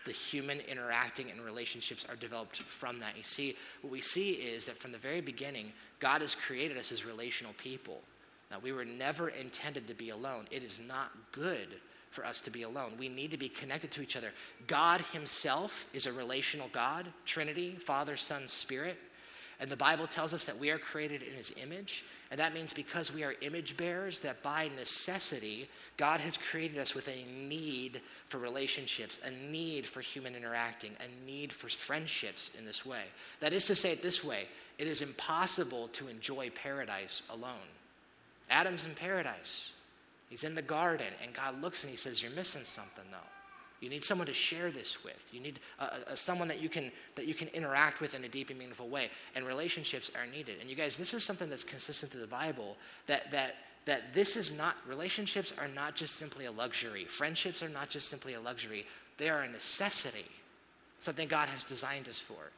the 0.04 0.12
human 0.12 0.60
interacting 0.60 1.30
and 1.30 1.40
relationships 1.40 2.04
are 2.08 2.16
developed 2.16 2.62
from 2.62 2.98
that. 2.98 3.16
You 3.16 3.22
see, 3.22 3.56
what 3.82 3.92
we 3.92 4.00
see 4.00 4.32
is 4.32 4.66
that 4.66 4.76
from 4.76 4.92
the 4.92 4.98
very 4.98 5.20
beginning, 5.20 5.72
God 6.00 6.20
has 6.20 6.34
created 6.34 6.76
us 6.76 6.90
as 6.90 7.06
relational 7.06 7.52
people. 7.56 8.00
Now, 8.50 8.58
we 8.60 8.72
were 8.72 8.84
never 8.84 9.28
intended 9.28 9.86
to 9.88 9.94
be 9.94 10.10
alone. 10.10 10.46
It 10.50 10.62
is 10.62 10.80
not 10.86 11.10
good 11.30 11.68
for 12.10 12.26
us 12.26 12.40
to 12.42 12.50
be 12.50 12.62
alone. 12.62 12.92
We 12.98 13.08
need 13.08 13.30
to 13.30 13.38
be 13.38 13.48
connected 13.48 13.90
to 13.92 14.02
each 14.02 14.16
other. 14.16 14.32
God 14.66 15.00
Himself 15.12 15.86
is 15.94 16.06
a 16.06 16.12
relational 16.12 16.68
God, 16.72 17.06
Trinity, 17.24 17.76
Father, 17.76 18.16
Son, 18.16 18.46
Spirit. 18.48 18.98
And 19.62 19.70
the 19.70 19.76
Bible 19.76 20.08
tells 20.08 20.34
us 20.34 20.44
that 20.46 20.58
we 20.58 20.70
are 20.70 20.78
created 20.78 21.22
in 21.22 21.34
His 21.34 21.54
image. 21.62 22.04
And 22.32 22.40
that 22.40 22.52
means 22.52 22.72
because 22.72 23.14
we 23.14 23.22
are 23.22 23.36
image 23.42 23.76
bearers, 23.76 24.18
that 24.20 24.42
by 24.42 24.68
necessity, 24.76 25.68
God 25.96 26.18
has 26.18 26.36
created 26.36 26.78
us 26.78 26.96
with 26.96 27.06
a 27.06 27.24
need 27.32 28.00
for 28.26 28.38
relationships, 28.38 29.20
a 29.24 29.30
need 29.30 29.86
for 29.86 30.00
human 30.00 30.34
interacting, 30.34 30.90
a 30.98 31.26
need 31.26 31.52
for 31.52 31.68
friendships 31.68 32.50
in 32.58 32.66
this 32.66 32.84
way. 32.84 33.04
That 33.38 33.52
is 33.52 33.64
to 33.66 33.76
say 33.76 33.92
it 33.92 34.02
this 34.02 34.24
way 34.24 34.48
it 34.78 34.88
is 34.88 35.00
impossible 35.00 35.86
to 35.92 36.08
enjoy 36.08 36.50
paradise 36.50 37.22
alone. 37.30 37.70
Adam's 38.50 38.84
in 38.84 38.94
paradise, 38.94 39.74
he's 40.28 40.42
in 40.42 40.56
the 40.56 40.62
garden, 40.62 41.06
and 41.22 41.32
God 41.34 41.62
looks 41.62 41.84
and 41.84 41.90
he 41.92 41.96
says, 41.96 42.20
You're 42.20 42.32
missing 42.32 42.64
something, 42.64 43.04
though. 43.12 43.41
You 43.82 43.88
need 43.88 44.04
someone 44.04 44.28
to 44.28 44.32
share 44.32 44.70
this 44.70 45.02
with. 45.02 45.18
You 45.32 45.40
need 45.40 45.58
uh, 45.80 45.88
uh, 46.08 46.14
someone 46.14 46.46
that 46.46 46.60
you, 46.60 46.68
can, 46.68 46.92
that 47.16 47.26
you 47.26 47.34
can 47.34 47.48
interact 47.48 48.00
with 48.00 48.14
in 48.14 48.22
a 48.22 48.28
deep 48.28 48.48
and 48.48 48.58
meaningful 48.58 48.88
way. 48.88 49.10
And 49.34 49.44
relationships 49.44 50.10
are 50.16 50.24
needed. 50.24 50.58
And 50.60 50.70
you 50.70 50.76
guys, 50.76 50.96
this 50.96 51.12
is 51.12 51.24
something 51.24 51.50
that's 51.50 51.64
consistent 51.64 52.12
to 52.12 52.18
the 52.18 52.28
Bible 52.28 52.76
that, 53.08 53.32
that, 53.32 53.56
that 53.86 54.14
this 54.14 54.36
is 54.36 54.56
not, 54.56 54.76
relationships 54.88 55.52
are 55.58 55.66
not 55.66 55.96
just 55.96 56.14
simply 56.14 56.44
a 56.44 56.52
luxury. 56.52 57.06
Friendships 57.06 57.60
are 57.60 57.68
not 57.68 57.90
just 57.90 58.08
simply 58.08 58.34
a 58.34 58.40
luxury, 58.40 58.86
they 59.18 59.28
are 59.28 59.42
a 59.42 59.48
necessity, 59.48 60.26
something 61.00 61.26
God 61.26 61.48
has 61.48 61.64
designed 61.64 62.08
us 62.08 62.20
for. 62.20 62.52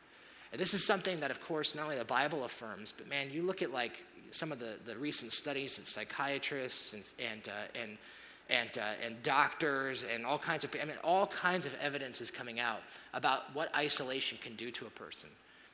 And 0.52 0.60
this 0.60 0.74
is 0.74 0.84
something 0.84 1.20
that, 1.20 1.30
of 1.30 1.40
course, 1.40 1.74
not 1.74 1.84
only 1.84 1.96
the 1.96 2.04
Bible 2.04 2.44
affirms, 2.44 2.92
but 2.94 3.08
man, 3.08 3.30
you 3.30 3.42
look 3.42 3.62
at 3.62 3.72
like 3.72 4.04
some 4.30 4.52
of 4.52 4.58
the, 4.58 4.74
the 4.84 4.96
recent 4.96 5.32
studies 5.32 5.78
that 5.78 5.86
psychiatrists 5.86 6.92
and, 6.92 7.02
and, 7.18 7.48
uh, 7.48 7.80
and 7.82 7.96
and, 8.50 8.76
uh, 8.76 8.92
and 9.04 9.22
doctors 9.22 10.04
and 10.04 10.26
all 10.26 10.38
kinds 10.38 10.64
of, 10.64 10.74
I 10.80 10.84
mean, 10.84 10.96
all 11.02 11.26
kinds 11.26 11.66
of 11.66 11.72
evidence 11.80 12.20
is 12.20 12.30
coming 12.30 12.60
out 12.60 12.80
about 13.12 13.54
what 13.54 13.74
isolation 13.74 14.38
can 14.42 14.54
do 14.56 14.70
to 14.72 14.86
a 14.86 14.90
person. 14.90 15.30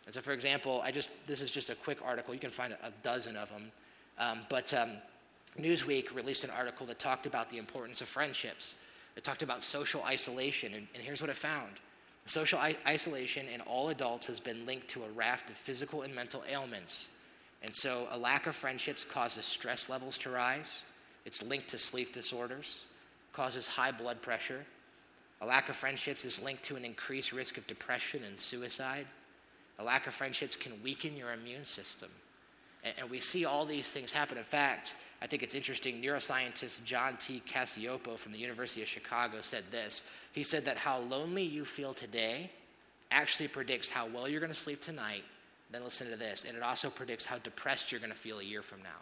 And 0.06 0.14
so, 0.14 0.20
for 0.20 0.33
example, 0.33 0.80
I 0.83 0.90
just 0.90 1.11
this 1.26 1.42
is 1.42 1.52
just 1.52 1.70
a 1.70 1.74
quick 1.74 1.98
article. 2.04 2.35
You 2.35 2.40
can 2.40 2.50
find 2.50 2.72
a 2.72 2.90
dozen 3.02 3.37
of 3.37 3.50
them. 3.50 3.70
Um, 4.18 4.40
but 4.48 4.72
um, 4.74 4.90
Newsweek 5.59 6.14
released 6.14 6.44
an 6.44 6.50
article 6.50 6.87
that 6.87 6.98
talked 6.98 7.26
about 7.26 7.50
the 7.50 7.59
importance 7.59 8.00
of 8.00 8.09
friendships. 8.09 8.74
It 9.16 9.24
talked 9.24 9.42
about 9.42 9.62
social 9.62 10.02
isolation, 10.04 10.74
and, 10.74 10.87
and 10.94 11.02
here's 11.02 11.20
what 11.20 11.30
it 11.30 11.37
found. 11.37 11.72
Social 12.26 12.59
I- 12.59 12.76
isolation 12.87 13.46
in 13.48 13.61
all 13.62 13.88
adults 13.88 14.26
has 14.26 14.40
been 14.40 14.64
linked 14.66 14.88
to 14.88 15.02
a 15.02 15.09
raft 15.11 15.50
of 15.50 15.56
physical 15.56 16.02
and 16.02 16.14
mental 16.14 16.42
ailments. 16.48 17.11
And 17.62 17.74
so, 17.74 18.09
a 18.11 18.18
lack 18.18 18.46
of 18.46 18.56
friendships 18.56 19.04
causes 19.04 19.44
stress 19.44 19.88
levels 19.88 20.16
to 20.18 20.30
rise. 20.30 20.83
It's 21.31 21.45
linked 21.45 21.69
to 21.69 21.79
sleep 21.79 22.12
disorders, 22.12 22.83
causes 23.33 23.69
high 23.69 23.93
blood 23.93 24.21
pressure. 24.21 24.64
A 25.43 25.47
lack 25.47 25.69
of 25.69 25.77
friendships 25.77 26.25
is 26.25 26.43
linked 26.43 26.64
to 26.64 26.75
an 26.75 26.85
increased 26.85 27.33
risk 27.33 27.57
of 27.57 27.64
depression 27.69 28.25
and 28.25 28.38
suicide. 28.40 29.07
A 29.79 29.85
lack 29.85 30.09
of 30.09 30.14
friendships 30.14 30.57
can 30.57 30.73
weaken 30.83 31.16
your 31.16 31.33
immune 31.33 31.64
system. 31.64 32.09
And, 32.83 32.95
and 32.99 33.09
we 33.09 33.21
see 33.21 33.45
all 33.45 33.64
these 33.64 33.93
things 33.93 34.11
happen. 34.11 34.38
In 34.38 34.43
fact, 34.43 34.97
I 35.23 35.29
think 35.29 35.45
it's 35.45 35.55
interesting. 35.55 36.03
Neuroscientist 36.03 36.83
John 36.83 37.16
T. 37.16 37.40
Cacioppo 37.47 38.19
from 38.19 38.33
the 38.33 38.38
University 38.38 38.83
of 38.83 38.88
Chicago 38.88 39.40
said 39.40 39.62
this. 39.71 40.03
He 40.33 40.43
said 40.43 40.64
that 40.64 40.79
how 40.79 40.99
lonely 40.99 41.45
you 41.45 41.64
feel 41.64 41.95
today 41.95 42.51
actually 43.12 43.47
predicts 43.47 43.88
how 43.88 44.09
well 44.09 44.29
you're 44.29 44.40
going 44.40 44.53
to 44.53 44.59
sleep 44.59 44.83
tonight. 44.83 45.23
Then 45.71 45.85
listen 45.85 46.11
to 46.11 46.16
this. 46.16 46.45
And 46.45 46.57
it 46.57 46.62
also 46.64 46.90
predicts 46.90 47.25
how 47.25 47.38
depressed 47.38 47.93
you're 47.93 48.01
going 48.01 48.11
to 48.11 48.19
feel 48.19 48.40
a 48.40 48.45
year 48.45 48.62
from 48.62 48.83
now. 48.83 48.99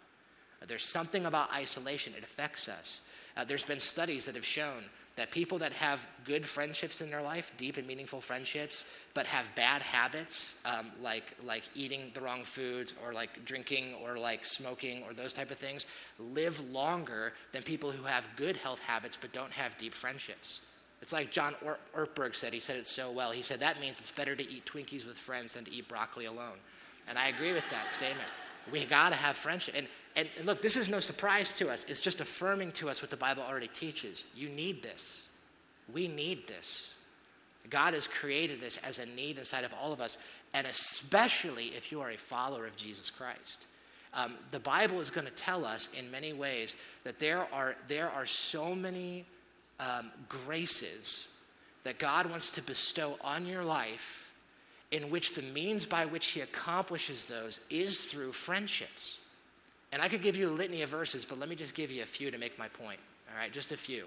There's 0.66 0.85
something 0.85 1.27
about 1.27 1.53
isolation, 1.53 2.14
it 2.16 2.25
affects 2.25 2.68
us. 2.68 3.03
Uh, 3.37 3.44
there's 3.44 3.64
been 3.64 3.81
studies 3.81 4.27
that 4.27 4.35
have 4.35 4.44
shown 4.44 4.85
that 5.18 5.31
people 5.33 5.59
that 5.59 5.73
have 5.73 6.07
good 6.25 6.47
friendships 6.47 7.01
in 7.01 7.11
their 7.11 7.23
life, 7.23 7.53
deep 7.57 7.77
and 7.77 7.87
meaningful 7.87 8.21
friendships, 8.21 8.85
but 9.14 9.27
have 9.27 9.53
bad 9.57 9.83
habits, 9.83 10.57
um, 10.64 10.92
like, 11.03 11.35
like 11.44 11.64
eating 11.75 12.12
the 12.14 12.21
wrong 12.21 12.44
foods 12.44 12.94
or 13.05 13.12
like 13.12 13.44
drinking 13.44 13.94
or 14.03 14.16
like 14.16 14.47
smoking 14.47 15.03
or 15.03 15.12
those 15.12 15.33
type 15.33 15.51
of 15.51 15.57
things, 15.57 15.87
live 16.21 16.61
longer 16.71 17.33
than 17.53 17.64
people 17.64 17.90
who 17.90 18.05
have 18.05 18.29
good 18.37 18.57
health 18.57 18.79
habits 18.79 19.18
but 19.21 19.33
don't 19.33 19.51
have 19.53 19.77
deep 19.77 19.92
friendships. 19.92 20.61
It's 21.03 21.12
like 21.12 21.33
John 21.33 21.55
Ortberg 21.97 22.37
said, 22.37 22.53
he 22.53 22.61
said 22.61 22.77
it 22.77 22.87
so 22.87 23.11
well. 23.11 23.33
He 23.33 23.42
said, 23.42 23.59
that 23.61 23.81
means 23.81 23.99
it's 23.99 24.11
better 24.12 24.37
to 24.37 24.49
eat 24.49 24.66
Twinkies 24.66 25.05
with 25.07 25.16
friends 25.16 25.55
than 25.55 25.64
to 25.64 25.73
eat 25.73 25.88
broccoli 25.88 26.27
alone. 26.27 26.59
And 27.09 27.18
I 27.18 27.29
agree 27.29 27.53
with 27.53 27.68
that 27.71 27.92
statement. 27.92 28.29
We 28.71 28.85
got 28.85 29.11
to 29.11 29.16
have 29.16 29.37
friendship. 29.37 29.75
And 29.77 29.88
and, 30.18 30.28
and 30.37 30.46
look, 30.46 30.61
this 30.62 30.76
is 30.76 30.88
no 30.88 30.98
surprise 30.98 31.52
to 31.52 31.70
us. 31.70 31.87
It's 31.88 32.00
just 32.00 32.20
affirming 32.20 32.72
to 32.72 32.88
us 32.88 33.00
what 33.00 33.11
the 33.11 33.16
Bible 33.16 33.44
already 33.48 33.68
teaches. 33.68 34.26
You 34.35 34.48
need 34.48 34.83
this. 34.83 35.28
We 35.94 36.09
need 36.09 36.48
this. 36.48 36.92
God 37.70 37.94
has 37.94 38.09
created 38.09 38.61
this 38.61 38.78
as 38.78 38.98
a 38.98 39.07
need 39.07 39.38
inside 39.38 39.62
of 39.62 39.72
all 39.81 39.92
of 39.92 40.00
us, 40.00 40.18
and 40.54 40.66
especially 40.66 41.66
if 41.66 41.92
you 41.92 42.00
are 42.00 42.11
a 42.11 42.16
follower 42.16 42.66
of 42.66 42.74
Jesus 42.74 43.11
Christ. 43.11 43.64
Um, 44.12 44.35
the 44.50 44.59
Bible 44.59 45.00
is 45.00 45.09
going 45.09 45.26
to 45.26 45.33
tell 45.33 45.64
us 45.64 45.88
in 45.96 46.11
many 46.11 46.33
ways 46.33 46.74
that 47.04 47.20
there 47.20 47.46
are, 47.52 47.76
there 47.87 48.11
are 48.11 48.26
so 48.26 48.74
many 48.74 49.24
um, 49.78 50.11
graces 50.28 51.28
that 51.85 52.00
God 52.00 52.28
wants 52.28 52.50
to 52.50 52.62
bestow 52.62 53.18
on 53.20 53.46
your 53.46 53.62
life, 53.62 54.33
in 54.90 55.11
which 55.11 55.35
the 55.35 55.42
means 55.42 55.87
by 55.87 56.07
which 56.07 56.26
He 56.26 56.40
accomplishes 56.40 57.24
those 57.24 57.61
is 57.70 58.07
through 58.07 58.33
friendships. 58.33 59.18
And 59.92 60.03
I 60.03 60.09
could 60.09 60.22
give 60.22 60.37
you 60.37 60.48
a 60.48 60.51
litany 60.51 60.83
of 60.83 60.90
verses, 60.90 61.24
but 61.24 61.38
let 61.38 61.48
me 61.48 61.57
just 61.57 61.74
give 61.74 61.90
you 61.90 62.03
a 62.03 62.07
few 62.07 62.31
to 62.31 62.38
make 62.38 62.59
my 62.59 62.68
point. 62.68 63.01
All 63.31 63.38
right, 63.38 63.53
just 63.53 63.72
a 63.72 63.77
few. 63.77 64.05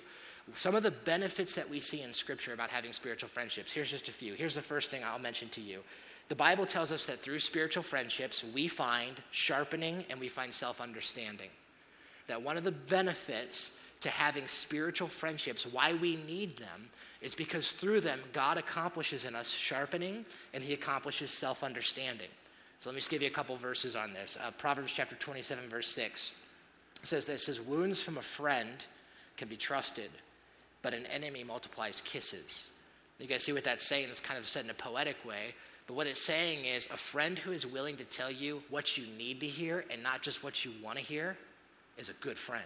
Some 0.56 0.76
of 0.76 0.84
the 0.84 0.92
benefits 0.92 1.54
that 1.56 1.70
we 1.70 1.80
see 1.80 2.02
in 2.02 2.14
Scripture 2.14 2.54
about 2.54 2.70
having 2.70 2.94
spiritual 2.94 3.30
friendships. 3.30 3.72
Here's 3.72 3.90
just 3.90 4.10
a 4.10 4.12
few. 4.12 4.34
Here's 4.34 4.56
the 4.56 4.62
first 4.62 4.92
thing 4.92 5.04
I'll 5.04 5.20
mention 5.20 5.50
to 5.50 5.62
you. 5.62 5.82
The 6.30 6.36
Bible 6.36 6.66
tells 6.66 6.92
us 6.92 7.06
that 7.08 7.20
through 7.20 7.40
spiritual 7.40 7.84
friendships, 7.84 8.44
we 8.54 8.68
find 8.68 9.22
sharpening 9.32 10.06
and 10.10 10.20
we 10.20 10.28
find 10.28 10.54
self 10.54 10.82
understanding. 10.82 11.50
That 12.28 12.42
one 12.42 12.58
of 12.58 12.64
the 12.64 12.72
benefits 12.72 13.78
to 14.02 14.10
having 14.10 14.48
spiritual 14.48 15.08
friendships, 15.08 15.66
why 15.66 15.94
we 15.94 16.16
need 16.16 16.58
them, 16.58 16.90
is 17.22 17.36
because 17.36 17.72
through 17.72 18.02
them, 18.02 18.20
God 18.34 18.58
accomplishes 18.58 19.26
in 19.26 19.36
us 19.36 19.52
sharpening 19.52 20.26
and 20.54 20.64
He 20.64 20.74
accomplishes 20.74 21.32
self 21.32 21.64
understanding. 21.64 22.30
So 22.82 22.90
let 22.90 22.96
me 22.96 23.00
just 23.00 23.12
give 23.12 23.22
you 23.22 23.28
a 23.28 23.32
couple 23.32 23.56
verses 23.58 23.96
on 23.96 24.12
this. 24.12 24.40
Uh, 24.44 24.50
Proverbs 24.58 24.92
chapter 24.92 25.16
27, 25.16 25.70
verse 25.70 25.86
6 25.90 26.34
says 27.04 27.28
this 27.28 27.46
says, 27.46 27.62
Wounds 27.62 28.02
from 28.02 28.18
a 28.18 28.24
friend 28.24 28.72
can 29.38 29.48
be 29.48 29.56
trusted, 29.56 30.10
but 30.82 30.92
an 30.92 31.06
enemy 31.06 31.44
multiplies 31.44 32.02
kisses. 32.02 32.72
You 33.20 33.28
guys 33.28 33.44
see 33.44 33.54
what 33.54 33.64
that's 33.66 33.84
saying? 33.84 34.08
It's 34.10 34.20
kind 34.20 34.40
of 34.40 34.48
said 34.48 34.66
in 34.66 34.72
a 34.72 34.74
poetic 34.74 35.24
way. 35.24 35.54
But 35.86 35.94
what 35.94 36.08
it's 36.08 36.24
saying 36.24 36.66
is 36.66 36.88
a 36.88 36.98
friend 36.98 37.38
who 37.38 37.52
is 37.52 37.68
willing 37.68 37.98
to 37.98 38.04
tell 38.04 38.32
you 38.32 38.64
what 38.72 38.98
you 38.98 39.06
need 39.16 39.42
to 39.42 39.48
hear 39.48 39.86
and 39.92 40.02
not 40.02 40.24
just 40.24 40.44
what 40.44 40.66
you 40.66 40.72
want 40.84 40.98
to 40.98 41.04
hear 41.04 41.38
is 42.00 42.10
a 42.10 42.14
good 42.14 42.36
friend 42.36 42.66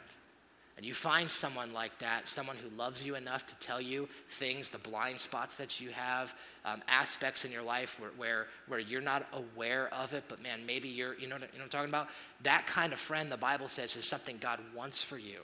and 0.77 0.85
you 0.85 0.93
find 0.93 1.31
someone 1.31 1.71
like 1.71 1.97
that, 1.99 2.27
someone 2.27 2.57
who 2.57 2.75
loves 2.75 3.03
you 3.03 3.15
enough 3.15 3.45
to 3.47 3.55
tell 3.55 3.79
you 3.79 4.09
things, 4.31 4.69
the 4.69 4.77
blind 4.77 5.21
spots 5.21 5.55
that 5.55 5.79
you 5.79 5.89
have, 5.91 6.35
um, 6.65 6.81
aspects 6.89 7.45
in 7.45 7.51
your 7.51 7.61
life 7.61 7.97
where, 7.99 8.09
where, 8.17 8.47
where 8.67 8.79
you're 8.79 9.01
not 9.01 9.25
aware 9.31 9.93
of 9.93 10.13
it, 10.13 10.25
but 10.27 10.43
man, 10.43 10.65
maybe 10.65 10.89
you're, 10.89 11.17
you 11.17 11.27
know, 11.27 11.35
what, 11.35 11.43
you 11.53 11.59
know 11.59 11.59
what 11.59 11.63
I'm 11.63 11.69
talking 11.69 11.89
about? 11.89 12.09
That 12.43 12.67
kind 12.67 12.91
of 12.91 12.99
friend, 12.99 13.31
the 13.31 13.37
Bible 13.37 13.69
says, 13.69 13.95
is 13.95 14.03
something 14.03 14.37
God 14.37 14.59
wants 14.75 15.01
for 15.01 15.17
you. 15.17 15.39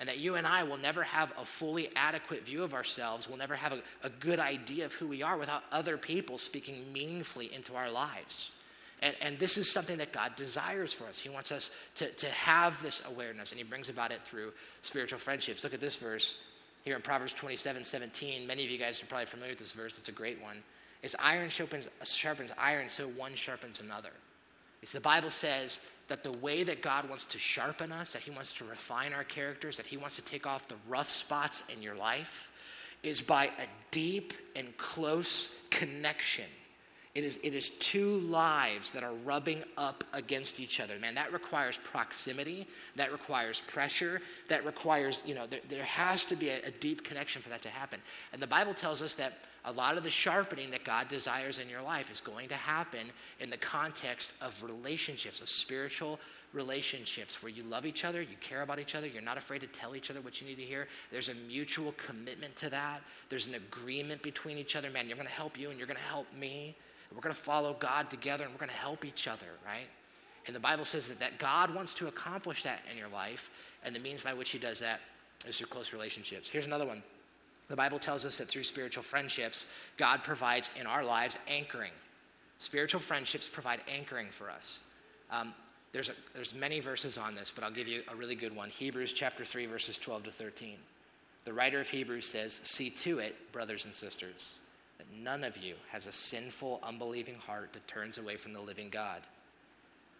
And 0.00 0.08
that 0.08 0.18
you 0.18 0.36
and 0.36 0.46
I 0.46 0.62
will 0.62 0.78
never 0.78 1.02
have 1.02 1.34
a 1.38 1.44
fully 1.44 1.90
adequate 1.94 2.46
view 2.46 2.62
of 2.62 2.72
ourselves, 2.72 3.28
we'll 3.28 3.38
never 3.38 3.54
have 3.54 3.72
a, 3.72 3.82
a 4.02 4.08
good 4.08 4.40
idea 4.40 4.86
of 4.86 4.94
who 4.94 5.06
we 5.06 5.22
are 5.22 5.36
without 5.36 5.64
other 5.70 5.98
people 5.98 6.38
speaking 6.38 6.90
meaningfully 6.94 7.52
into 7.52 7.76
our 7.76 7.90
lives. 7.90 8.50
And, 9.02 9.16
and 9.20 9.38
this 9.38 9.58
is 9.58 9.68
something 9.68 9.98
that 9.98 10.12
God 10.12 10.36
desires 10.36 10.92
for 10.92 11.06
us. 11.06 11.18
He 11.18 11.28
wants 11.28 11.50
us 11.50 11.72
to, 11.96 12.08
to 12.08 12.26
have 12.28 12.80
this 12.82 13.02
awareness, 13.10 13.50
and 13.50 13.58
He 13.58 13.64
brings 13.64 13.88
about 13.88 14.12
it 14.12 14.22
through 14.24 14.52
spiritual 14.82 15.18
friendships. 15.18 15.64
Look 15.64 15.74
at 15.74 15.80
this 15.80 15.96
verse 15.96 16.44
here 16.84 16.94
in 16.94 17.02
Proverbs 17.02 17.34
27 17.34 17.84
17. 17.84 18.46
Many 18.46 18.64
of 18.64 18.70
you 18.70 18.78
guys 18.78 19.02
are 19.02 19.06
probably 19.06 19.26
familiar 19.26 19.52
with 19.52 19.58
this 19.58 19.72
verse, 19.72 19.98
it's 19.98 20.08
a 20.08 20.12
great 20.12 20.40
one. 20.40 20.62
It's 21.02 21.16
iron 21.18 21.48
sharpens, 21.48 21.88
sharpens 22.04 22.52
iron, 22.56 22.88
so 22.88 23.08
one 23.08 23.34
sharpens 23.34 23.80
another. 23.80 24.12
It's 24.82 24.92
the 24.92 25.00
Bible 25.00 25.30
says 25.30 25.80
that 26.06 26.22
the 26.22 26.32
way 26.38 26.62
that 26.62 26.80
God 26.80 27.08
wants 27.08 27.26
to 27.26 27.38
sharpen 27.40 27.90
us, 27.90 28.12
that 28.12 28.22
He 28.22 28.30
wants 28.30 28.52
to 28.54 28.64
refine 28.64 29.12
our 29.12 29.24
characters, 29.24 29.76
that 29.78 29.86
He 29.86 29.96
wants 29.96 30.14
to 30.16 30.22
take 30.22 30.46
off 30.46 30.68
the 30.68 30.76
rough 30.88 31.10
spots 31.10 31.64
in 31.74 31.82
your 31.82 31.96
life, 31.96 32.52
is 33.02 33.20
by 33.20 33.46
a 33.46 33.66
deep 33.90 34.32
and 34.54 34.76
close 34.76 35.60
connection 35.70 36.44
it 37.14 37.24
is, 37.24 37.38
it 37.42 37.54
is 37.54 37.68
two 37.68 38.20
lives 38.20 38.90
that 38.92 39.02
are 39.02 39.12
rubbing 39.12 39.62
up 39.76 40.02
against 40.14 40.60
each 40.60 40.80
other. 40.80 40.98
Man, 40.98 41.14
that 41.14 41.30
requires 41.30 41.78
proximity. 41.84 42.66
That 42.96 43.12
requires 43.12 43.60
pressure. 43.60 44.22
That 44.48 44.64
requires, 44.64 45.22
you 45.26 45.34
know, 45.34 45.46
there, 45.46 45.60
there 45.68 45.84
has 45.84 46.24
to 46.26 46.36
be 46.36 46.48
a, 46.48 46.62
a 46.64 46.70
deep 46.70 47.04
connection 47.04 47.42
for 47.42 47.50
that 47.50 47.60
to 47.62 47.68
happen. 47.68 48.00
And 48.32 48.40
the 48.40 48.46
Bible 48.46 48.72
tells 48.72 49.02
us 49.02 49.14
that 49.16 49.34
a 49.66 49.72
lot 49.72 49.98
of 49.98 50.04
the 50.04 50.10
sharpening 50.10 50.70
that 50.70 50.84
God 50.84 51.08
desires 51.08 51.58
in 51.58 51.68
your 51.68 51.82
life 51.82 52.10
is 52.10 52.18
going 52.18 52.48
to 52.48 52.54
happen 52.54 53.08
in 53.40 53.50
the 53.50 53.58
context 53.58 54.32
of 54.40 54.62
relationships, 54.62 55.40
of 55.42 55.50
spiritual 55.50 56.18
relationships 56.54 57.42
where 57.42 57.50
you 57.50 57.62
love 57.62 57.84
each 57.84 58.06
other, 58.06 58.22
you 58.22 58.36
care 58.40 58.62
about 58.62 58.78
each 58.78 58.94
other, 58.94 59.06
you're 59.06 59.22
not 59.22 59.36
afraid 59.36 59.60
to 59.60 59.66
tell 59.66 59.94
each 59.94 60.10
other 60.10 60.20
what 60.22 60.40
you 60.40 60.46
need 60.46 60.56
to 60.56 60.62
hear. 60.62 60.88
There's 61.10 61.28
a 61.28 61.34
mutual 61.34 61.92
commitment 61.92 62.56
to 62.56 62.70
that. 62.70 63.02
There's 63.28 63.46
an 63.46 63.54
agreement 63.54 64.22
between 64.22 64.56
each 64.56 64.76
other. 64.76 64.90
Man, 64.90 65.08
you're 65.08 65.16
going 65.16 65.28
to 65.28 65.34
help 65.34 65.58
you 65.58 65.68
and 65.68 65.78
you're 65.78 65.86
going 65.86 65.98
to 65.98 66.02
help 66.02 66.26
me. 66.38 66.74
We're 67.14 67.22
going 67.22 67.34
to 67.34 67.40
follow 67.40 67.76
God 67.78 68.10
together 68.10 68.44
and 68.44 68.52
we're 68.52 68.58
going 68.58 68.70
to 68.70 68.76
help 68.76 69.04
each 69.04 69.28
other, 69.28 69.46
right? 69.64 69.86
And 70.46 70.56
the 70.56 70.60
Bible 70.60 70.84
says 70.84 71.08
that, 71.08 71.20
that 71.20 71.38
God 71.38 71.74
wants 71.74 71.94
to 71.94 72.08
accomplish 72.08 72.62
that 72.64 72.80
in 72.90 72.98
your 72.98 73.08
life, 73.08 73.50
and 73.84 73.94
the 73.94 74.00
means 74.00 74.22
by 74.22 74.34
which 74.34 74.50
He 74.50 74.58
does 74.58 74.80
that 74.80 75.00
is 75.46 75.58
through 75.58 75.68
close 75.68 75.92
relationships. 75.92 76.48
Here's 76.48 76.66
another 76.66 76.86
one. 76.86 77.02
The 77.68 77.76
Bible 77.76 77.98
tells 77.98 78.24
us 78.24 78.38
that 78.38 78.48
through 78.48 78.64
spiritual 78.64 79.02
friendships, 79.02 79.66
God 79.96 80.22
provides 80.22 80.70
in 80.78 80.86
our 80.86 81.04
lives 81.04 81.38
anchoring. 81.48 81.92
Spiritual 82.58 83.00
friendships 83.00 83.48
provide 83.48 83.82
anchoring 83.92 84.28
for 84.30 84.50
us. 84.50 84.80
Um, 85.30 85.54
there's, 85.92 86.08
a, 86.08 86.12
there's 86.34 86.54
many 86.54 86.80
verses 86.80 87.18
on 87.18 87.34
this, 87.34 87.50
but 87.50 87.64
I'll 87.64 87.70
give 87.70 87.88
you 87.88 88.02
a 88.12 88.16
really 88.16 88.34
good 88.34 88.54
one. 88.54 88.70
Hebrews 88.70 89.12
chapter 89.12 89.44
3, 89.44 89.66
verses 89.66 89.98
12 89.98 90.24
to 90.24 90.30
13. 90.30 90.76
The 91.44 91.52
writer 91.52 91.80
of 91.80 91.88
Hebrews 91.88 92.26
says, 92.26 92.60
See 92.64 92.90
to 92.90 93.18
it, 93.18 93.52
brothers 93.52 93.84
and 93.84 93.94
sisters 93.94 94.58
that 95.02 95.18
none 95.18 95.42
of 95.42 95.56
you 95.56 95.74
has 95.90 96.06
a 96.06 96.12
sinful, 96.12 96.80
unbelieving 96.82 97.34
heart 97.34 97.72
that 97.72 97.86
turns 97.88 98.18
away 98.18 98.36
from 98.36 98.52
the 98.52 98.60
living 98.60 98.88
God. 98.88 99.20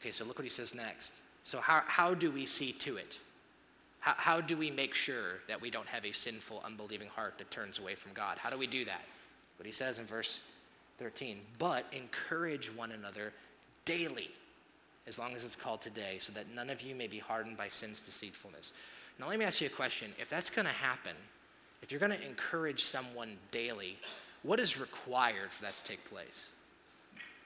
Okay, 0.00 0.10
so 0.10 0.24
look 0.24 0.38
what 0.38 0.44
he 0.44 0.50
says 0.50 0.74
next. 0.74 1.20
So, 1.44 1.60
how, 1.60 1.82
how 1.86 2.14
do 2.14 2.30
we 2.30 2.46
see 2.46 2.72
to 2.72 2.96
it? 2.96 3.18
How, 4.00 4.14
how 4.16 4.40
do 4.40 4.56
we 4.56 4.70
make 4.70 4.94
sure 4.94 5.40
that 5.46 5.60
we 5.60 5.70
don't 5.70 5.86
have 5.86 6.04
a 6.04 6.12
sinful, 6.12 6.62
unbelieving 6.64 7.08
heart 7.08 7.34
that 7.38 7.50
turns 7.50 7.78
away 7.78 7.94
from 7.94 8.12
God? 8.12 8.38
How 8.38 8.50
do 8.50 8.58
we 8.58 8.66
do 8.66 8.84
that? 8.84 9.02
What 9.56 9.66
he 9.66 9.72
says 9.72 10.00
in 10.00 10.06
verse 10.06 10.40
13, 10.98 11.38
but 11.58 11.84
encourage 11.92 12.66
one 12.74 12.90
another 12.90 13.32
daily, 13.84 14.30
as 15.06 15.18
long 15.18 15.34
as 15.34 15.44
it's 15.44 15.56
called 15.56 15.80
today, 15.80 16.16
so 16.18 16.32
that 16.32 16.52
none 16.52 16.70
of 16.70 16.82
you 16.82 16.94
may 16.94 17.06
be 17.06 17.18
hardened 17.18 17.56
by 17.56 17.68
sin's 17.68 18.00
deceitfulness. 18.00 18.72
Now, 19.20 19.28
let 19.28 19.38
me 19.38 19.44
ask 19.44 19.60
you 19.60 19.68
a 19.68 19.70
question. 19.70 20.12
If 20.18 20.28
that's 20.28 20.50
going 20.50 20.66
to 20.66 20.72
happen, 20.72 21.14
if 21.82 21.90
you're 21.90 22.00
going 22.00 22.12
to 22.12 22.26
encourage 22.26 22.82
someone 22.82 23.36
daily, 23.50 23.98
what 24.42 24.60
is 24.60 24.78
required 24.78 25.50
for 25.50 25.62
that 25.62 25.74
to 25.76 25.84
take 25.84 26.04
place? 26.04 26.48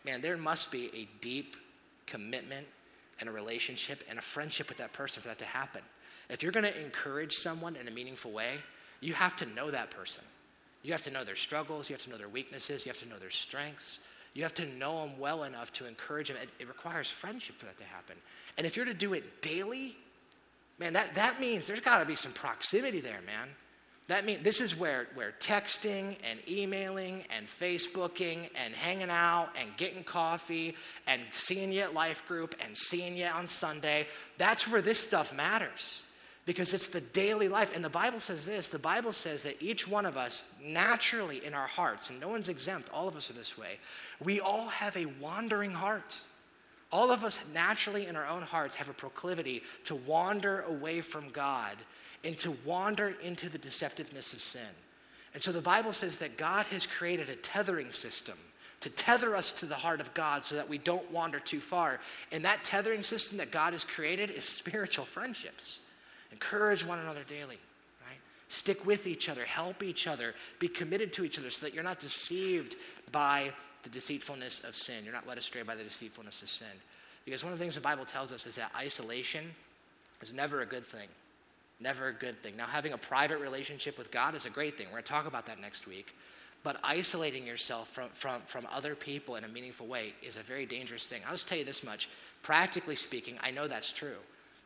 man, 0.07 0.23
there 0.23 0.37
must 0.37 0.71
be 0.71 0.87
a 0.95 1.09
deep 1.21 1.57
commitment 2.07 2.67
and 3.19 3.29
a 3.29 3.33
relationship 3.33 4.05
and 4.09 4.19
a 4.19 4.23
friendship 4.23 4.69
with 4.69 4.79
that 4.79 4.93
person 4.93 5.21
for 5.21 5.29
that 5.29 5.39
to 5.41 5.45
happen. 5.45 5.83
If 6.31 6.43
you're 6.43 6.53
going 6.53 6.65
to 6.65 6.81
encourage 6.81 7.35
someone 7.35 7.77
in 7.77 7.89
a 7.89 7.91
meaningful 7.91 8.31
way, 8.31 8.55
you 9.01 9.13
have 9.13 9.37
to 9.37 9.47
know 9.47 9.71
that 9.71 9.91
person. 9.91 10.25
You 10.83 10.93
have 10.93 11.03
to 11.03 11.11
know 11.11 11.25
their 11.25 11.37
struggles, 11.37 11.91
you 11.91 11.95
have 11.95 12.03
to 12.03 12.11
know 12.11 12.17
their 12.17 12.29
weaknesses, 12.29 12.87
you 12.87 12.91
have 12.91 13.01
to 13.01 13.09
know 13.09 13.19
their 13.19 13.31
strengths. 13.31 14.01
You 14.35 14.43
have 14.43 14.55
to 14.55 14.67
know 14.67 15.01
them 15.01 15.19
well 15.19 15.45
enough 15.45 15.73
to 15.75 15.87
encourage 15.87 16.29
them. 16.29 16.37
It, 16.41 16.51
it 16.59 16.69
requires 16.69 17.11
friendship 17.11 17.57
for 17.59 17.65
that 17.67 17.79
to 17.79 17.85
happen. 17.85 18.17
And 18.59 18.67
if 18.67 18.77
you're 18.77 18.85
to 18.85 18.95
do 18.95 19.15
it 19.15 19.41
daily, 19.41 19.97
man, 20.79 20.93
that, 20.93 21.15
that 21.15 21.41
means 21.41 21.67
there's 21.67 21.81
got 21.81 22.01
to 22.01 22.05
be 22.05 22.15
some 22.15 22.33
proximity 22.33 23.01
there, 23.01 23.21
man. 23.25 23.49
That 24.09 24.25
means 24.25 24.45
this 24.45 24.61
is 24.61 24.79
where, 24.79 25.09
where 25.15 25.35
texting 25.41 26.17
and 26.31 26.39
emailing 26.49 27.25
and 27.37 27.47
Facebooking 27.47 28.49
and 28.55 28.73
hanging 28.73 29.11
out 29.11 29.49
and 29.59 29.69
getting 29.77 30.05
coffee 30.05 30.77
and 31.09 31.23
seeing 31.31 31.73
you 31.73 31.81
at 31.81 31.93
life 31.93 32.27
group 32.29 32.55
and 32.65 32.77
seeing 32.77 33.17
you 33.17 33.27
on 33.27 33.49
Sunday, 33.49 34.07
that's 34.39 34.69
where 34.69 34.81
this 34.81 35.01
stuff 35.01 35.35
matters 35.35 36.05
because 36.45 36.73
it's 36.73 36.87
the 36.87 37.01
daily 37.01 37.49
life. 37.49 37.75
And 37.75 37.85
the 37.85 37.91
Bible 37.91 38.21
says 38.21 38.47
this 38.47 38.69
the 38.69 38.79
Bible 38.79 39.13
says 39.13 39.43
that 39.43 39.61
each 39.61 39.89
one 39.89 40.07
of 40.07 40.17
us, 40.17 40.45
naturally 40.63 41.45
in 41.45 41.53
our 41.53 41.67
hearts, 41.67 42.09
and 42.09 42.21
no 42.21 42.29
one's 42.29 42.49
exempt, 42.49 42.89
all 42.95 43.09
of 43.09 43.17
us 43.17 43.29
are 43.29 43.35
this 43.35 43.59
way, 43.59 43.79
we 44.23 44.39
all 44.39 44.69
have 44.69 44.97
a 44.97 45.07
wandering 45.21 45.73
heart. 45.73 46.21
All 46.93 47.11
of 47.11 47.25
us 47.25 47.45
naturally 47.53 48.07
in 48.07 48.15
our 48.15 48.29
own 48.29 48.43
hearts 48.43 48.77
have 48.77 48.89
a 48.89 48.95
proclivity 48.95 49.65
to 49.85 49.97
wander 49.97 50.61
away 50.63 51.01
from 51.01 51.31
God 51.31 51.77
and 52.25 52.37
to 52.39 52.57
wander 52.65 53.15
into 53.23 53.49
the 53.49 53.59
deceptiveness 53.59 54.33
of 54.33 54.41
sin. 54.41 54.63
And 55.35 55.43
so 55.43 55.53
the 55.53 55.61
Bible 55.61 55.93
says 55.93 56.17
that 56.19 56.37
God 56.37 56.67
has 56.67 56.87
created 56.87 57.29
a 57.29 57.37
tethering 57.37 57.93
system 57.93 58.39
to 58.81 58.91
tether 58.91 59.35
us 59.35 59.53
to 59.53 59.67
the 59.67 59.75
heart 59.75 60.01
of 60.01 60.13
God 60.15 60.45
so 60.45 60.55
that 60.55 60.69
we 60.69 60.79
don't 60.79 61.11
wander 61.11 61.39
too 61.39 61.61
far. 61.61 62.01
And 62.33 62.45
that 62.45 62.65
tethering 62.65 63.03
system 63.03 63.39
that 63.39 63.51
God 63.51 63.73
has 63.73 63.85
created 63.85 64.31
is 64.31 64.45
spiritual 64.45 65.05
friendships. 65.05 65.81
Encourage 66.33 66.85
one 66.85 66.99
another 66.99 67.25
daily, 67.29 67.59
right? 68.07 68.19
Stick 68.49 68.85
with 68.85 69.07
each 69.07 69.29
other, 69.29 69.45
help 69.45 69.83
each 69.83 70.07
other, 70.07 70.35
be 70.59 70.69
committed 70.69 71.13
to 71.15 71.25
each 71.25 71.39
other 71.39 71.51
so 71.51 71.65
that 71.65 71.75
you're 71.75 71.85
not 71.85 71.99
deceived 71.99 72.77
by 73.13 73.53
the 73.83 73.89
deceitfulness 73.89 74.61
of 74.61 74.75
sin. 74.75 75.05
You're 75.05 75.15
not 75.15 75.27
led 75.27 75.39
astray 75.39 75.63
by 75.63 75.75
the 75.75 75.85
deceitfulness 75.85 76.43
of 76.43 76.49
sin. 76.49 76.67
Because 77.25 77.43
one 77.43 77.53
of 77.53 77.59
the 77.59 77.65
things 77.65 77.75
the 77.75 77.81
Bible 77.81 78.05
tells 78.05 78.33
us 78.33 78.47
is 78.47 78.57
that 78.57 78.71
isolation 78.77 79.45
is 80.23 80.33
never 80.33 80.61
a 80.61 80.67
good 80.67 80.87
thing. 80.87 81.09
Never 81.79 82.09
a 82.09 82.13
good 82.13 82.43
thing. 82.43 82.57
Now, 82.57 82.67
having 82.67 82.93
a 82.93 82.99
private 82.99 83.39
relationship 83.39 83.99
with 83.99 84.11
God 84.11 84.35
is 84.35 84.47
a 84.47 84.51
great 84.51 84.79
thing. 84.79 84.87
We're 84.87 84.93
going 84.93 85.05
to 85.05 85.13
talk 85.13 85.27
about 85.27 85.47
that 85.47 85.61
next 85.61 85.87
week. 85.87 86.15
But 86.63 86.79
isolating 86.83 87.47
yourself 87.47 87.89
from, 87.91 88.09
from, 88.11 88.41
from 88.47 88.67
other 88.73 88.95
people 88.95 89.37
in 89.37 89.45
a 89.45 89.49
meaningful 89.49 89.87
way 89.87 90.15
is 90.23 90.37
a 90.37 90.41
very 90.41 90.67
dangerous 90.67 91.07
thing. 91.07 91.23
I'll 91.25 91.33
just 91.33 91.49
tell 91.49 91.59
you 91.59 91.65
this 91.65 91.85
much. 91.85 92.09
Practically 92.43 92.97
speaking, 92.97 93.39
I 93.43 93.51
know 93.51 93.69
that's 93.69 93.93
true. 93.93 94.17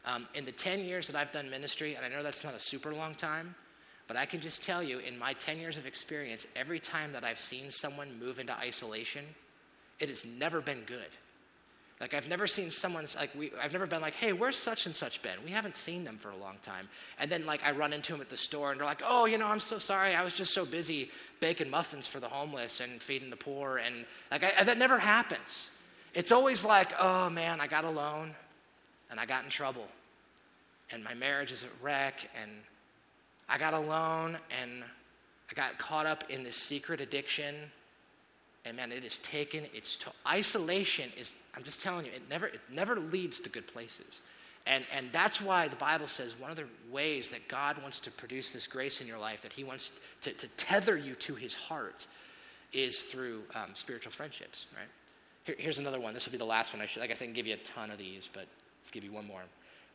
Um, 0.07 0.27
in 0.35 0.45
the 0.45 0.53
10 0.53 0.81
years 0.81 1.09
that 1.09 1.17
I've 1.17 1.33
done 1.33 1.51
ministry, 1.51 1.97
and 1.97 2.05
I 2.05 2.09
know 2.09 2.23
that's 2.23 2.45
not 2.45 2.55
a 2.55 2.61
super 2.61 2.95
long 2.95 3.15
time, 3.15 3.55
but 4.09 4.17
I 4.17 4.25
can 4.25 4.41
just 4.41 4.65
tell 4.65 4.83
you 4.83 4.99
in 5.01 5.19
my 5.19 5.35
10 5.35 5.59
years 5.59 5.79
of 5.79 5.87
experience, 5.87 6.47
every 6.57 6.79
time 6.79 7.13
that 7.13 7.23
I've 7.23 7.39
seen 7.39 7.71
someone 7.71 8.19
move 8.19 8.39
into 8.39 8.57
isolation, 8.57 9.25
it 9.99 10.09
has 10.09 10.25
never 10.25 10.61
been 10.61 10.83
good. 10.87 11.11
Like 12.01 12.15
I've 12.15 12.29
never 12.29 12.47
seen 12.47 12.71
someone's 12.71 13.15
like 13.15 13.31
we 13.35 13.53
I've 13.63 13.73
never 13.73 13.87
been 13.87 14.01
like, 14.01 14.15
hey, 14.15 14.33
where's 14.33 14.57
such 14.57 14.87
and 14.87 14.97
such 14.97 15.23
been? 15.23 15.37
We 15.45 15.51
haven't 15.51 15.77
seen 15.77 16.03
them 16.03 16.17
for 16.17 16.31
a 16.31 16.37
long 16.37 16.57
time. 16.63 16.89
And 17.19 17.31
then 17.31 17.45
like 17.45 17.63
I 17.63 17.73
run 17.73 17.93
into 17.93 18.13
them 18.13 18.23
at 18.23 18.31
the 18.31 18.39
store 18.39 18.71
and 18.71 18.81
they're 18.81 18.87
like, 18.87 19.03
oh, 19.05 19.27
you 19.27 19.37
know, 19.37 19.47
I'm 19.47 19.61
so 19.61 19.79
sorry. 19.79 20.15
I 20.15 20.23
was 20.23 20.33
just 20.33 20.55
so 20.55 20.65
busy 20.65 21.11
baking 21.41 21.69
muffins 21.69 22.09
for 22.09 22.19
the 22.19 22.29
homeless 22.29 22.81
and 22.81 23.03
feeding 23.03 23.29
the 23.29 23.37
poor. 23.37 23.79
And 23.79 24.07
like 24.31 24.43
I, 24.45 24.65
that 24.65 24.79
never 24.79 24.99
happens. 24.99 25.71
It's 26.15 26.33
always 26.33 26.65
like, 26.65 26.91
oh 26.99 27.29
man, 27.29 27.61
I 27.61 27.67
got 27.67 27.85
a 27.85 27.91
loan 27.91 28.35
and 29.11 29.21
I 29.21 29.27
got 29.27 29.45
in 29.45 29.51
trouble. 29.51 29.87
And 30.91 31.05
my 31.05 31.13
marriage 31.13 31.53
is 31.53 31.65
a 31.65 31.85
wreck 31.85 32.31
and 32.41 32.51
I 33.47 33.59
got 33.59 33.75
a 33.75 33.79
loan 33.79 34.39
and 34.63 34.85
I 35.51 35.55
got 35.55 35.77
caught 35.77 36.07
up 36.07 36.31
in 36.31 36.45
this 36.45 36.57
secret 36.57 37.03
addiction 37.03 37.55
and 38.65 38.77
man, 38.77 38.93
it 38.93 39.05
is 39.05 39.19
taken 39.19 39.65
its 39.75 39.99
isolation 40.27 41.11
is. 41.19 41.35
I'm 41.57 41.63
just 41.63 41.81
telling 41.81 42.07
you, 42.07 42.13
it 42.13 42.23
never 42.29 42.47
it 42.47 42.61
never 42.73 42.97
leads 42.97 43.41
to 43.41 43.51
good 43.51 43.67
places, 43.67 44.23
and 44.67 44.85
and 44.97 45.11
that's 45.13 45.41
why 45.41 45.69
the 45.69 45.77
Bible 45.77 46.07
says 46.07 46.39
one 46.39 46.51
of 46.51 46.57
the 46.57 46.67
ways 46.91 47.31
that 47.31 47.49
God 47.49 47.81
wants 47.81 48.01
to 48.01 48.11
produce 48.11 48.51
this 48.51 48.67
grace 48.67 49.01
in 49.01 49.07
your 49.07 49.19
life, 49.19 49.41
that 49.43 49.53
He 49.53 49.65
wants 49.65 49.93
to, 50.23 50.33
to 50.33 50.49
tether 50.49 50.97
you 50.97 51.15
to 51.17 51.35
His 51.35 51.55
heart, 51.55 52.07
is 52.73 53.03
through 53.03 53.43
um, 53.55 53.71
spiritual 53.75 54.13
friendships. 54.13 54.67
Right. 54.77 54.89
Here, 55.45 55.57
here's 55.59 55.79
another 55.79 56.01
one. 56.01 56.13
This 56.13 56.27
will 56.27 56.33
be 56.33 56.39
the 56.39 56.45
last 56.45 56.75
one. 56.75 56.83
I 56.83 56.87
should. 56.87 57.03
I 57.03 57.07
guess 57.07 57.23
I 57.23 57.25
can 57.25 57.35
give 57.35 57.47
you 57.47 57.55
a 57.55 57.59
ton 57.59 57.91
of 57.91 57.99
these, 57.99 58.29
but 58.33 58.47
let's 58.81 58.91
give 58.91 59.05
you 59.05 59.13
one 59.13 59.27
more. 59.27 59.43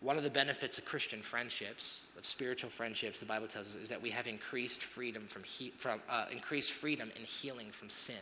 One 0.01 0.17
of 0.17 0.23
the 0.23 0.29
benefits 0.29 0.77
of 0.77 0.85
Christian 0.85 1.21
friendships, 1.21 2.07
of 2.17 2.25
spiritual 2.25 2.69
friendships, 2.69 3.19
the 3.19 3.25
Bible 3.25 3.47
tells 3.47 3.75
us, 3.75 3.81
is 3.81 3.89
that 3.89 4.01
we 4.01 4.09
have 4.09 4.27
increased 4.27 4.83
freedom 4.83 5.25
from, 5.25 5.43
he, 5.43 5.71
from 5.77 6.01
uh, 6.09 6.25
increased 6.31 6.73
freedom 6.73 7.11
and 7.15 7.25
healing 7.25 7.71
from 7.71 7.89
sin. 7.89 8.15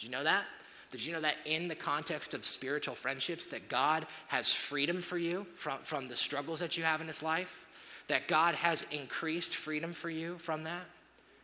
Did 0.00 0.06
you 0.06 0.12
know 0.12 0.24
that? 0.24 0.46
Did 0.90 1.04
you 1.04 1.12
know 1.12 1.20
that 1.20 1.36
in 1.44 1.68
the 1.68 1.74
context 1.74 2.32
of 2.32 2.46
spiritual 2.46 2.94
friendships, 2.94 3.46
that 3.48 3.68
God 3.68 4.06
has 4.28 4.50
freedom 4.50 5.02
for 5.02 5.18
you 5.18 5.46
from, 5.54 5.78
from 5.82 6.08
the 6.08 6.16
struggles 6.16 6.60
that 6.60 6.78
you 6.78 6.84
have 6.84 7.02
in 7.02 7.06
this 7.06 7.22
life? 7.22 7.66
That 8.08 8.26
God 8.26 8.54
has 8.54 8.82
increased 8.90 9.54
freedom 9.54 9.92
for 9.92 10.08
you 10.08 10.38
from 10.38 10.64
that? 10.64 10.86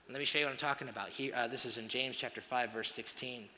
And 0.07 0.15
let 0.15 0.21
me 0.21 0.25
show 0.25 0.39
you 0.39 0.47
what 0.47 0.53
I'm 0.53 0.57
talking 0.57 0.89
about. 0.89 1.11
Here, 1.11 1.35
uh, 1.37 1.49
this 1.49 1.67
is 1.67 1.77
in 1.77 1.87
James 1.87 2.17
chapter 2.17 2.41
5, 2.41 2.73
verse 2.73 2.91
16. 2.93 3.43
It 3.43 3.49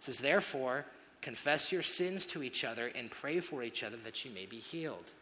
says, 0.00 0.18
Therefore, 0.18 0.86
confess 1.20 1.70
your 1.70 1.82
sins 1.82 2.24
to 2.26 2.42
each 2.42 2.64
other 2.64 2.90
and 2.94 3.10
pray 3.10 3.40
for 3.40 3.62
each 3.62 3.82
other 3.82 3.98
that 4.04 4.24
you 4.24 4.30
may 4.30 4.46
be 4.46 4.56
healed. 4.56 5.12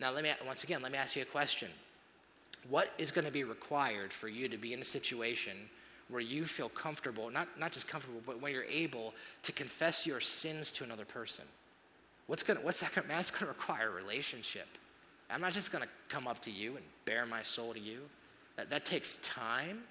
Now, 0.00 0.10
let 0.10 0.24
me, 0.24 0.32
once 0.44 0.64
again, 0.64 0.82
let 0.82 0.90
me 0.90 0.98
ask 0.98 1.14
you 1.14 1.22
a 1.22 1.26
question. 1.26 1.68
What 2.68 2.90
is 2.98 3.12
going 3.12 3.26
to 3.26 3.30
be 3.30 3.44
required 3.44 4.12
for 4.12 4.28
you 4.28 4.48
to 4.48 4.58
be 4.58 4.72
in 4.72 4.80
a 4.80 4.84
situation 4.84 5.56
where 6.08 6.20
you 6.20 6.44
feel 6.44 6.68
comfortable, 6.68 7.30
not, 7.30 7.48
not 7.58 7.72
just 7.72 7.88
comfortable, 7.88 8.20
but 8.24 8.40
when 8.40 8.52
you're 8.52 8.64
able 8.64 9.12
to 9.42 9.52
confess 9.52 10.06
your 10.06 10.20
sins 10.20 10.70
to 10.70 10.84
another 10.84 11.04
person. 11.04 11.44
What's, 12.26 12.42
gonna, 12.42 12.60
what's 12.60 12.80
that 12.80 12.94
gonna, 12.94 13.08
that's 13.08 13.30
gonna 13.30 13.50
require 13.50 13.88
a 13.88 13.92
relationship. 13.92 14.66
I'm 15.30 15.40
not 15.40 15.52
just 15.52 15.72
gonna 15.72 15.88
come 16.08 16.26
up 16.26 16.40
to 16.42 16.50
you 16.50 16.76
and 16.76 16.84
bare 17.04 17.26
my 17.26 17.42
soul 17.42 17.74
to 17.74 17.80
you. 17.80 18.00
That, 18.56 18.70
that 18.70 18.84
takes 18.84 19.16
time, 19.18 19.82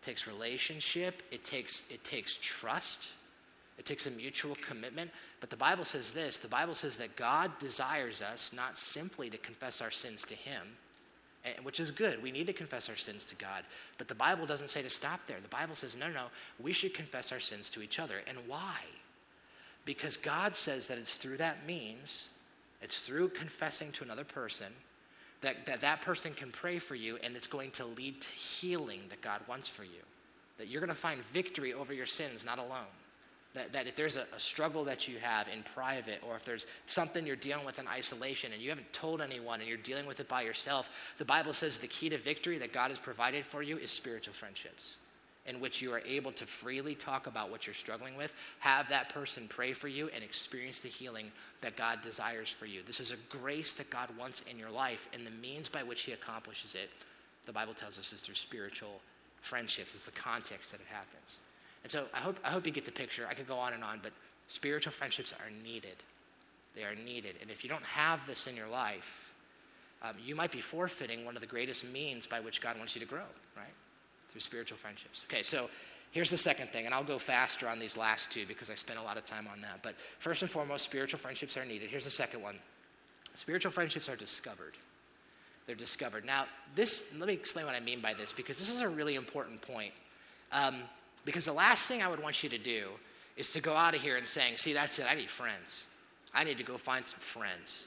it 0.00 0.04
takes 0.04 0.26
relationship, 0.26 1.22
it 1.30 1.44
takes, 1.44 1.90
it 1.90 2.02
takes 2.04 2.38
trust, 2.40 3.10
it 3.78 3.84
takes 3.84 4.06
a 4.06 4.10
mutual 4.12 4.56
commitment. 4.66 5.10
But 5.40 5.50
the 5.50 5.56
Bible 5.56 5.84
says 5.84 6.12
this 6.12 6.38
the 6.38 6.48
Bible 6.48 6.74
says 6.74 6.96
that 6.96 7.16
God 7.16 7.50
desires 7.58 8.22
us 8.22 8.52
not 8.54 8.78
simply 8.78 9.28
to 9.30 9.38
confess 9.38 9.82
our 9.82 9.90
sins 9.90 10.22
to 10.24 10.34
Him, 10.34 10.62
which 11.62 11.80
is 11.80 11.90
good. 11.90 12.22
We 12.22 12.32
need 12.32 12.46
to 12.46 12.52
confess 12.52 12.88
our 12.88 12.96
sins 12.96 13.26
to 13.26 13.34
God. 13.36 13.64
But 13.98 14.08
the 14.08 14.14
Bible 14.14 14.46
doesn't 14.46 14.68
say 14.68 14.82
to 14.82 14.90
stop 14.90 15.20
there. 15.26 15.38
The 15.42 15.48
Bible 15.48 15.74
says, 15.74 15.96
no, 15.96 16.08
no, 16.08 16.14
no, 16.14 16.24
we 16.60 16.72
should 16.72 16.94
confess 16.94 17.32
our 17.32 17.40
sins 17.40 17.70
to 17.70 17.82
each 17.82 17.98
other. 17.98 18.16
And 18.26 18.38
why? 18.46 18.80
Because 19.84 20.16
God 20.16 20.54
says 20.54 20.88
that 20.88 20.98
it's 20.98 21.14
through 21.14 21.36
that 21.38 21.66
means, 21.66 22.30
it's 22.82 23.00
through 23.00 23.28
confessing 23.30 23.92
to 23.92 24.04
another 24.04 24.24
person, 24.24 24.72
that 25.42 25.66
that, 25.66 25.80
that 25.80 26.00
person 26.00 26.32
can 26.34 26.50
pray 26.50 26.78
for 26.78 26.94
you 26.94 27.18
and 27.22 27.36
it's 27.36 27.46
going 27.46 27.70
to 27.72 27.84
lead 27.84 28.20
to 28.20 28.28
healing 28.30 29.00
that 29.10 29.20
God 29.20 29.40
wants 29.48 29.68
for 29.68 29.84
you. 29.84 30.02
That 30.58 30.68
you're 30.68 30.80
going 30.80 30.88
to 30.88 30.94
find 30.94 31.22
victory 31.26 31.74
over 31.74 31.92
your 31.92 32.06
sins, 32.06 32.44
not 32.44 32.58
alone. 32.58 32.90
That, 33.56 33.72
that 33.72 33.86
if 33.86 33.96
there's 33.96 34.18
a, 34.18 34.26
a, 34.36 34.38
struggle 34.38 34.84
that 34.84 35.08
you 35.08 35.16
have 35.18 35.48
in 35.48 35.62
private, 35.62 36.20
or 36.28 36.36
if 36.36 36.44
there's 36.44 36.66
something 36.86 37.26
you're 37.26 37.36
dealing 37.36 37.64
with 37.64 37.78
in 37.78 37.88
isolation 37.88 38.52
and 38.52 38.60
you 38.60 38.68
haven't 38.68 38.92
told 38.92 39.22
anyone 39.22 39.60
and 39.60 39.68
you're 39.68 39.78
dealing 39.78 40.04
with 40.04 40.20
it 40.20 40.28
by 40.28 40.42
yourself, 40.42 40.90
the 41.16 41.24
Bible 41.24 41.54
says 41.54 41.78
the 41.78 41.86
key 41.86 42.10
to 42.10 42.18
victory 42.18 42.58
that 42.58 42.74
God 42.74 42.90
has 42.90 42.98
provided 42.98 43.46
for 43.46 43.62
you 43.62 43.78
is 43.78 43.90
spiritual 43.90 44.34
friendships, 44.34 44.98
in 45.46 45.58
which 45.58 45.80
you 45.80 45.90
are 45.90 46.02
able 46.06 46.32
to 46.32 46.44
freely 46.44 46.94
talk 46.94 47.26
about 47.26 47.50
what 47.50 47.66
you're 47.66 47.72
struggling 47.72 48.14
with, 48.14 48.34
have 48.58 48.90
that 48.90 49.08
person 49.08 49.46
pray 49.48 49.72
for 49.72 49.88
you, 49.88 50.10
and 50.14 50.22
experience 50.22 50.80
the 50.80 50.88
healing 50.88 51.32
that 51.62 51.76
God 51.76 52.02
desires 52.02 52.50
for 52.50 52.66
you. 52.66 52.82
This 52.86 53.00
is 53.00 53.10
a 53.10 53.36
grace 53.38 53.72
that 53.72 53.88
God 53.88 54.10
wants 54.18 54.42
in 54.50 54.58
your 54.58 54.70
life, 54.70 55.08
and 55.14 55.26
the 55.26 55.30
means 55.30 55.66
by 55.66 55.82
which 55.82 56.02
He 56.02 56.12
accomplishes 56.12 56.74
it, 56.74 56.90
the 57.46 57.52
Bible 57.52 57.72
tells 57.72 57.98
us, 57.98 58.12
is 58.12 58.20
through 58.20 58.34
spiritual 58.34 59.00
friendships. 59.40 59.94
It's 59.94 60.04
the 60.04 60.10
context 60.10 60.72
that 60.72 60.80
it 60.80 60.88
happens. 60.90 61.38
And 61.86 61.92
so 61.92 62.04
I 62.12 62.18
hope, 62.18 62.40
I 62.42 62.50
hope 62.50 62.66
you 62.66 62.72
get 62.72 62.84
the 62.84 62.90
picture. 62.90 63.28
I 63.30 63.34
could 63.34 63.46
go 63.46 63.56
on 63.56 63.72
and 63.72 63.84
on, 63.84 64.00
but 64.02 64.10
spiritual 64.48 64.90
friendships 64.90 65.32
are 65.32 65.52
needed. 65.62 65.94
They 66.74 66.82
are 66.82 66.96
needed. 66.96 67.36
And 67.40 67.48
if 67.48 67.62
you 67.62 67.70
don't 67.70 67.84
have 67.84 68.26
this 68.26 68.48
in 68.48 68.56
your 68.56 68.66
life, 68.66 69.32
um, 70.02 70.16
you 70.20 70.34
might 70.34 70.50
be 70.50 70.60
forfeiting 70.60 71.24
one 71.24 71.36
of 71.36 71.42
the 71.42 71.46
greatest 71.46 71.88
means 71.92 72.26
by 72.26 72.40
which 72.40 72.60
God 72.60 72.76
wants 72.76 72.96
you 72.96 73.00
to 73.02 73.06
grow, 73.06 73.22
right? 73.56 73.72
Through 74.32 74.40
spiritual 74.40 74.76
friendships. 74.78 75.22
Okay, 75.30 75.42
so 75.42 75.70
here's 76.10 76.28
the 76.28 76.36
second 76.36 76.70
thing, 76.70 76.86
and 76.86 76.92
I'll 76.92 77.04
go 77.04 77.20
faster 77.20 77.68
on 77.68 77.78
these 77.78 77.96
last 77.96 78.32
two 78.32 78.46
because 78.46 78.68
I 78.68 78.74
spent 78.74 78.98
a 78.98 79.02
lot 79.04 79.16
of 79.16 79.24
time 79.24 79.46
on 79.46 79.60
that. 79.60 79.84
But 79.84 79.94
first 80.18 80.42
and 80.42 80.50
foremost, 80.50 80.82
spiritual 80.82 81.20
friendships 81.20 81.56
are 81.56 81.64
needed. 81.64 81.88
Here's 81.88 82.02
the 82.02 82.10
second 82.10 82.42
one 82.42 82.58
spiritual 83.34 83.70
friendships 83.70 84.08
are 84.08 84.16
discovered. 84.16 84.74
They're 85.68 85.76
discovered. 85.76 86.24
Now, 86.24 86.46
this, 86.74 87.14
let 87.16 87.28
me 87.28 87.34
explain 87.34 87.64
what 87.64 87.76
I 87.76 87.80
mean 87.80 88.00
by 88.00 88.12
this 88.12 88.32
because 88.32 88.58
this 88.58 88.70
is 88.70 88.80
a 88.80 88.88
really 88.88 89.14
important 89.14 89.62
point. 89.62 89.92
Um, 90.50 90.82
because 91.26 91.44
the 91.44 91.52
last 91.52 91.86
thing 91.86 92.02
I 92.02 92.08
would 92.08 92.22
want 92.22 92.42
you 92.42 92.48
to 92.48 92.58
do 92.58 92.88
is 93.36 93.50
to 93.50 93.60
go 93.60 93.74
out 93.74 93.94
of 93.94 94.00
here 94.00 94.16
and 94.16 94.26
saying, 94.26 94.56
see, 94.56 94.72
that's 94.72 94.98
it, 94.98 95.06
I 95.10 95.14
need 95.14 95.28
friends. 95.28 95.84
I 96.32 96.44
need 96.44 96.56
to 96.56 96.64
go 96.64 96.78
find 96.78 97.04
some 97.04 97.20
friends. 97.20 97.86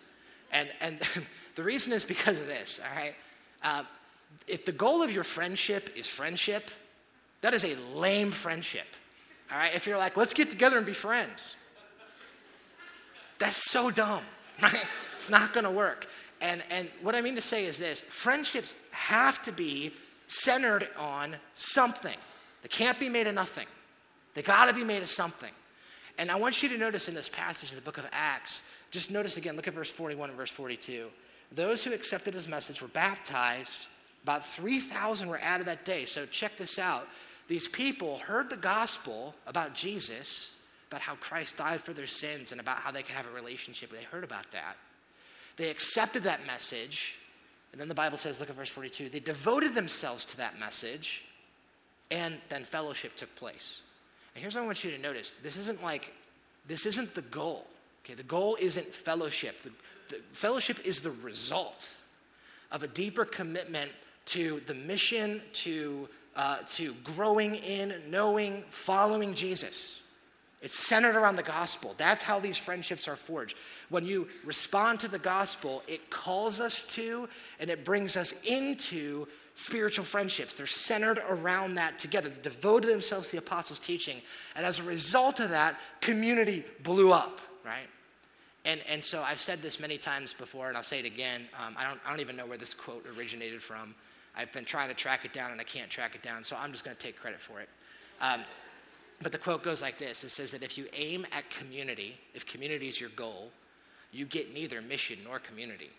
And, 0.51 0.69
and 0.81 0.99
the 1.55 1.63
reason 1.63 1.93
is 1.93 2.03
because 2.03 2.39
of 2.39 2.45
this, 2.45 2.79
all 2.79 2.95
right? 2.95 3.15
Uh, 3.63 3.83
if 4.47 4.65
the 4.65 4.71
goal 4.71 5.01
of 5.01 5.11
your 5.11 5.23
friendship 5.23 5.89
is 5.95 6.07
friendship, 6.07 6.69
that 7.41 7.53
is 7.53 7.63
a 7.63 7.75
lame 7.95 8.29
friendship, 8.29 8.85
all 9.51 9.57
right? 9.57 9.73
If 9.73 9.87
you're 9.87 9.97
like, 9.97 10.17
let's 10.17 10.33
get 10.33 10.51
together 10.51 10.77
and 10.77 10.85
be 10.85 10.93
friends, 10.93 11.55
that's 13.39 13.71
so 13.71 13.89
dumb, 13.89 14.23
right? 14.61 14.85
It's 15.15 15.29
not 15.29 15.53
gonna 15.53 15.71
work. 15.71 16.07
And, 16.41 16.61
and 16.69 16.89
what 17.01 17.15
I 17.15 17.21
mean 17.21 17.35
to 17.35 17.41
say 17.41 17.65
is 17.65 17.77
this 17.77 18.01
friendships 18.01 18.75
have 18.91 19.41
to 19.43 19.53
be 19.53 19.93
centered 20.27 20.89
on 20.97 21.35
something. 21.55 22.17
They 22.61 22.69
can't 22.69 22.99
be 22.99 23.09
made 23.09 23.27
of 23.27 23.35
nothing. 23.35 23.67
They 24.33 24.41
got 24.41 24.67
to 24.67 24.75
be 24.75 24.83
made 24.83 25.01
of 25.01 25.09
something. 25.09 25.51
And 26.17 26.29
I 26.29 26.35
want 26.35 26.61
you 26.61 26.69
to 26.69 26.77
notice 26.77 27.07
in 27.07 27.15
this 27.15 27.29
passage 27.29 27.71
in 27.71 27.75
the 27.75 27.81
book 27.81 27.97
of 27.97 28.05
Acts, 28.11 28.63
just 28.91 29.11
notice 29.11 29.37
again, 29.37 29.55
look 29.55 29.67
at 29.67 29.73
verse 29.73 29.91
41 29.91 30.29
and 30.29 30.37
verse 30.37 30.51
42. 30.51 31.07
Those 31.51 31.83
who 31.83 31.93
accepted 31.93 32.33
his 32.33 32.47
message 32.47 32.81
were 32.81 32.89
baptized. 32.89 33.87
About 34.23 34.45
3,000 34.45 35.29
were 35.29 35.39
added 35.41 35.67
that 35.67 35.85
day. 35.85 36.05
So 36.05 36.25
check 36.25 36.57
this 36.57 36.77
out. 36.77 37.07
These 37.47 37.67
people 37.67 38.19
heard 38.19 38.49
the 38.49 38.57
gospel 38.57 39.33
about 39.47 39.73
Jesus, 39.73 40.53
about 40.89 41.01
how 41.01 41.15
Christ 41.15 41.57
died 41.57 41.81
for 41.81 41.93
their 41.93 42.05
sins, 42.05 42.51
and 42.51 42.61
about 42.61 42.77
how 42.77 42.91
they 42.91 43.01
could 43.01 43.15
have 43.15 43.25
a 43.25 43.33
relationship. 43.33 43.91
They 43.91 44.03
heard 44.03 44.23
about 44.23 44.45
that. 44.51 44.77
They 45.57 45.69
accepted 45.69 46.23
that 46.23 46.45
message. 46.45 47.17
And 47.71 47.81
then 47.81 47.87
the 47.87 47.95
Bible 47.95 48.17
says, 48.17 48.39
look 48.39 48.49
at 48.49 48.55
verse 48.55 48.69
42, 48.69 49.09
they 49.09 49.19
devoted 49.19 49.75
themselves 49.75 50.25
to 50.25 50.37
that 50.37 50.59
message, 50.59 51.23
and 52.11 52.39
then 52.49 52.63
fellowship 52.63 53.15
took 53.15 53.33
place. 53.35 53.81
And 54.35 54.41
here's 54.41 54.55
what 54.55 54.63
I 54.63 54.65
want 54.65 54.83
you 54.83 54.91
to 54.91 54.97
notice 54.97 55.31
this 55.43 55.57
isn't 55.57 55.83
like, 55.83 56.13
this 56.67 56.85
isn't 56.85 57.15
the 57.15 57.21
goal. 57.23 57.65
Okay, 58.05 58.13
the 58.13 58.23
goal 58.23 58.57
isn't 58.59 58.85
fellowship. 58.85 59.61
The, 59.61 59.71
the 60.09 60.21
fellowship 60.31 60.85
is 60.85 61.01
the 61.01 61.11
result 61.11 61.95
of 62.71 62.83
a 62.83 62.87
deeper 62.87 63.25
commitment 63.25 63.91
to 64.25 64.61
the 64.67 64.73
mission, 64.73 65.41
to, 65.53 66.07
uh, 66.35 66.57
to 66.69 66.93
growing 67.03 67.55
in, 67.55 67.93
knowing, 68.09 68.63
following 68.69 69.33
Jesus. 69.33 70.01
It's 70.61 70.75
centered 70.75 71.15
around 71.15 71.37
the 71.37 71.43
gospel. 71.43 71.95
That's 71.97 72.21
how 72.21 72.39
these 72.39 72.57
friendships 72.57 73.07
are 73.07 73.15
forged. 73.15 73.55
When 73.89 74.05
you 74.05 74.27
respond 74.43 74.99
to 74.99 75.07
the 75.07 75.19
gospel, 75.19 75.83
it 75.87 76.09
calls 76.09 76.59
us 76.59 76.83
to 76.95 77.29
and 77.59 77.69
it 77.69 77.85
brings 77.85 78.17
us 78.17 78.41
into 78.43 79.27
spiritual 79.59 80.05
friendships. 80.05 80.53
They're 80.53 80.65
centered 80.65 81.21
around 81.27 81.75
that 81.75 81.99
together. 81.99 82.29
They 82.29 82.41
devoted 82.41 82.89
themselves 82.89 83.27
to 83.27 83.33
the 83.33 83.39
apostles' 83.39 83.77
teaching. 83.77 84.21
And 84.55 84.65
as 84.65 84.79
a 84.79 84.83
result 84.83 85.41
of 85.41 85.49
that, 85.49 85.77
community 85.99 86.63
blew 86.83 87.11
up, 87.11 87.41
right? 87.65 87.87
And, 88.63 88.79
and 88.87 89.03
so 89.03 89.21
I've 89.21 89.39
said 89.39 89.61
this 89.61 89.77
many 89.77 89.97
times 89.97 90.33
before, 90.33 90.69
and 90.69 90.77
I'll 90.77 90.83
say 90.83 90.99
it 90.99 91.05
again. 91.05 91.41
Um, 91.61 91.75
I, 91.77 91.83
don't, 91.83 91.99
I 92.05 92.09
don't 92.09 92.21
even 92.21 92.37
know 92.37 92.45
where 92.45 92.57
this 92.57 92.73
quote 92.73 93.05
originated 93.17 93.61
from. 93.61 93.95
I've 94.33 94.51
been 94.53 94.63
trying 94.63 94.87
to 94.87 94.93
track 94.93 95.25
it 95.25 95.33
down, 95.33 95.51
and 95.51 95.59
I 95.59 95.65
can't 95.65 95.89
track 95.89 96.15
it 96.15 96.21
down, 96.21 96.41
so 96.43 96.55
I'm 96.57 96.71
just 96.71 96.85
going 96.85 96.95
to 96.95 97.03
take 97.03 97.19
credit 97.19 97.41
for 97.41 97.59
it. 97.59 97.67
Um, 98.21 98.45
but 99.21 99.33
the 99.33 99.37
quote 99.37 99.61
goes 99.61 99.81
like 99.81 99.97
this 99.97 100.23
it 100.23 100.29
says 100.29 100.51
that 100.51 100.63
if 100.63 100.77
you 100.77 100.87
aim 100.93 101.25
at 101.33 101.49
community, 101.49 102.17
if 102.33 102.45
community 102.45 102.87
is 102.87 102.99
your 102.99 103.09
goal, 103.09 103.51
you 104.13 104.25
get 104.25 104.53
neither 104.53 104.81
mission 104.81 105.19
nor 105.25 105.39
community. 105.39 105.89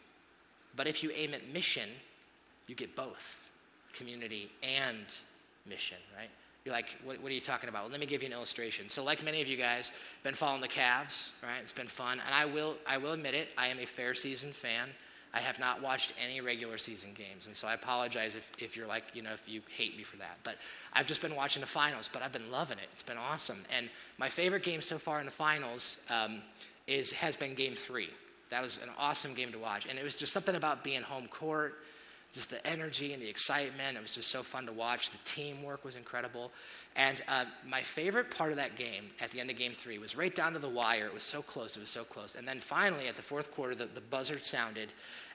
But 0.76 0.86
if 0.86 1.02
you 1.02 1.10
aim 1.14 1.34
at 1.34 1.52
mission, 1.52 1.90
you 2.66 2.74
get 2.74 2.96
both 2.96 3.49
community 3.92 4.50
and 4.62 5.04
mission, 5.66 5.98
right? 6.16 6.30
You're 6.64 6.74
like, 6.74 6.98
what, 7.04 7.20
what, 7.22 7.30
are 7.30 7.34
you 7.34 7.40
talking 7.40 7.70
about? 7.70 7.84
Well, 7.84 7.90
let 7.90 8.00
me 8.00 8.06
give 8.06 8.22
you 8.22 8.26
an 8.26 8.34
illustration. 8.34 8.88
So, 8.88 9.02
like 9.02 9.24
many 9.24 9.40
of 9.40 9.48
you 9.48 9.56
guys, 9.56 9.92
been 10.22 10.34
following 10.34 10.60
the 10.60 10.68
Cavs, 10.68 11.30
right? 11.42 11.58
It's 11.62 11.72
been 11.72 11.86
fun, 11.86 12.20
and 12.24 12.34
I 12.34 12.44
will, 12.44 12.76
I 12.86 12.98
will 12.98 13.12
admit 13.12 13.34
it. 13.34 13.48
I 13.56 13.68
am 13.68 13.78
a 13.78 13.86
fair 13.86 14.12
season 14.12 14.52
fan. 14.52 14.90
I 15.32 15.38
have 15.38 15.58
not 15.58 15.80
watched 15.80 16.12
any 16.22 16.40
regular 16.40 16.76
season 16.76 17.10
games, 17.14 17.46
and 17.46 17.54
so 17.54 17.68
I 17.68 17.74
apologize 17.74 18.34
if, 18.34 18.52
if 18.58 18.76
you're 18.76 18.88
like, 18.88 19.04
you 19.14 19.22
know, 19.22 19.32
if 19.32 19.48
you 19.48 19.62
hate 19.74 19.96
me 19.96 20.02
for 20.02 20.16
that. 20.16 20.38
But 20.42 20.56
I've 20.92 21.06
just 21.06 21.22
been 21.22 21.36
watching 21.36 21.60
the 21.60 21.68
finals, 21.68 22.10
but 22.12 22.20
I've 22.20 22.32
been 22.32 22.50
loving 22.50 22.78
it. 22.78 22.88
It's 22.92 23.02
been 23.02 23.16
awesome. 23.16 23.62
And 23.74 23.88
my 24.18 24.28
favorite 24.28 24.64
game 24.64 24.80
so 24.80 24.98
far 24.98 25.20
in 25.20 25.26
the 25.26 25.32
finals 25.32 25.98
um, 26.10 26.42
is 26.88 27.12
has 27.12 27.36
been 27.36 27.54
Game 27.54 27.74
Three. 27.74 28.10
That 28.50 28.60
was 28.60 28.78
an 28.82 28.90
awesome 28.98 29.32
game 29.32 29.52
to 29.52 29.58
watch, 29.58 29.86
and 29.88 29.98
it 29.98 30.02
was 30.02 30.16
just 30.16 30.32
something 30.32 30.56
about 30.56 30.82
being 30.82 31.00
home 31.00 31.28
court 31.28 31.76
just 32.32 32.50
the 32.50 32.64
energy 32.66 33.12
and 33.12 33.20
the 33.20 33.28
excitement. 33.28 33.96
It 33.96 34.00
was 34.00 34.12
just 34.12 34.28
so 34.28 34.42
fun 34.42 34.66
to 34.66 34.72
watch. 34.72 35.10
The 35.10 35.18
teamwork 35.24 35.84
was 35.84 35.96
incredible. 35.96 36.52
And 36.96 37.22
uh, 37.28 37.44
my 37.66 37.82
favorite 37.82 38.30
part 38.30 38.50
of 38.50 38.56
that 38.56 38.76
game 38.76 39.10
at 39.20 39.30
the 39.30 39.40
end 39.40 39.50
of 39.50 39.56
game 39.56 39.72
three 39.72 39.98
was 39.98 40.16
right 40.16 40.34
down 40.34 40.52
to 40.52 40.58
the 40.58 40.68
wire. 40.68 41.06
It 41.06 41.14
was 41.14 41.22
so 41.22 41.42
close. 41.42 41.76
It 41.76 41.80
was 41.80 41.88
so 41.88 42.04
close. 42.04 42.34
And 42.34 42.46
then 42.46 42.60
finally, 42.60 43.08
at 43.08 43.16
the 43.16 43.22
fourth 43.22 43.52
quarter, 43.52 43.74
the, 43.74 43.86
the 43.86 44.00
buzzer 44.00 44.38
sounded, 44.38 44.90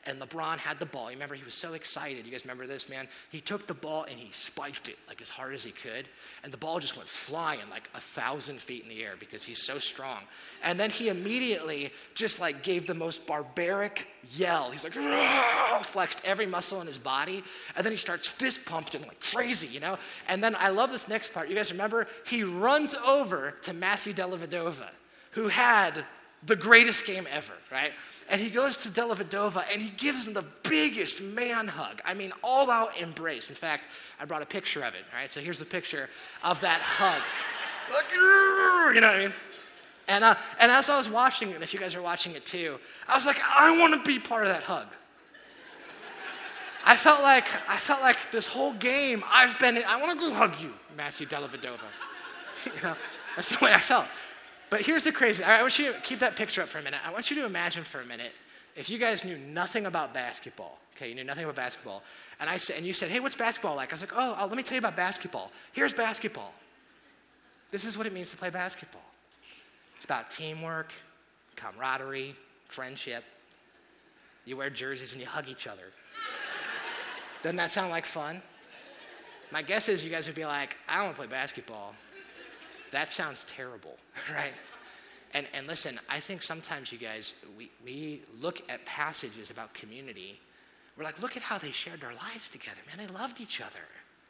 and 0.06 0.22
LeBron 0.22 0.58
had 0.58 0.80
the 0.80 0.86
ball. 0.86 1.10
You 1.10 1.15
remember, 1.15 1.36
he 1.36 1.44
was 1.44 1.54
so 1.54 1.74
excited. 1.74 2.26
You 2.26 2.32
guys 2.32 2.44
remember 2.44 2.68
this, 2.68 2.88
man? 2.88 3.08
He 3.32 3.41
took 3.41 3.65
the 3.68 3.74
ball 3.74 4.04
and 4.04 4.18
he 4.18 4.32
spiked 4.32 4.88
it 4.88 4.98
like 5.08 5.22
as 5.22 5.30
hard 5.30 5.54
as 5.54 5.63
he 5.63 5.72
could, 5.72 6.08
and 6.44 6.52
the 6.54 6.58
ball 6.58 6.80
just 6.80 6.96
went 6.96 7.10
flying 7.10 7.68
like 7.70 7.89
a 7.96 8.00
thousand 8.00 8.62
feet 8.62 8.84
in 8.84 8.89
the 8.89 9.04
air 9.04 9.15
because 9.20 9.44
he's 9.44 9.62
so 9.62 9.80
strong. 9.80 10.22
And 10.63 10.80
then 10.80 10.89
he 10.89 11.10
immediately 11.10 11.91
just 12.13 12.39
like 12.39 12.63
gave 12.63 12.86
the 12.86 12.94
most 12.94 13.26
barbaric 13.26 14.08
yell. 14.30 14.72
He's 14.72 14.84
like, 14.84 14.94
flexed 15.84 16.22
every 16.24 16.46
muscle 16.46 16.82
in 16.82 16.88
his 16.88 16.98
body, 16.98 17.44
and 17.76 17.86
then 17.86 17.91
he 17.91 17.98
starts 17.98 18.28
fist 18.28 18.65
pumping 18.65 19.02
like 19.02 19.20
crazy, 19.20 19.68
you 19.68 19.80
know? 19.80 19.98
And 20.28 20.44
then 20.44 20.56
I 20.56 20.70
love 20.70 20.91
this 20.91 21.08
next 21.08 21.34
part. 21.34 21.50
You 21.50 21.56
guys 21.56 21.72
remember? 21.72 22.08
He 22.26 22.44
runs 22.44 22.96
over 23.06 23.52
to 23.63 23.74
Matthew 23.74 24.13
Dellavedova, 24.13 24.89
who 25.32 25.48
had 25.48 26.06
the 26.46 26.56
greatest 26.56 27.06
game 27.06 27.28
ever, 27.32 27.54
right? 27.72 27.91
And 28.30 28.42
he 28.42 28.50
goes 28.50 28.78
to 28.78 28.90
Dellavedova 28.90 29.66
and 29.72 29.82
he 29.82 29.92
gives 29.92 30.26
him 30.26 30.34
the 30.34 30.46
biggest 30.64 31.22
man 31.22 31.68
hug. 31.68 32.02
I 32.04 32.16
mean, 32.16 32.34
all 32.44 32.72
out 32.72 33.00
embrace. 33.00 33.50
In 33.50 33.56
fact, 33.56 33.88
I 34.20 34.26
brought 34.26 34.42
a 34.42 34.48
picture 34.48 34.84
of 34.84 34.96
it, 34.96 35.04
all 35.14 35.20
right? 35.20 35.30
So 35.30 35.42
here's 35.42 35.60
the 35.60 35.66
picture 35.66 36.10
of 36.44 36.60
that 36.62 36.82
hug. 36.82 37.22
You 38.96 39.02
know 39.02 39.08
what 39.08 39.16
I 39.16 39.24
mean? 39.26 39.34
And, 40.08 40.24
uh, 40.24 40.36
and 40.60 40.72
as 40.72 40.90
I 40.90 40.98
was 40.98 41.10
watching 41.10 41.52
it, 41.52 41.62
if 41.62 41.74
you 41.74 41.80
guys 41.80 41.96
are 41.96 42.02
watching 42.02 42.34
it 42.34 42.46
too, 42.46 42.80
I 43.08 43.16
was 43.16 43.26
like, 43.26 43.40
I 43.44 43.80
want 43.80 43.94
to 43.94 44.08
be 44.08 44.20
part 44.20 44.44
of 44.44 44.50
that 44.50 44.64
hug. 44.64 44.88
I 46.88 46.96
felt 46.96 47.24
like 47.24 47.48
I 47.68 47.78
felt 47.78 48.02
like 48.02 48.32
this 48.32 48.46
whole 48.46 48.74
game 48.74 49.24
I've 49.28 49.58
been. 49.60 49.78
I 49.88 50.00
want 50.00 50.20
to 50.20 50.30
go 50.30 50.34
hug 50.34 50.54
you, 50.62 50.72
Matthew 50.96 51.26
Dellavedova. 51.26 51.80
you 52.76 52.82
know, 52.84 52.96
that's 53.36 53.50
the 53.50 53.66
way 53.66 53.74
I 53.74 53.80
felt. 53.80 54.06
But 54.69 54.82
here's 54.82 55.04
the 55.04 55.12
crazy. 55.12 55.43
I 55.43 55.62
want 55.62 55.78
you 55.78 55.93
to 55.93 55.99
keep 56.01 56.19
that 56.19 56.36
picture 56.36 56.62
up 56.62 56.69
for 56.69 56.80
a 56.80 56.82
minute. 56.82 56.99
I 57.06 57.12
want 57.12 57.30
you 57.30 57.36
to 57.38 57.45
imagine 57.45 57.84
for 57.84 58.01
a 58.01 58.06
minute 58.06 58.32
if 58.75 58.89
you 58.89 58.97
guys 58.97 59.23
knew 59.23 59.38
nothing 59.38 59.86
about 59.86 60.13
basketball. 60.13 60.80
Okay, 60.95 61.10
you 61.10 61.15
knew 61.15 61.23
nothing 61.23 61.43
about 61.43 61.58
basketball, 61.58 62.04
and 62.39 62.49
I 62.49 62.56
said, 62.56 62.78
and 62.78 62.86
you 62.86 62.93
said, 62.93 63.10
"Hey, 63.10 63.19
what's 63.19 63.36
basketball 63.36 63.75
like?" 63.75 63.91
I 63.91 63.95
was 63.95 64.01
like, 64.01 64.13
"Oh, 64.15 64.38
oh 64.39 64.45
let 64.45 64.56
me 64.56 64.63
tell 64.63 64.75
you 64.75 64.80
about 64.80 64.95
basketball. 64.95 65.51
Here's 65.73 65.93
basketball. 65.93 66.54
This 67.69 67.84
is 67.84 67.97
what 67.97 68.08
it 68.08 68.13
means 68.13 68.32
to 68.32 68.38
play 68.38 68.49
basketball. 68.49 69.04
It's 69.95 70.06
about 70.06 70.32
teamwork, 70.32 70.93
camaraderie, 71.58 72.36
friendship. 72.67 73.23
You 74.45 74.56
wear 74.56 74.69
jerseys 74.69 75.12
and 75.13 75.21
you 75.21 75.28
hug 75.28 75.49
each 75.49 75.67
other. 75.67 75.91
Doesn't 77.43 77.58
that 77.58 77.71
sound 77.71 77.91
like 77.91 78.06
fun? 78.06 78.41
My 79.51 79.62
guess 79.62 79.89
is 79.89 80.04
you 80.04 80.10
guys 80.10 80.28
would 80.28 80.36
be 80.36 80.45
like, 80.45 80.78
I 80.88 80.95
don't 80.95 81.06
want 81.06 81.15
to 81.15 81.21
play 81.23 81.28
basketball. 81.28 81.95
That 82.91 83.12
sounds 83.12 83.45
terrible, 83.45 83.98
right? 84.33 84.54
And, 85.33 85.48
and 85.54 85.67
listen, 85.67 86.00
I 86.10 86.19
think 86.19 86.42
sometimes 86.42 86.92
you 86.92 86.98
guys, 86.98 87.33
we, 87.58 87.69
we 87.83 88.21
look 88.40 88.62
at 88.69 88.86
passages 88.86 89.50
about 89.50 89.73
community. 89.73 90.40
We're 90.98 91.04
like, 91.04 91.21
look 91.21 91.36
at 91.36 91.44
how 91.44 91.58
they 91.58 91.71
shared 91.71 92.02
their 92.02 92.13
lives 92.13 92.48
together. 92.48 92.79
Man, 92.88 93.06
they 93.06 93.13
loved 93.13 93.42
each 93.42 93.60
other. 93.60 93.83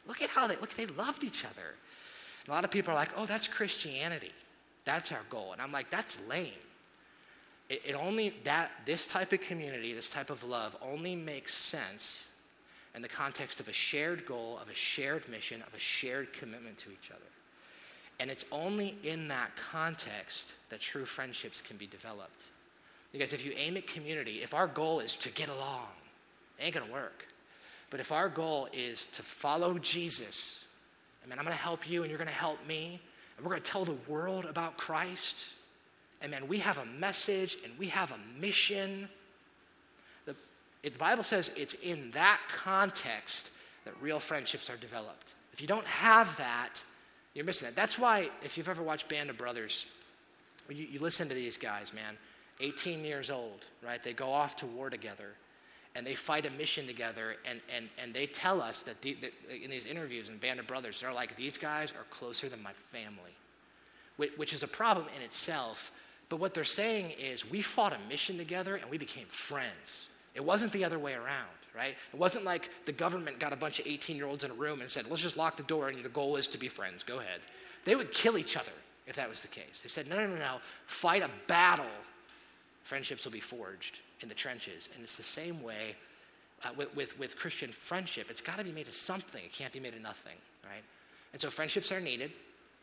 Look 0.06 0.20
at 0.20 0.30
how 0.30 0.46
they, 0.48 0.56
look, 0.56 0.74
they 0.74 0.86
loved 0.86 1.22
each 1.22 1.44
other. 1.44 1.74
And 2.44 2.48
a 2.48 2.52
lot 2.52 2.64
of 2.64 2.70
people 2.70 2.92
are 2.92 2.96
like, 2.96 3.10
oh, 3.16 3.26
that's 3.26 3.46
Christianity. 3.46 4.32
That's 4.84 5.12
our 5.12 5.22
goal. 5.30 5.52
And 5.52 5.62
I'm 5.62 5.70
like, 5.70 5.90
that's 5.90 6.26
lame. 6.26 6.52
It, 7.68 7.82
it 7.84 7.94
only, 7.94 8.34
that, 8.44 8.70
this 8.84 9.06
type 9.06 9.32
of 9.32 9.40
community, 9.40 9.92
this 9.92 10.10
type 10.10 10.30
of 10.30 10.42
love 10.44 10.76
only 10.82 11.14
makes 11.14 11.54
sense 11.54 12.26
in 12.96 13.02
the 13.02 13.08
context 13.08 13.60
of 13.60 13.68
a 13.68 13.72
shared 13.72 14.26
goal, 14.26 14.58
of 14.60 14.68
a 14.68 14.74
shared 14.74 15.28
mission, 15.28 15.62
of 15.66 15.74
a 15.74 15.78
shared 15.78 16.32
commitment 16.32 16.78
to 16.78 16.90
each 16.90 17.10
other. 17.10 17.20
And 18.18 18.30
it's 18.30 18.44
only 18.50 18.96
in 19.02 19.28
that 19.28 19.50
context 19.56 20.54
that 20.70 20.80
true 20.80 21.04
friendships 21.04 21.60
can 21.60 21.76
be 21.76 21.86
developed. 21.86 22.44
Because 23.12 23.32
if 23.32 23.44
you 23.44 23.52
aim 23.56 23.76
at 23.76 23.86
community, 23.86 24.42
if 24.42 24.54
our 24.54 24.66
goal 24.66 25.00
is 25.00 25.14
to 25.16 25.30
get 25.30 25.48
along, 25.48 25.86
it 26.58 26.64
ain't 26.64 26.74
gonna 26.74 26.92
work. 26.92 27.26
But 27.90 28.00
if 28.00 28.10
our 28.10 28.28
goal 28.28 28.68
is 28.72 29.06
to 29.06 29.22
follow 29.22 29.78
Jesus, 29.78 30.64
I 31.24 31.28
mean, 31.28 31.38
I'm 31.38 31.44
gonna 31.44 31.56
help 31.56 31.88
you 31.88 32.02
and 32.02 32.10
you're 32.10 32.18
gonna 32.18 32.30
help 32.30 32.58
me, 32.66 33.00
and 33.36 33.44
we're 33.44 33.50
gonna 33.50 33.62
tell 33.62 33.84
the 33.84 33.96
world 34.08 34.44
about 34.46 34.76
Christ, 34.76 35.46
and 36.22 36.30
man, 36.30 36.48
we 36.48 36.58
have 36.58 36.78
a 36.78 36.86
message 36.86 37.58
and 37.64 37.78
we 37.78 37.88
have 37.88 38.10
a 38.10 38.40
mission 38.40 39.08
it, 40.86 40.92
the 40.92 40.98
Bible 41.00 41.24
says 41.24 41.50
it's 41.56 41.74
in 41.74 42.12
that 42.12 42.40
context 42.48 43.50
that 43.84 43.94
real 44.00 44.20
friendships 44.20 44.70
are 44.70 44.76
developed. 44.76 45.34
If 45.52 45.60
you 45.60 45.66
don't 45.66 45.84
have 45.84 46.36
that, 46.36 46.80
You're 47.36 47.44
missing 47.44 47.66
that. 47.66 47.76
That's 47.76 47.98
why, 47.98 48.30
if 48.42 48.56
you've 48.56 48.70
ever 48.70 48.82
watched 48.82 49.10
Band 49.10 49.28
of 49.28 49.36
Brothers, 49.36 49.84
you, 50.70 50.86
you 50.86 50.98
listen 51.00 51.28
to 51.28 51.34
these 51.34 51.58
guys, 51.58 51.92
man, 51.92 52.16
18 52.60 53.04
years 53.04 53.28
old, 53.28 53.66
right? 53.84 54.02
They 54.02 54.14
go 54.14 54.32
off 54.32 54.56
to 54.56 54.66
war 54.66 54.88
together 54.88 55.34
and 55.94 56.06
they 56.06 56.14
fight 56.14 56.46
a 56.46 56.50
mission 56.52 56.86
together. 56.86 57.36
And, 57.46 57.60
and, 57.74 57.90
and 58.02 58.14
they 58.14 58.24
tell 58.24 58.62
us 58.62 58.82
that, 58.84 59.02
the, 59.02 59.18
that 59.20 59.32
in 59.50 59.70
these 59.70 59.84
interviews 59.84 60.30
in 60.30 60.38
Band 60.38 60.60
of 60.60 60.66
Brothers, 60.66 60.98
they're 60.98 61.12
like, 61.12 61.36
these 61.36 61.58
guys 61.58 61.90
are 61.92 62.04
closer 62.08 62.48
than 62.48 62.62
my 62.62 62.72
family, 62.86 63.36
which, 64.16 64.32
which 64.38 64.52
is 64.54 64.62
a 64.62 64.68
problem 64.68 65.04
in 65.14 65.22
itself. 65.22 65.92
But 66.30 66.40
what 66.40 66.54
they're 66.54 66.64
saying 66.64 67.10
is, 67.20 67.50
we 67.50 67.60
fought 67.60 67.92
a 67.92 68.08
mission 68.08 68.38
together 68.38 68.76
and 68.76 68.90
we 68.90 68.96
became 68.96 69.26
friends. 69.26 70.08
It 70.34 70.42
wasn't 70.42 70.72
the 70.72 70.86
other 70.86 70.98
way 70.98 71.12
around, 71.12 71.55
right? 71.76 71.94
It 72.12 72.18
wasn't 72.18 72.44
like 72.44 72.70
the 72.86 72.92
government 72.92 73.38
got 73.38 73.52
a 73.52 73.56
bunch 73.56 73.78
of 73.78 73.86
18 73.86 74.16
year 74.16 74.26
olds 74.26 74.44
in 74.44 74.50
a 74.50 74.54
room 74.54 74.80
and 74.80 74.90
said, 74.90 75.08
let's 75.08 75.22
just 75.22 75.36
lock 75.36 75.56
the 75.56 75.62
door 75.64 75.88
and 75.88 76.02
the 76.04 76.08
goal 76.08 76.36
is 76.36 76.48
to 76.48 76.58
be 76.58 76.68
friends. 76.68 77.02
Go 77.02 77.18
ahead. 77.18 77.40
They 77.84 77.94
would 77.94 78.12
kill 78.12 78.38
each 78.38 78.56
other 78.56 78.72
if 79.06 79.16
that 79.16 79.28
was 79.28 79.40
the 79.40 79.48
case. 79.48 79.80
They 79.82 79.88
said, 79.88 80.08
no, 80.08 80.16
no, 80.16 80.26
no, 80.26 80.36
no. 80.36 80.56
Fight 80.86 81.22
a 81.22 81.30
battle. 81.46 81.84
Friendships 82.82 83.24
will 83.24 83.32
be 83.32 83.40
forged 83.40 84.00
in 84.20 84.28
the 84.28 84.34
trenches. 84.34 84.88
And 84.94 85.02
it's 85.02 85.16
the 85.16 85.22
same 85.22 85.62
way 85.62 85.94
uh, 86.64 86.70
with, 86.76 86.94
with, 86.96 87.18
with 87.18 87.36
Christian 87.36 87.70
friendship. 87.70 88.30
It's 88.30 88.40
got 88.40 88.58
to 88.58 88.64
be 88.64 88.72
made 88.72 88.88
of 88.88 88.94
something, 88.94 89.44
it 89.44 89.52
can't 89.52 89.72
be 89.72 89.80
made 89.80 89.94
of 89.94 90.00
nothing, 90.00 90.36
right? 90.64 90.82
And 91.32 91.42
so 91.42 91.50
friendships 91.50 91.92
are 91.92 92.00
needed, 92.00 92.32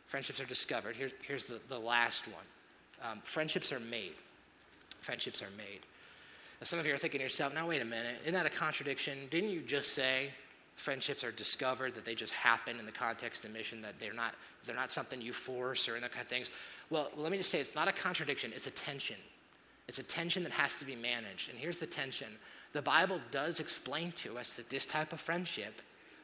friendships 0.08 0.40
are 0.40 0.46
discovered. 0.46 0.96
Here, 0.96 1.12
here's 1.26 1.48
the, 1.48 1.60
the 1.70 1.80
last 1.80 2.26
one 2.28 2.46
um, 3.04 3.20
friendships 3.22 3.72
are 3.72 3.80
made. 3.80 4.14
Friendships 5.02 5.42
are 5.42 5.50
made. 5.58 5.82
Now, 6.64 6.68
some 6.68 6.80
of 6.80 6.88
you 6.88 6.94
are 6.94 6.98
thinking 6.98 7.20
to 7.20 7.24
yourself, 7.26 7.54
now 7.54 7.68
wait 7.68 7.82
a 7.82 7.86
minute, 7.86 8.16
isn't 8.22 8.34
that 8.36 8.46
a 8.46 8.50
contradiction? 8.50 9.28
Didn't 9.30 9.50
you 9.50 9.60
just 9.60 9.92
say 9.92 10.30
friendships 10.76 11.22
are 11.26 11.32
discovered, 11.34 11.94
that 11.94 12.06
they 12.06 12.16
just 12.16 12.32
happen 12.32 12.80
in 12.80 12.86
the 12.86 12.92
context 12.94 13.44
of 13.44 13.52
mission, 13.52 13.82
that 13.82 14.00
they're 14.00 14.14
not, 14.14 14.36
they're 14.66 14.74
not 14.74 14.90
something 14.90 15.22
you 15.22 15.34
force 15.34 15.90
or 15.90 15.98
in 15.98 16.02
that 16.04 16.14
kind 16.14 16.22
of 16.22 16.30
things? 16.30 16.52
Well, 16.90 17.12
let 17.18 17.34
me 17.34 17.38
just 17.38 17.50
say 17.50 17.60
it's 17.60 17.76
not 17.76 17.90
a 17.90 17.92
contradiction, 17.92 18.54
it's 18.56 18.68
a 18.68 18.72
tension. 18.72 19.18
It's 19.90 20.00
a 20.00 20.04
tension 20.04 20.42
that 20.44 20.54
has 20.54 20.78
to 20.78 20.86
be 20.86 20.96
managed. 20.96 21.50
And 21.50 21.60
here's 21.60 21.80
the 21.80 21.86
tension 21.86 22.30
the 22.72 22.82
Bible 22.82 23.20
does 23.30 23.60
explain 23.60 24.14
to 24.14 24.38
us 24.38 24.54
that 24.54 24.70
this 24.70 24.86
type 24.86 25.12
of 25.12 25.20
friendship 25.20 25.82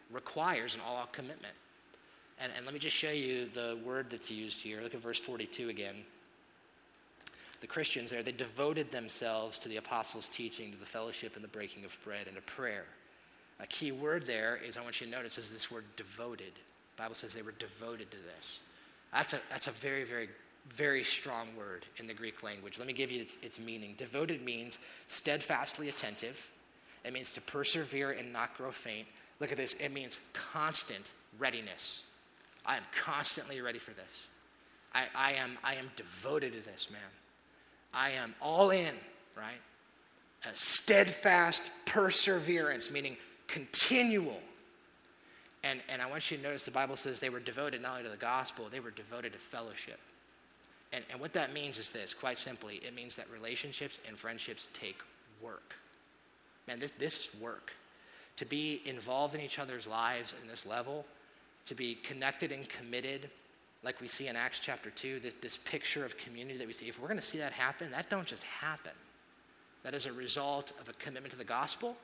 requires 0.09 0.73
an 0.73 0.79
all 0.87 0.95
out 0.95 1.11
commitment. 1.11 1.53
And, 2.39 2.53
and 2.55 2.63
let 2.63 2.73
me 2.73 2.79
just 2.79 2.95
show 2.95 3.11
you 3.11 3.49
the 3.53 3.77
word 3.83 4.05
that's 4.09 4.31
used 4.31 4.61
here. 4.61 4.79
Look 4.81 4.95
at 4.95 5.01
verse 5.01 5.19
42 5.19 5.67
again. 5.67 5.95
The 7.61 7.67
Christians 7.67 8.11
there, 8.11 8.23
they 8.23 8.31
devoted 8.31 8.91
themselves 8.91 9.59
to 9.59 9.69
the 9.69 9.77
apostles' 9.77 10.29
teaching, 10.29 10.71
to 10.71 10.77
the 10.77 10.85
fellowship 10.85 11.35
and 11.35 11.43
the 11.43 11.49
breaking 11.49 11.85
of 11.85 11.97
bread, 12.03 12.27
and 12.27 12.35
to 12.35 12.41
prayer. 12.41 12.85
A 13.59 13.67
key 13.67 13.91
word 13.91 14.25
there 14.25 14.59
is 14.65 14.77
I 14.77 14.81
want 14.81 15.01
you 15.01 15.07
to 15.07 15.11
notice 15.11 15.37
is 15.37 15.51
this 15.51 15.69
word 15.69 15.83
devoted. 15.95 16.53
The 16.95 17.03
Bible 17.03 17.15
says 17.15 17.33
they 17.33 17.41
were 17.41 17.53
devoted 17.53 18.09
to 18.11 18.17
this. 18.35 18.61
That's 19.11 19.33
a, 19.33 19.39
that's 19.49 19.67
a 19.67 19.71
very, 19.71 20.03
very 20.03 20.29
very 20.73 21.03
strong 21.03 21.47
word 21.57 21.85
in 21.97 22.07
the 22.07 22.13
Greek 22.13 22.43
language. 22.43 22.77
Let 22.77 22.87
me 22.87 22.93
give 22.93 23.11
you 23.11 23.21
its, 23.21 23.37
its, 23.41 23.59
meaning. 23.59 23.95
Devoted 23.97 24.43
means 24.43 24.79
steadfastly 25.07 25.89
attentive, 25.89 26.49
it 27.03 27.13
means 27.13 27.33
to 27.33 27.41
persevere 27.41 28.11
and 28.11 28.31
not 28.31 28.55
grow 28.57 28.71
faint. 28.71 29.07
Look 29.39 29.51
at 29.51 29.57
this 29.57 29.73
it 29.75 29.91
means 29.91 30.19
constant 30.33 31.11
readiness. 31.37 32.03
I 32.65 32.77
am 32.77 32.83
constantly 32.93 33.61
ready 33.61 33.79
for 33.79 33.91
this. 33.91 34.27
I, 34.93 35.05
I, 35.15 35.31
am, 35.33 35.57
I 35.63 35.75
am 35.75 35.89
devoted 35.95 36.53
to 36.53 36.61
this, 36.61 36.89
man. 36.91 37.01
I 37.93 38.11
am 38.11 38.35
all 38.41 38.71
in, 38.71 38.93
right? 39.37 39.59
A 40.45 40.55
steadfast 40.55 41.71
perseverance, 41.85 42.91
meaning 42.91 43.17
continual. 43.47 44.39
And, 45.63 45.81
and 45.89 46.01
I 46.01 46.09
want 46.09 46.31
you 46.31 46.37
to 46.37 46.43
notice 46.43 46.65
the 46.65 46.71
Bible 46.71 46.95
says 46.95 47.19
they 47.19 47.29
were 47.29 47.39
devoted 47.39 47.81
not 47.81 47.91
only 47.91 48.03
to 48.03 48.09
the 48.09 48.17
gospel, 48.17 48.67
they 48.71 48.79
were 48.79 48.91
devoted 48.91 49.33
to 49.33 49.39
fellowship. 49.39 49.99
And, 50.93 51.03
and 51.11 51.19
what 51.19 51.33
that 51.33 51.53
means 51.53 51.77
is 51.77 51.89
this 51.89 52.13
quite 52.13 52.37
simply, 52.37 52.75
it 52.77 52.95
means 52.95 53.15
that 53.15 53.29
relationships 53.31 53.99
and 54.07 54.17
friendships 54.17 54.69
take 54.73 54.97
work. 55.41 55.75
Man, 56.67 56.79
this, 56.79 56.91
this 56.91 57.27
is 57.27 57.41
work. 57.41 57.71
To 58.37 58.45
be 58.45 58.81
involved 58.85 59.35
in 59.35 59.41
each 59.41 59.59
other's 59.59 59.87
lives 59.87 60.33
in 60.41 60.47
this 60.47 60.65
level, 60.65 61.05
to 61.65 61.75
be 61.75 61.95
connected 61.95 62.51
and 62.51 62.67
committed, 62.69 63.29
like 63.83 64.01
we 64.01 64.07
see 64.07 64.27
in 64.27 64.35
Acts 64.35 64.59
chapter 64.59 64.89
2, 64.89 65.19
this, 65.19 65.33
this 65.41 65.57
picture 65.57 66.03
of 66.03 66.17
community 66.17 66.57
that 66.57 66.67
we 66.67 66.73
see. 66.73 66.87
If 66.87 66.99
we're 66.99 67.07
going 67.07 67.19
to 67.19 67.25
see 67.25 67.37
that 67.37 67.53
happen, 67.53 67.91
that 67.91 68.09
don't 68.09 68.27
just 68.27 68.43
happen. 68.43 68.91
That 69.83 69.93
is 69.93 70.05
a 70.05 70.13
result 70.13 70.73
of 70.81 70.89
a 70.89 70.93
commitment 70.93 71.31
to 71.31 71.37
the 71.37 71.45
gospel. 71.45 71.95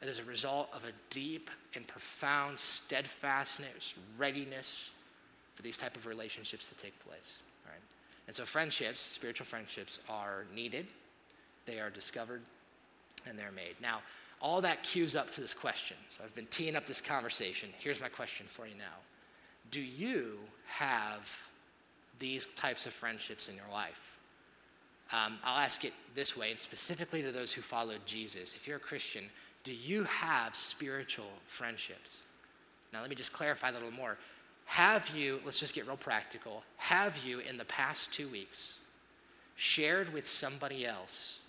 That 0.00 0.08
is 0.08 0.18
a 0.18 0.24
result 0.24 0.68
of 0.74 0.84
a 0.84 0.92
deep 1.08 1.50
and 1.74 1.86
profound 1.86 2.58
steadfastness, 2.58 3.94
readiness 4.18 4.90
for 5.54 5.62
these 5.62 5.78
type 5.78 5.96
of 5.96 6.06
relationships 6.06 6.68
to 6.68 6.74
take 6.74 6.98
place. 7.06 7.40
And 8.26 8.34
so, 8.34 8.44
friendships, 8.44 9.00
spiritual 9.00 9.46
friendships, 9.46 9.98
are 10.08 10.44
needed, 10.54 10.86
they 11.66 11.78
are 11.78 11.90
discovered, 11.90 12.42
and 13.26 13.38
they're 13.38 13.52
made. 13.52 13.76
Now, 13.82 14.00
all 14.40 14.60
that 14.62 14.82
cues 14.82 15.14
up 15.16 15.30
to 15.32 15.40
this 15.40 15.54
question. 15.54 15.96
So, 16.08 16.24
I've 16.24 16.34
been 16.34 16.46
teeing 16.46 16.76
up 16.76 16.86
this 16.86 17.00
conversation. 17.00 17.68
Here's 17.78 18.00
my 18.00 18.08
question 18.08 18.46
for 18.48 18.66
you 18.66 18.74
now 18.76 18.96
Do 19.74 19.82
you 19.82 20.38
have 20.68 21.42
these 22.20 22.46
types 22.46 22.86
of 22.86 22.92
friendships 22.92 23.48
in 23.48 23.56
your 23.56 23.68
life? 23.72 24.16
Um, 25.10 25.36
I'll 25.42 25.58
ask 25.58 25.84
it 25.84 25.92
this 26.14 26.36
way, 26.36 26.52
and 26.52 26.60
specifically 26.60 27.22
to 27.22 27.32
those 27.32 27.52
who 27.52 27.60
followed 27.60 27.98
Jesus. 28.06 28.54
If 28.54 28.68
you're 28.68 28.76
a 28.76 28.80
Christian, 28.80 29.24
do 29.64 29.72
you 29.72 30.04
have 30.04 30.54
spiritual 30.54 31.26
friendships? 31.48 32.22
Now, 32.92 33.00
let 33.00 33.10
me 33.10 33.16
just 33.16 33.32
clarify 33.32 33.70
a 33.70 33.72
little 33.72 33.90
more. 33.90 34.16
Have 34.66 35.10
you, 35.10 35.40
let's 35.44 35.58
just 35.58 35.74
get 35.74 35.88
real 35.88 35.96
practical, 35.96 36.62
have 36.76 37.18
you 37.24 37.40
in 37.40 37.56
the 37.56 37.64
past 37.64 38.12
two 38.12 38.28
weeks 38.28 38.78
shared 39.56 40.14
with 40.14 40.28
somebody 40.28 40.86
else 40.86 41.40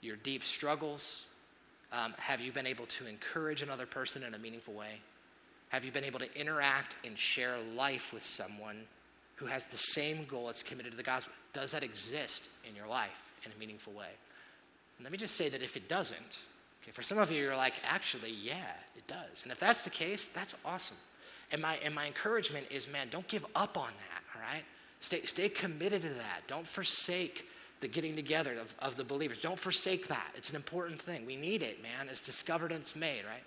your 0.00 0.14
deep 0.14 0.44
struggles? 0.44 1.26
Um, 1.92 2.14
have 2.18 2.40
you 2.40 2.52
been 2.52 2.68
able 2.68 2.86
to 2.86 3.08
encourage 3.08 3.62
another 3.62 3.84
person 3.84 4.22
in 4.22 4.34
a 4.34 4.38
meaningful 4.38 4.74
way? 4.74 5.00
Have 5.74 5.84
you 5.84 5.90
been 5.90 6.04
able 6.04 6.20
to 6.20 6.40
interact 6.40 6.94
and 7.04 7.18
share 7.18 7.56
life 7.74 8.12
with 8.12 8.22
someone 8.22 8.84
who 9.34 9.46
has 9.46 9.66
the 9.66 9.76
same 9.76 10.24
goal 10.26 10.46
that's 10.46 10.62
committed 10.62 10.92
to 10.92 10.96
the 10.96 11.02
gospel? 11.02 11.32
Does 11.52 11.72
that 11.72 11.82
exist 11.82 12.48
in 12.68 12.76
your 12.76 12.86
life 12.86 13.32
in 13.44 13.50
a 13.50 13.58
meaningful 13.58 13.92
way? 13.92 14.06
And 14.96 15.04
let 15.04 15.10
me 15.10 15.18
just 15.18 15.34
say 15.34 15.48
that 15.48 15.62
if 15.62 15.76
it 15.76 15.88
doesn't, 15.88 16.42
okay, 16.80 16.92
for 16.92 17.02
some 17.02 17.18
of 17.18 17.32
you, 17.32 17.42
you're 17.42 17.56
like, 17.56 17.74
actually, 17.90 18.30
yeah, 18.30 18.70
it 18.96 19.04
does. 19.08 19.42
And 19.42 19.50
if 19.50 19.58
that's 19.58 19.82
the 19.82 19.90
case, 19.90 20.28
that's 20.28 20.54
awesome. 20.64 20.96
And 21.50 21.60
my, 21.60 21.74
and 21.84 21.92
my 21.92 22.06
encouragement 22.06 22.66
is, 22.70 22.86
man, 22.88 23.08
don't 23.10 23.26
give 23.26 23.44
up 23.56 23.76
on 23.76 23.88
that, 23.88 24.22
all 24.36 24.42
right? 24.42 24.62
Stay, 25.00 25.22
stay 25.22 25.48
committed 25.48 26.02
to 26.02 26.08
that. 26.08 26.42
Don't 26.46 26.68
forsake 26.68 27.48
the 27.80 27.88
getting 27.88 28.14
together 28.14 28.56
of, 28.60 28.72
of 28.78 28.94
the 28.94 29.02
believers. 29.02 29.38
Don't 29.38 29.58
forsake 29.58 30.06
that. 30.06 30.28
It's 30.36 30.50
an 30.50 30.56
important 30.56 31.02
thing. 31.02 31.26
We 31.26 31.34
need 31.34 31.64
it, 31.64 31.82
man. 31.82 32.06
It's 32.08 32.20
discovered 32.20 32.70
and 32.70 32.80
it's 32.80 32.94
made, 32.94 33.24
right? 33.28 33.42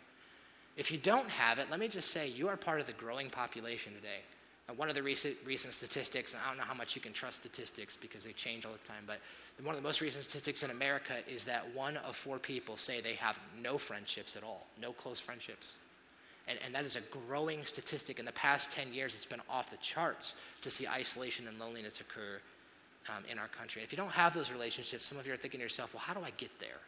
If 0.78 0.92
you 0.92 1.00
don't 1.00 1.30
have 1.30 1.58
it, 1.58 1.72
let 1.72 1.80
me 1.80 1.88
just 1.88 2.12
say 2.12 2.28
you 2.28 2.48
are 2.48 2.56
part 2.56 2.80
of 2.80 2.86
the 2.86 2.94
growing 2.94 3.32
population 3.32 3.94
today. 3.96 4.22
Now, 4.68 4.76
one 4.76 4.90
of 4.90 4.96
the 4.96 5.02
recent, 5.02 5.36
recent 5.44 5.74
statistics, 5.74 6.34
and 6.34 6.44
I 6.44 6.50
don't 6.50 6.58
know 6.58 6.64
how 6.64 6.76
much 6.76 6.96
you 6.96 7.02
can 7.02 7.14
trust 7.14 7.40
statistics 7.40 7.98
because 7.98 8.24
they 8.24 8.34
change 8.34 8.64
all 8.64 8.74
the 8.74 8.88
time, 8.88 9.04
but 9.08 9.20
one 9.64 9.74
of 9.74 9.82
the 9.82 9.88
most 9.88 10.02
recent 10.02 10.24
statistics 10.24 10.62
in 10.62 10.70
America 10.70 11.14
is 11.28 11.44
that 11.46 11.66
one 11.74 11.98
of 11.98 12.16
four 12.16 12.38
people 12.38 12.78
say 12.78 13.02
they 13.02 13.16
have 13.16 13.40
no 13.60 13.80
friendships 13.80 14.36
at 14.36 14.44
all, 14.44 14.68
no 14.80 14.92
close 14.92 15.20
friendships. 15.20 15.78
And, 16.48 16.60
and 16.64 16.76
that 16.76 16.86
is 16.86 16.96
a 16.96 17.02
growing 17.28 17.64
statistic. 17.64 18.20
In 18.20 18.26
the 18.26 18.32
past 18.34 18.72
10 18.72 18.94
years, 18.94 19.16
it's 19.16 19.26
been 19.26 19.42
off 19.50 19.72
the 19.72 19.78
charts 19.78 20.36
to 20.62 20.70
see 20.70 20.88
isolation 20.88 21.48
and 21.48 21.58
loneliness 21.60 22.02
occur 22.02 22.40
um, 23.10 23.24
in 23.30 23.40
our 23.40 23.48
country. 23.48 23.82
And 23.82 23.88
if 23.88 23.92
you 23.92 23.98
don't 23.98 24.12
have 24.12 24.34
those 24.34 24.52
relationships, 24.52 25.06
some 25.06 25.18
of 25.18 25.26
you 25.26 25.34
are 25.34 25.38
thinking 25.38 25.60
to 25.60 25.64
yourself, 25.64 25.94
well, 25.96 26.04
how 26.06 26.14
do 26.14 26.22
I 26.24 26.32
get 26.38 26.52
there? 26.60 26.80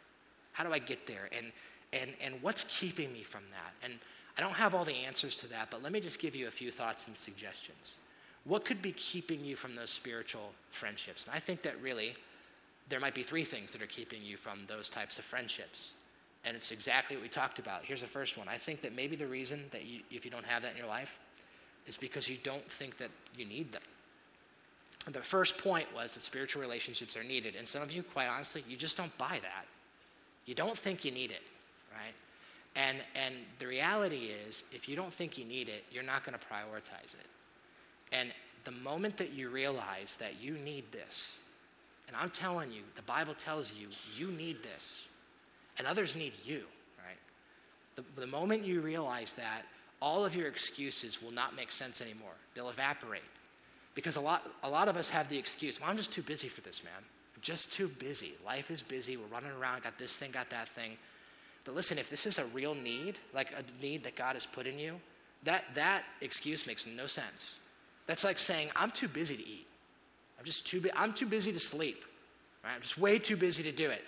How 0.52 0.64
do 0.64 0.72
I 0.72 0.78
get 0.78 1.06
there? 1.06 1.28
And, 1.36 1.50
and, 1.92 2.12
and 2.22 2.34
what's 2.42 2.64
keeping 2.64 3.12
me 3.12 3.22
from 3.22 3.42
that? 3.50 3.74
And 3.84 3.98
I 4.38 4.40
don't 4.40 4.52
have 4.52 4.74
all 4.74 4.84
the 4.84 4.94
answers 4.94 5.36
to 5.36 5.48
that, 5.48 5.70
but 5.70 5.82
let 5.82 5.92
me 5.92 6.00
just 6.00 6.18
give 6.18 6.34
you 6.34 6.46
a 6.48 6.50
few 6.50 6.70
thoughts 6.70 7.08
and 7.08 7.16
suggestions. 7.16 7.96
What 8.44 8.64
could 8.64 8.80
be 8.80 8.92
keeping 8.92 9.44
you 9.44 9.56
from 9.56 9.74
those 9.74 9.90
spiritual 9.90 10.52
friendships? 10.70 11.26
And 11.26 11.34
I 11.34 11.38
think 11.38 11.62
that 11.62 11.80
really 11.82 12.14
there 12.88 13.00
might 13.00 13.14
be 13.14 13.22
three 13.22 13.44
things 13.44 13.72
that 13.72 13.82
are 13.82 13.86
keeping 13.86 14.22
you 14.22 14.36
from 14.36 14.60
those 14.66 14.88
types 14.88 15.18
of 15.18 15.24
friendships. 15.24 15.92
And 16.44 16.56
it's 16.56 16.72
exactly 16.72 17.16
what 17.16 17.22
we 17.22 17.28
talked 17.28 17.58
about. 17.58 17.84
Here's 17.84 18.00
the 18.00 18.06
first 18.06 18.38
one. 18.38 18.48
I 18.48 18.56
think 18.56 18.80
that 18.82 18.94
maybe 18.94 19.14
the 19.14 19.26
reason 19.26 19.64
that 19.72 19.84
you, 19.84 20.00
if 20.10 20.24
you 20.24 20.30
don't 20.30 20.44
have 20.44 20.62
that 20.62 20.72
in 20.72 20.78
your 20.78 20.86
life 20.86 21.20
is 21.86 21.96
because 21.96 22.28
you 22.28 22.38
don't 22.42 22.68
think 22.70 22.96
that 22.98 23.10
you 23.36 23.44
need 23.44 23.72
them. 23.72 23.82
The 25.10 25.20
first 25.20 25.58
point 25.58 25.86
was 25.94 26.14
that 26.14 26.20
spiritual 26.20 26.62
relationships 26.62 27.16
are 27.16 27.24
needed. 27.24 27.54
And 27.56 27.66
some 27.66 27.82
of 27.82 27.92
you, 27.92 28.02
quite 28.02 28.26
honestly, 28.26 28.64
you 28.68 28.76
just 28.76 28.96
don't 28.96 29.16
buy 29.18 29.38
that. 29.42 29.66
You 30.46 30.54
don't 30.54 30.76
think 30.76 31.04
you 31.04 31.10
need 31.10 31.30
it, 31.30 31.42
right? 31.92 32.14
And, 32.76 32.98
and 33.14 33.34
the 33.58 33.66
reality 33.66 34.30
is, 34.46 34.64
if 34.72 34.88
you 34.88 34.96
don't 34.96 35.12
think 35.12 35.36
you 35.36 35.44
need 35.44 35.68
it, 35.68 35.84
you're 35.90 36.04
not 36.04 36.24
going 36.24 36.38
to 36.38 36.44
prioritize 36.44 37.14
it. 37.14 37.26
And 38.12 38.32
the 38.64 38.70
moment 38.70 39.16
that 39.16 39.32
you 39.32 39.50
realize 39.50 40.16
that 40.20 40.40
you 40.40 40.54
need 40.54 40.84
this, 40.92 41.38
and 42.06 42.16
I'm 42.16 42.30
telling 42.30 42.70
you, 42.72 42.82
the 42.96 43.02
Bible 43.02 43.34
tells 43.34 43.72
you, 43.72 43.88
you 44.16 44.32
need 44.32 44.62
this 44.62 45.06
and 45.78 45.86
others 45.86 46.14
need 46.14 46.32
you, 46.44 46.64
right? 46.98 47.16
The, 47.96 48.20
the 48.20 48.26
moment 48.26 48.64
you 48.64 48.80
realize 48.80 49.32
that, 49.34 49.62
all 50.02 50.24
of 50.24 50.34
your 50.34 50.48
excuses 50.48 51.22
will 51.22 51.30
not 51.30 51.54
make 51.54 51.70
sense 51.70 52.00
anymore. 52.00 52.32
They'll 52.54 52.70
evaporate. 52.70 53.22
Because 53.94 54.16
a 54.16 54.20
lot, 54.20 54.50
a 54.62 54.68
lot 54.68 54.88
of 54.88 54.96
us 54.96 55.08
have 55.08 55.28
the 55.28 55.38
excuse, 55.38 55.80
well, 55.80 55.90
I'm 55.90 55.96
just 55.96 56.12
too 56.12 56.22
busy 56.22 56.48
for 56.48 56.62
this, 56.62 56.82
man. 56.82 56.92
I'm 56.96 57.42
just 57.42 57.72
too 57.72 57.88
busy. 57.88 58.34
Life 58.44 58.70
is 58.70 58.82
busy. 58.82 59.16
We're 59.16 59.26
running 59.26 59.52
around, 59.60 59.82
got 59.82 59.98
this 59.98 60.16
thing, 60.16 60.30
got 60.30 60.48
that 60.50 60.68
thing. 60.68 60.96
But 61.70 61.76
listen, 61.76 61.98
if 61.98 62.10
this 62.10 62.26
is 62.26 62.40
a 62.40 62.44
real 62.46 62.74
need, 62.74 63.20
like 63.32 63.52
a 63.52 63.62
need 63.80 64.02
that 64.02 64.16
God 64.16 64.34
has 64.34 64.44
put 64.44 64.66
in 64.66 64.76
you, 64.76 64.96
that, 65.44 65.66
that 65.76 66.02
excuse 66.20 66.66
makes 66.66 66.84
no 66.84 67.06
sense. 67.06 67.54
That's 68.08 68.24
like 68.24 68.40
saying, 68.40 68.70
I'm 68.74 68.90
too 68.90 69.06
busy 69.06 69.36
to 69.36 69.42
eat. 69.48 69.68
I'm 70.36 70.44
just 70.44 70.66
too, 70.66 70.82
I'm 70.96 71.12
too 71.12 71.26
busy 71.26 71.52
to 71.52 71.60
sleep. 71.60 72.04
Right? 72.64 72.72
I'm 72.74 72.80
just 72.80 72.98
way 72.98 73.20
too 73.20 73.36
busy 73.36 73.62
to 73.62 73.70
do 73.70 73.88
it. 73.88 74.02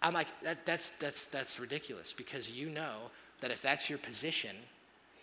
I'm 0.00 0.14
like, 0.14 0.28
that, 0.44 0.64
that's, 0.64 0.90
that's, 0.90 1.26
that's 1.26 1.58
ridiculous 1.58 2.12
because 2.12 2.48
you 2.48 2.70
know 2.70 3.10
that 3.40 3.50
if 3.50 3.60
that's 3.60 3.90
your 3.90 3.98
position, 3.98 4.54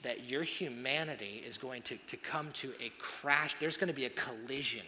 that 0.02 0.26
your 0.26 0.44
humanity 0.44 1.42
is 1.48 1.58
going 1.58 1.84
to, 1.84 1.96
to 2.08 2.18
come 2.18 2.52
to 2.56 2.74
a 2.82 2.92
crash. 3.00 3.56
There's 3.58 3.78
going 3.78 3.88
to 3.88 3.94
be 3.94 4.04
a 4.04 4.10
collision 4.10 4.84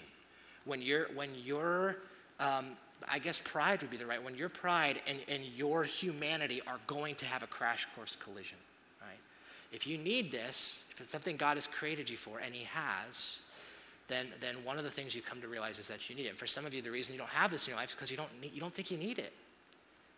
when 0.66 0.82
your 0.82 1.08
when 1.16 1.30
your 1.42 2.00
um, 2.42 2.76
I 3.10 3.20
guess 3.20 3.40
pride 3.40 3.82
would 3.82 3.92
be 3.92 3.98
the 3.98 4.06
right 4.06 4.22
one. 4.22 4.36
your 4.36 4.50
pride 4.50 5.02
and, 5.08 5.20
and 5.28 5.44
your 5.44 5.84
humanity 5.84 6.62
are 6.68 6.80
going 6.88 7.16
to 7.16 7.26
have 7.26 7.44
a 7.44 7.48
crash 7.48 7.88
course 7.96 8.16
collision, 8.16 8.58
right? 9.02 9.20
If 9.72 9.88
you 9.88 9.98
need 9.98 10.32
this, 10.32 10.86
if 10.92 11.02
it's 11.02 11.12
something 11.12 11.38
God 11.38 11.58
has 11.58 11.68
created 11.68 12.10
you 12.10 12.18
for, 12.18 12.40
and 12.40 12.54
He 12.54 12.66
has, 12.66 13.40
then 14.08 14.28
then 14.40 14.56
one 14.64 14.78
of 14.78 14.84
the 14.84 14.92
things 14.92 15.16
you 15.16 15.22
come 15.22 15.42
to 15.42 15.48
realize 15.48 15.80
is 15.80 15.88
that 15.88 16.10
you 16.10 16.16
need 16.16 16.26
it. 16.26 16.30
And 16.30 16.38
for 16.38 16.48
some 16.48 16.66
of 16.66 16.74
you, 16.74 16.82
the 16.82 16.92
reason 16.92 17.14
you 17.14 17.20
don't 17.20 17.30
have 17.30 17.52
this 17.52 17.68
in 17.68 17.72
your 17.72 17.80
life 17.80 17.90
is 17.90 17.96
because 17.96 18.12
you 18.12 18.18
don't 18.18 18.42
need, 18.42 18.54
you 18.54 18.60
don't 18.60 18.74
think 18.74 18.92
you 18.92 18.98
need 18.98 19.20
it. 19.20 19.34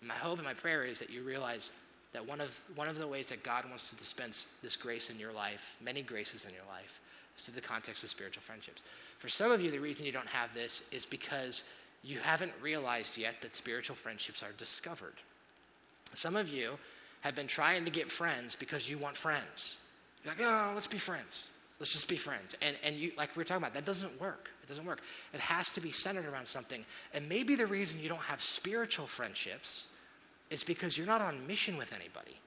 my 0.01 0.15
hope 0.15 0.39
and 0.39 0.47
my 0.47 0.53
prayer 0.53 0.83
is 0.83 0.99
that 0.99 1.09
you 1.09 1.21
realize 1.21 1.71
that 2.13 2.27
one 2.27 2.39
of, 2.39 2.59
one 2.75 2.87
of 2.87 2.97
the 2.97 3.07
ways 3.07 3.29
that 3.29 3.43
God 3.43 3.65
wants 3.67 3.89
to 3.89 3.95
dispense 3.95 4.47
this 4.61 4.75
grace 4.75 5.09
in 5.09 5.19
your 5.19 5.33
life, 5.33 5.77
many 5.83 6.01
graces 6.01 6.45
in 6.45 6.53
your 6.53 6.65
life, 6.69 7.01
is 7.35 7.43
through 7.43 7.55
the 7.55 7.61
context 7.61 8.03
of 8.03 8.09
spiritual 8.09 8.41
friendships. 8.41 8.83
For 9.17 9.29
some 9.29 9.51
of 9.51 9.61
you, 9.61 9.71
the 9.71 9.79
reason 9.79 10.05
you 10.05 10.11
don't 10.11 10.27
have 10.27 10.53
this 10.53 10.83
is 10.91 11.05
because 11.05 11.63
you 12.03 12.19
haven't 12.19 12.51
realized 12.61 13.17
yet 13.17 13.41
that 13.41 13.55
spiritual 13.55 13.95
friendships 13.95 14.43
are 14.43 14.51
discovered. 14.57 15.15
Some 16.13 16.35
of 16.35 16.49
you 16.49 16.77
have 17.21 17.35
been 17.35 17.47
trying 17.47 17.85
to 17.85 17.91
get 17.91 18.11
friends 18.11 18.55
because 18.55 18.89
you 18.89 18.97
want 18.97 19.15
friends. 19.15 19.77
You're 20.23 20.33
like, 20.33 20.45
oh, 20.45 20.71
let's 20.73 20.87
be 20.87 20.97
friends. 20.97 21.47
Let's 21.79 21.91
just 21.91 22.07
be 22.07 22.17
friends. 22.17 22.55
And, 22.61 22.75
and 22.83 22.95
you, 22.95 23.11
like 23.17 23.35
we 23.35 23.41
were 23.41 23.45
talking 23.45 23.63
about, 23.63 23.73
that 23.73 23.85
doesn't 23.85 24.19
work. 24.19 24.49
It 24.61 24.67
doesn't 24.67 24.85
work. 24.85 25.01
It 25.33 25.39
has 25.39 25.69
to 25.71 25.81
be 25.81 25.91
centered 25.91 26.25
around 26.25 26.45
something. 26.45 26.85
And 27.13 27.27
maybe 27.27 27.55
the 27.55 27.67
reason 27.67 27.99
you 27.99 28.09
don't 28.09 28.21
have 28.21 28.41
spiritual 28.41 29.07
friendships 29.07 29.87
is 30.49 30.63
because 30.63 30.97
you're 30.97 31.07
not 31.07 31.21
on 31.21 31.45
mission 31.47 31.77
with 31.77 31.93
anybody. 31.93 32.37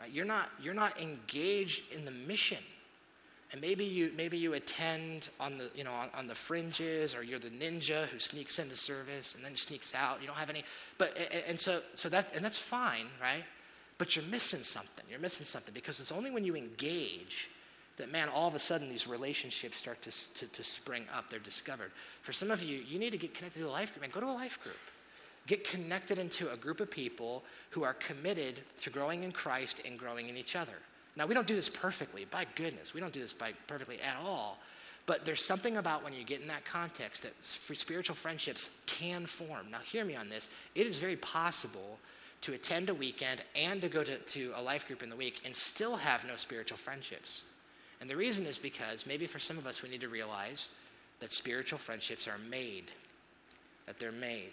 Right? 0.00 0.10
You're, 0.10 0.24
not, 0.24 0.50
you're 0.60 0.74
not 0.74 1.00
engaged 1.00 1.92
in 1.92 2.04
the 2.04 2.10
mission. 2.10 2.58
And 3.52 3.60
maybe 3.60 3.84
you, 3.84 4.12
maybe 4.16 4.38
you 4.38 4.54
attend 4.54 5.28
on 5.38 5.58
the, 5.58 5.70
you 5.74 5.84
know, 5.84 5.92
on, 5.92 6.08
on, 6.14 6.26
the 6.26 6.34
fringes, 6.34 7.14
or 7.14 7.22
you're 7.22 7.38
the 7.38 7.50
ninja 7.50 8.06
who 8.06 8.18
sneaks 8.18 8.58
into 8.58 8.74
service 8.74 9.34
and 9.34 9.44
then 9.44 9.54
sneaks 9.56 9.94
out. 9.94 10.22
You 10.22 10.26
don't 10.26 10.36
have 10.36 10.48
any, 10.48 10.64
but, 10.96 11.16
and 11.46 11.60
so, 11.60 11.80
so 11.92 12.08
that, 12.08 12.34
and 12.34 12.42
that's 12.42 12.56
fine, 12.56 13.06
right? 13.20 13.44
But 13.98 14.16
you're 14.16 14.24
missing 14.26 14.62
something. 14.62 15.04
You're 15.10 15.20
missing 15.20 15.44
something 15.44 15.74
because 15.74 16.00
it's 16.00 16.12
only 16.12 16.30
when 16.30 16.44
you 16.44 16.56
engage 16.56 17.50
that, 17.98 18.10
man, 18.10 18.30
all 18.30 18.48
of 18.48 18.54
a 18.54 18.58
sudden 18.58 18.88
these 18.88 19.06
relationships 19.06 19.76
start 19.76 20.00
to, 20.02 20.34
to, 20.34 20.46
to 20.46 20.64
spring 20.64 21.04
up. 21.14 21.28
They're 21.28 21.38
discovered. 21.38 21.92
For 22.22 22.32
some 22.32 22.50
of 22.50 22.62
you, 22.62 22.78
you 22.78 22.98
need 22.98 23.10
to 23.10 23.18
get 23.18 23.34
connected 23.34 23.60
to 23.60 23.68
a 23.68 23.70
life 23.70 23.92
group. 23.92 24.00
Man, 24.00 24.10
go 24.12 24.20
to 24.20 24.26
a 24.26 24.32
life 24.32 24.62
group. 24.62 24.76
Get 25.46 25.68
connected 25.68 26.18
into 26.18 26.50
a 26.52 26.56
group 26.56 26.80
of 26.80 26.90
people 26.90 27.42
who 27.70 27.82
are 27.84 27.94
committed 27.94 28.60
to 28.80 28.90
growing 28.90 29.24
in 29.24 29.32
Christ 29.32 29.82
and 29.84 29.98
growing 29.98 30.28
in 30.28 30.38
each 30.38 30.56
other. 30.56 30.78
Now, 31.16 31.26
we 31.26 31.34
don't 31.34 31.46
do 31.46 31.54
this 31.54 31.68
perfectly, 31.68 32.24
by 32.24 32.46
goodness. 32.54 32.94
We 32.94 33.00
don't 33.00 33.12
do 33.12 33.20
this 33.20 33.34
by 33.34 33.52
perfectly 33.66 34.00
at 34.00 34.16
all. 34.24 34.58
But 35.04 35.24
there's 35.24 35.44
something 35.44 35.76
about 35.76 36.04
when 36.04 36.12
you 36.12 36.24
get 36.24 36.40
in 36.40 36.48
that 36.48 36.64
context 36.64 37.24
that 37.24 37.34
spiritual 37.42 38.14
friendships 38.14 38.76
can 38.86 39.26
form. 39.26 39.70
Now, 39.70 39.80
hear 39.80 40.04
me 40.04 40.16
on 40.16 40.28
this. 40.28 40.48
It 40.74 40.86
is 40.86 40.98
very 40.98 41.16
possible 41.16 41.98
to 42.42 42.54
attend 42.54 42.88
a 42.88 42.94
weekend 42.94 43.42
and 43.54 43.80
to 43.80 43.88
go 43.88 44.02
to, 44.04 44.16
to 44.16 44.52
a 44.56 44.62
life 44.62 44.86
group 44.86 45.02
in 45.02 45.10
the 45.10 45.16
week 45.16 45.40
and 45.44 45.54
still 45.54 45.96
have 45.96 46.24
no 46.24 46.36
spiritual 46.36 46.78
friendships. 46.78 47.44
And 48.00 48.08
the 48.08 48.16
reason 48.16 48.46
is 48.46 48.58
because 48.58 49.06
maybe 49.06 49.26
for 49.26 49.38
some 49.38 49.58
of 49.58 49.66
us, 49.66 49.82
we 49.82 49.88
need 49.88 50.00
to 50.00 50.08
realize 50.08 50.70
that 51.20 51.32
spiritual 51.32 51.78
friendships 51.78 52.26
are 52.26 52.38
made, 52.50 52.90
that 53.86 53.98
they're 53.98 54.10
made. 54.10 54.52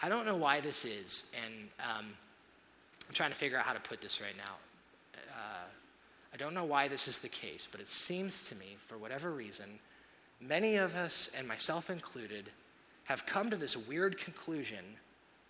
I 0.00 0.08
don't 0.08 0.26
know 0.26 0.36
why 0.36 0.60
this 0.60 0.84
is, 0.84 1.24
and 1.44 1.68
um, 1.80 2.06
I'm 3.08 3.14
trying 3.14 3.30
to 3.30 3.36
figure 3.36 3.58
out 3.58 3.64
how 3.64 3.72
to 3.72 3.80
put 3.80 4.00
this 4.00 4.20
right 4.20 4.36
now. 4.36 4.54
Uh, 5.30 5.64
I 6.32 6.36
don't 6.36 6.54
know 6.54 6.64
why 6.64 6.88
this 6.88 7.08
is 7.08 7.18
the 7.18 7.28
case, 7.28 7.68
but 7.70 7.80
it 7.80 7.88
seems 7.88 8.48
to 8.48 8.54
me, 8.56 8.76
for 8.86 8.98
whatever 8.98 9.30
reason, 9.32 9.78
many 10.40 10.76
of 10.76 10.94
us, 10.94 11.30
and 11.36 11.46
myself 11.48 11.90
included, 11.90 12.50
have 13.04 13.24
come 13.26 13.50
to 13.50 13.56
this 13.56 13.76
weird 13.76 14.18
conclusion 14.18 14.84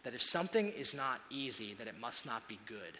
that 0.04 0.14
if 0.14 0.22
something 0.22 0.70
is 0.72 0.94
not 0.94 1.20
easy, 1.30 1.74
that 1.74 1.88
it 1.88 1.98
must 2.00 2.26
not 2.26 2.46
be 2.46 2.58
good. 2.66 2.98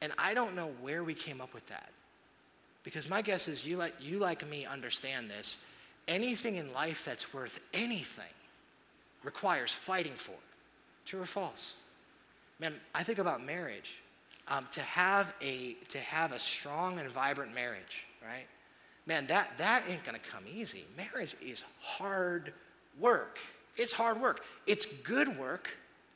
And 0.00 0.12
I 0.18 0.34
don't 0.34 0.54
know 0.54 0.70
where 0.80 1.02
we 1.02 1.14
came 1.14 1.40
up 1.40 1.54
with 1.54 1.66
that. 1.68 1.90
Because 2.84 3.08
my 3.08 3.22
guess 3.22 3.48
is 3.48 3.66
you 3.66 3.76
like, 3.76 3.94
you 4.00 4.18
like 4.18 4.48
me 4.48 4.66
understand 4.66 5.30
this. 5.30 5.60
Anything 6.08 6.56
in 6.56 6.72
life 6.72 7.04
that's 7.04 7.32
worth 7.32 7.60
anything 7.72 8.24
requires 9.22 9.72
fighting 9.72 10.14
for. 10.16 10.34
True 11.06 11.22
or 11.22 11.26
false? 11.26 11.74
Man, 12.58 12.74
I 12.94 13.02
think 13.02 13.18
about 13.18 13.44
marriage. 13.44 13.98
Um, 14.48 14.66
to 14.72 14.80
have 14.80 15.32
a 15.40 15.74
to 15.88 15.98
have 15.98 16.32
a 16.32 16.38
strong 16.38 16.98
and 16.98 17.08
vibrant 17.08 17.54
marriage, 17.54 18.06
right? 18.22 18.46
Man, 19.06 19.26
that 19.28 19.52
that 19.58 19.84
ain't 19.88 20.04
gonna 20.04 20.18
come 20.18 20.44
easy. 20.52 20.84
Marriage 20.96 21.36
is 21.40 21.62
hard 21.80 22.52
work. 22.98 23.38
It's 23.76 23.92
hard 23.92 24.20
work. 24.20 24.44
It's 24.66 24.84
good 24.84 25.38
work. 25.38 25.70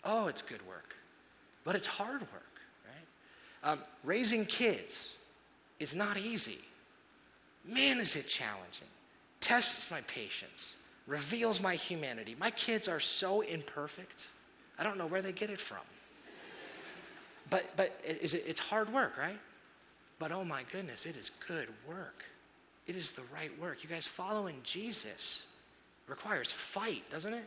Oh, 0.05 0.27
it's 0.27 0.43
good 0.43 0.65
work, 0.67 0.95
but 1.65 1.75
it's 1.75 1.87
hard 1.87 2.21
work, 2.21 2.61
right? 2.85 3.71
Um, 3.73 3.81
raising 4.05 4.45
kids 4.45 5.17
is 5.81 5.95
not 5.95 6.17
easy. 6.17 6.59
Man, 7.65 7.99
is 7.99 8.15
it 8.15 8.29
challenging. 8.29 8.89
Tests 9.41 9.91
my 9.91 10.01
patience 10.03 10.77
reveals 11.07 11.61
my 11.61 11.75
humanity. 11.75 12.37
My 12.39 12.51
kids 12.51 12.89
are 12.89 13.01
so 13.01 13.43
imperfect. 13.43 14.29
I 14.79 14.85
don't 14.85 14.99
know 14.99 15.07
where 15.07 15.23
they 15.23 15.33
get 15.33 15.51
it 15.51 15.61
from. 15.61 15.79
But, 17.51 17.65
but 17.77 17.99
it, 18.05 18.35
it's 18.35 18.61
hard 18.61 18.93
work, 18.93 19.17
right? 19.19 19.39
But 20.19 20.33
oh 20.33 20.45
my 20.45 20.63
goodness, 20.73 21.07
it 21.07 21.17
is 21.17 21.31
good 21.47 21.69
work. 21.89 22.25
It 22.87 22.97
is 22.97 23.11
the 23.11 23.23
right 23.35 23.51
work. 23.61 23.83
You 23.83 23.89
guys, 23.89 24.07
following 24.07 24.57
Jesus 24.63 25.47
requires 26.07 26.53
fight, 26.53 27.03
doesn't 27.11 27.35
it? 27.35 27.47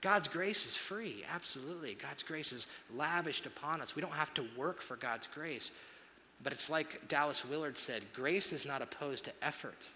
God's 0.00 0.28
grace 0.28 0.66
is 0.66 0.76
free, 0.76 1.24
absolutely. 1.32 1.94
God's 1.94 2.22
grace 2.22 2.52
is 2.52 2.66
lavished 2.94 3.46
upon 3.46 3.80
us. 3.80 3.96
We 3.96 4.02
don't 4.02 4.12
have 4.12 4.34
to 4.34 4.44
work 4.56 4.82
for 4.82 4.96
God's 4.96 5.26
grace. 5.26 5.72
But 6.42 6.52
it's 6.52 6.68
like 6.68 7.08
Dallas 7.08 7.44
Willard 7.44 7.78
said 7.78 8.02
grace 8.12 8.52
is 8.52 8.66
not 8.66 8.82
opposed 8.82 9.24
to 9.24 9.32
effort. 9.40 9.88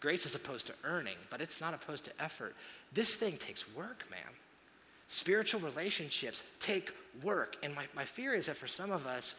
Grace 0.00 0.26
is 0.26 0.34
opposed 0.34 0.66
to 0.66 0.74
earning, 0.82 1.16
but 1.30 1.40
it's 1.40 1.60
not 1.60 1.72
opposed 1.72 2.04
to 2.06 2.10
effort. 2.20 2.56
This 2.92 3.14
thing 3.14 3.36
takes 3.36 3.72
work, 3.74 4.04
man. 4.10 4.20
Spiritual 5.08 5.60
relationships 5.60 6.42
take 6.58 6.92
work. 7.22 7.56
And 7.62 7.74
my, 7.74 7.84
my 7.94 8.04
fear 8.04 8.34
is 8.34 8.46
that 8.46 8.56
for 8.56 8.66
some 8.66 8.90
of 8.90 9.06
us, 9.06 9.36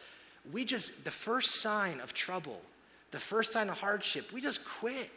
we 0.52 0.64
just, 0.64 1.04
the 1.04 1.10
first 1.10 1.60
sign 1.60 2.00
of 2.00 2.14
trouble, 2.14 2.60
the 3.10 3.18
first 3.18 3.52
sign 3.52 3.68
of 3.68 3.76
hardship, 3.76 4.32
we 4.32 4.40
just 4.40 4.64
quit. 4.64 5.10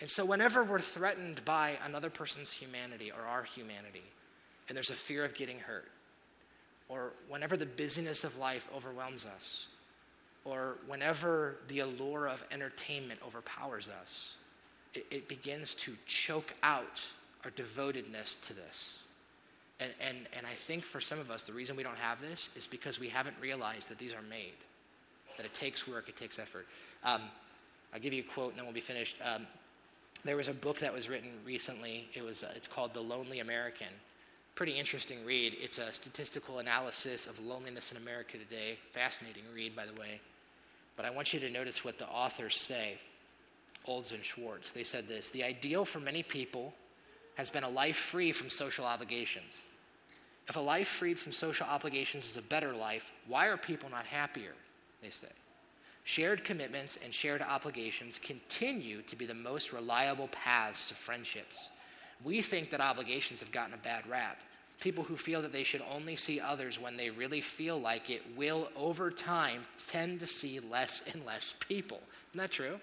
And 0.00 0.10
so, 0.10 0.24
whenever 0.24 0.64
we're 0.64 0.80
threatened 0.80 1.44
by 1.44 1.76
another 1.84 2.10
person's 2.10 2.52
humanity 2.52 3.12
or 3.12 3.26
our 3.26 3.42
humanity, 3.42 4.02
and 4.68 4.76
there's 4.76 4.90
a 4.90 4.94
fear 4.94 5.24
of 5.24 5.34
getting 5.34 5.58
hurt, 5.58 5.90
or 6.88 7.12
whenever 7.28 7.56
the 7.56 7.66
busyness 7.66 8.24
of 8.24 8.36
life 8.38 8.68
overwhelms 8.74 9.26
us, 9.26 9.68
or 10.44 10.78
whenever 10.86 11.56
the 11.68 11.80
allure 11.80 12.28
of 12.28 12.44
entertainment 12.50 13.20
overpowers 13.24 13.88
us, 14.00 14.36
it, 14.94 15.06
it 15.10 15.28
begins 15.28 15.74
to 15.74 15.94
choke 16.06 16.54
out 16.62 17.04
our 17.44 17.50
devotedness 17.50 18.36
to 18.36 18.54
this. 18.54 19.02
And, 19.80 19.92
and, 20.06 20.18
and 20.36 20.46
I 20.46 20.54
think 20.54 20.84
for 20.84 21.00
some 21.00 21.18
of 21.18 21.30
us, 21.30 21.42
the 21.42 21.52
reason 21.52 21.76
we 21.76 21.82
don't 21.82 21.96
have 21.96 22.20
this 22.20 22.50
is 22.56 22.66
because 22.66 23.00
we 23.00 23.08
haven't 23.08 23.36
realized 23.40 23.88
that 23.88 23.98
these 23.98 24.12
are 24.12 24.22
made, 24.28 24.52
that 25.36 25.46
it 25.46 25.54
takes 25.54 25.88
work, 25.88 26.08
it 26.08 26.16
takes 26.16 26.38
effort. 26.38 26.66
Um, 27.04 27.22
I'll 27.94 28.00
give 28.00 28.12
you 28.12 28.22
a 28.22 28.32
quote 28.32 28.50
and 28.50 28.58
then 28.58 28.66
we'll 28.66 28.74
be 28.74 28.80
finished. 28.80 29.16
Um, 29.24 29.46
there 30.24 30.36
was 30.36 30.48
a 30.48 30.54
book 30.54 30.78
that 30.80 30.92
was 30.92 31.08
written 31.08 31.30
recently. 31.46 32.08
It 32.12 32.22
was, 32.22 32.42
uh, 32.42 32.52
it's 32.54 32.66
called 32.66 32.92
The 32.92 33.00
Lonely 33.00 33.40
American 33.40 33.88
pretty 34.60 34.72
interesting 34.72 35.24
read. 35.24 35.56
It's 35.58 35.78
a 35.78 35.90
statistical 35.90 36.58
analysis 36.58 37.26
of 37.26 37.38
loneliness 37.40 37.92
in 37.92 37.96
America 37.96 38.36
today. 38.36 38.76
Fascinating 38.92 39.44
read, 39.54 39.74
by 39.74 39.86
the 39.86 39.98
way. 39.98 40.20
But 40.96 41.06
I 41.06 41.10
want 41.10 41.32
you 41.32 41.40
to 41.40 41.50
notice 41.50 41.82
what 41.82 41.98
the 41.98 42.06
authors 42.06 42.56
say, 42.56 42.98
Olds 43.86 44.12
and 44.12 44.22
Schwartz. 44.22 44.70
They 44.70 44.82
said 44.82 45.08
this 45.08 45.30
The 45.30 45.44
ideal 45.44 45.86
for 45.86 45.98
many 45.98 46.22
people 46.22 46.74
has 47.40 47.48
been 47.48 47.64
a 47.64 47.68
life 47.70 47.96
free 47.96 48.32
from 48.32 48.50
social 48.50 48.84
obligations. 48.84 49.68
If 50.46 50.56
a 50.56 50.60
life 50.60 50.88
freed 50.88 51.18
from 51.18 51.32
social 51.32 51.66
obligations 51.66 52.30
is 52.30 52.36
a 52.36 52.42
better 52.42 52.74
life, 52.74 53.12
why 53.26 53.46
are 53.46 53.56
people 53.56 53.88
not 53.88 54.04
happier? 54.04 54.52
They 55.00 55.08
say. 55.08 55.28
Shared 56.04 56.44
commitments 56.44 56.98
and 57.02 57.14
shared 57.14 57.40
obligations 57.40 58.18
continue 58.18 59.00
to 59.02 59.16
be 59.16 59.24
the 59.24 59.32
most 59.32 59.72
reliable 59.72 60.28
paths 60.28 60.88
to 60.88 60.94
friendships. 60.94 61.70
We 62.22 62.42
think 62.42 62.68
that 62.70 62.82
obligations 62.82 63.40
have 63.40 63.52
gotten 63.52 63.72
a 63.72 63.78
bad 63.78 64.06
rap. 64.06 64.36
People 64.78 65.04
who 65.04 65.16
feel 65.16 65.40
that 65.40 65.52
they 65.52 65.64
should 65.64 65.82
only 65.90 66.16
see 66.16 66.40
others 66.40 66.78
when 66.78 66.98
they 66.98 67.08
really 67.08 67.40
feel 67.40 67.80
like 67.80 68.10
it 68.10 68.20
will, 68.36 68.68
over 68.76 69.10
time, 69.10 69.64
tend 69.88 70.20
to 70.20 70.26
see 70.26 70.60
less 70.60 71.10
and 71.14 71.24
less 71.24 71.54
people. 71.66 72.02
Isn't 72.32 72.42
that 72.42 72.50
true? 72.50 72.78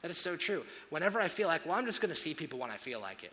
That 0.00 0.10
is 0.10 0.16
so 0.16 0.34
true. 0.34 0.64
Whenever 0.88 1.20
I 1.20 1.28
feel 1.28 1.48
like, 1.48 1.66
well, 1.66 1.74
I'm 1.74 1.84
just 1.84 2.00
going 2.00 2.08
to 2.08 2.14
see 2.14 2.32
people 2.32 2.58
when 2.58 2.70
I 2.70 2.78
feel 2.78 3.00
like 3.00 3.22
it. 3.22 3.32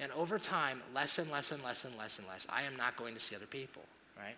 And 0.00 0.12
over 0.12 0.38
time, 0.38 0.80
less 0.94 1.18
and 1.18 1.30
less 1.30 1.50
and 1.50 1.62
less 1.62 1.84
and 1.84 1.96
less 1.98 2.18
and 2.18 2.28
less, 2.28 2.46
I 2.48 2.62
am 2.62 2.76
not 2.76 2.96
going 2.96 3.14
to 3.14 3.20
see 3.20 3.34
other 3.34 3.46
people, 3.46 3.82
right? 4.16 4.36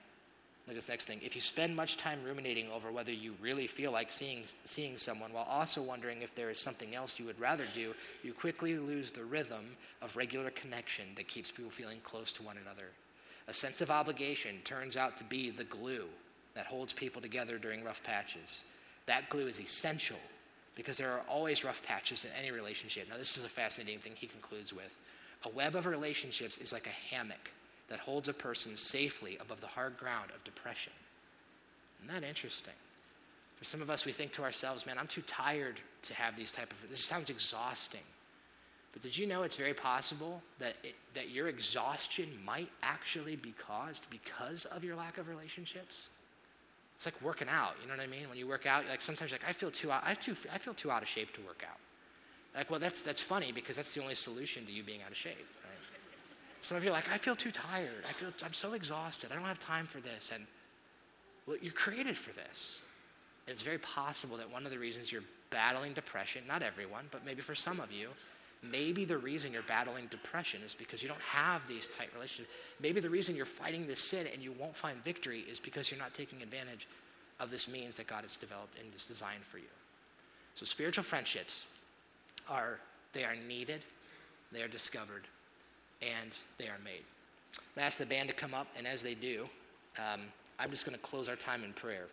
Look 0.66 0.74
at 0.74 0.74
this 0.76 0.88
next 0.88 1.06
thing. 1.06 1.20
If 1.22 1.34
you 1.34 1.40
spend 1.40 1.74
much 1.74 1.96
time 1.96 2.20
ruminating 2.24 2.70
over 2.70 2.92
whether 2.92 3.12
you 3.12 3.34
really 3.42 3.66
feel 3.66 3.90
like 3.92 4.10
seeing, 4.10 4.44
seeing 4.64 4.96
someone 4.96 5.32
while 5.32 5.46
also 5.50 5.82
wondering 5.82 6.22
if 6.22 6.34
there 6.34 6.50
is 6.50 6.60
something 6.60 6.94
else 6.94 7.18
you 7.18 7.26
would 7.26 7.40
rather 7.40 7.66
do, 7.74 7.94
you 8.22 8.32
quickly 8.32 8.78
lose 8.78 9.10
the 9.10 9.24
rhythm 9.24 9.76
of 10.00 10.16
regular 10.16 10.50
connection 10.50 11.06
that 11.16 11.28
keeps 11.28 11.50
people 11.50 11.70
feeling 11.70 11.98
close 12.04 12.32
to 12.32 12.42
one 12.42 12.56
another. 12.56 12.86
A 13.48 13.52
sense 13.52 13.80
of 13.80 13.90
obligation 13.90 14.56
turns 14.64 14.96
out 14.96 15.16
to 15.16 15.24
be 15.24 15.50
the 15.50 15.64
glue 15.64 16.06
that 16.54 16.66
holds 16.66 16.92
people 16.92 17.20
together 17.20 17.58
during 17.58 17.82
rough 17.84 18.02
patches. 18.02 18.62
That 19.06 19.28
glue 19.28 19.48
is 19.48 19.60
essential 19.60 20.18
because 20.76 20.98
there 20.98 21.10
are 21.10 21.22
always 21.28 21.64
rough 21.64 21.82
patches 21.82 22.24
in 22.24 22.30
any 22.38 22.50
relationship. 22.50 23.08
Now, 23.10 23.18
this 23.18 23.36
is 23.36 23.44
a 23.44 23.48
fascinating 23.48 23.98
thing 23.98 24.12
he 24.14 24.26
concludes 24.26 24.72
with. 24.72 24.96
A 25.44 25.48
web 25.48 25.74
of 25.74 25.86
relationships 25.86 26.58
is 26.58 26.72
like 26.72 26.86
a 26.86 27.14
hammock 27.14 27.50
that 27.88 27.98
holds 27.98 28.28
a 28.28 28.34
person 28.34 28.76
safely 28.76 29.38
above 29.40 29.60
the 29.60 29.66
hard 29.66 29.96
ground 29.98 30.30
of 30.34 30.44
depression. 30.44 30.92
Isn't 32.04 32.20
that 32.20 32.26
interesting? 32.26 32.74
For 33.56 33.64
some 33.64 33.82
of 33.82 33.90
us, 33.90 34.06
we 34.06 34.12
think 34.12 34.32
to 34.32 34.42
ourselves, 34.42 34.86
man, 34.86 34.96
I'm 34.98 35.06
too 35.06 35.22
tired 35.22 35.80
to 36.02 36.14
have 36.14 36.36
these 36.36 36.50
type 36.50 36.70
of, 36.70 36.90
this 36.90 37.04
sounds 37.04 37.30
exhausting. 37.30 38.00
But 38.92 39.02
did 39.02 39.16
you 39.16 39.26
know 39.26 39.42
it's 39.42 39.56
very 39.56 39.74
possible 39.74 40.42
that, 40.58 40.76
it, 40.82 40.94
that 41.14 41.30
your 41.30 41.48
exhaustion 41.48 42.28
might 42.44 42.70
actually 42.82 43.36
be 43.36 43.52
caused 43.52 44.08
because 44.10 44.64
of 44.66 44.82
your 44.82 44.96
lack 44.96 45.18
of 45.18 45.28
relationships? 45.28 46.08
It's 46.96 47.06
like 47.06 47.20
working 47.22 47.48
out, 47.48 47.76
you 47.80 47.88
know 47.88 47.96
what 47.96 48.02
I 48.02 48.06
mean? 48.06 48.28
When 48.28 48.36
you 48.36 48.46
work 48.46 48.66
out, 48.66 48.86
like 48.88 49.00
sometimes 49.00 49.32
like 49.32 49.42
I 49.48 49.52
feel 49.52 49.70
too 49.70 49.90
I 49.90 50.14
too 50.14 50.36
I 50.52 50.58
feel 50.58 50.74
too 50.74 50.90
out 50.90 51.00
of 51.00 51.08
shape 51.08 51.32
to 51.32 51.40
work 51.40 51.64
out. 51.66 51.78
Like, 52.54 52.70
well, 52.70 52.80
that's 52.80 53.02
that's 53.02 53.20
funny 53.20 53.52
because 53.52 53.76
that's 53.76 53.94
the 53.94 54.02
only 54.02 54.14
solution 54.14 54.66
to 54.66 54.72
you 54.72 54.82
being 54.82 55.02
out 55.02 55.10
of 55.10 55.16
shape. 55.16 55.36
right? 55.36 56.00
Some 56.60 56.76
of 56.76 56.84
you 56.84 56.90
are 56.90 56.92
like, 56.92 57.10
I 57.10 57.16
feel 57.16 57.36
too 57.36 57.50
tired. 57.50 58.04
I 58.08 58.12
feel, 58.12 58.28
I'm 58.44 58.52
so 58.52 58.72
exhausted. 58.72 59.30
I 59.32 59.36
don't 59.36 59.44
have 59.44 59.60
time 59.60 59.86
for 59.86 60.00
this. 60.00 60.32
And 60.34 60.46
well, 61.46 61.56
you're 61.60 61.72
created 61.72 62.16
for 62.16 62.32
this. 62.32 62.80
And 63.46 63.52
it's 63.52 63.62
very 63.62 63.78
possible 63.78 64.36
that 64.36 64.50
one 64.52 64.66
of 64.66 64.72
the 64.72 64.78
reasons 64.78 65.10
you're 65.10 65.24
battling 65.50 65.92
depression, 65.92 66.42
not 66.46 66.62
everyone, 66.62 67.06
but 67.10 67.24
maybe 67.24 67.40
for 67.40 67.54
some 67.54 67.80
of 67.80 67.90
you, 67.90 68.08
maybe 68.62 69.04
the 69.04 69.16
reason 69.16 69.52
you're 69.52 69.62
battling 69.62 70.06
depression 70.10 70.60
is 70.64 70.74
because 70.74 71.02
you 71.02 71.08
don't 71.08 71.20
have 71.20 71.66
these 71.66 71.88
tight 71.88 72.10
relationships. 72.14 72.54
Maybe 72.80 73.00
the 73.00 73.10
reason 73.10 73.34
you're 73.34 73.46
fighting 73.46 73.86
this 73.86 74.00
sin 74.00 74.26
and 74.32 74.42
you 74.42 74.52
won't 74.52 74.76
find 74.76 75.02
victory 75.02 75.40
is 75.50 75.58
because 75.58 75.90
you're 75.90 75.98
not 75.98 76.14
taking 76.14 76.42
advantage 76.42 76.86
of 77.40 77.50
this 77.50 77.68
means 77.68 77.96
that 77.96 78.06
God 78.06 78.22
has 78.22 78.36
developed 78.36 78.78
and 78.78 78.86
is 78.94 79.06
designed 79.06 79.42
for 79.42 79.58
you. 79.58 79.64
So 80.54 80.66
spiritual 80.66 81.04
friendships 81.04 81.66
are 82.50 82.78
they 83.12 83.24
are 83.24 83.36
needed, 83.48 83.80
they 84.52 84.62
are 84.62 84.68
discovered, 84.68 85.22
and 86.02 86.38
they 86.58 86.66
are 86.66 86.78
made. 86.84 87.04
I 87.76 87.80
ask 87.80 87.98
the 87.98 88.06
band 88.06 88.28
to 88.28 88.34
come 88.34 88.52
up, 88.54 88.66
and 88.76 88.86
as 88.86 89.02
they 89.02 89.14
do, 89.14 89.48
um, 89.98 90.20
I'm 90.58 90.70
just 90.70 90.84
going 90.84 90.96
to 90.96 91.02
close 91.02 91.28
our 91.28 91.36
time 91.36 91.64
in 91.64 91.72
prayer. 91.72 92.06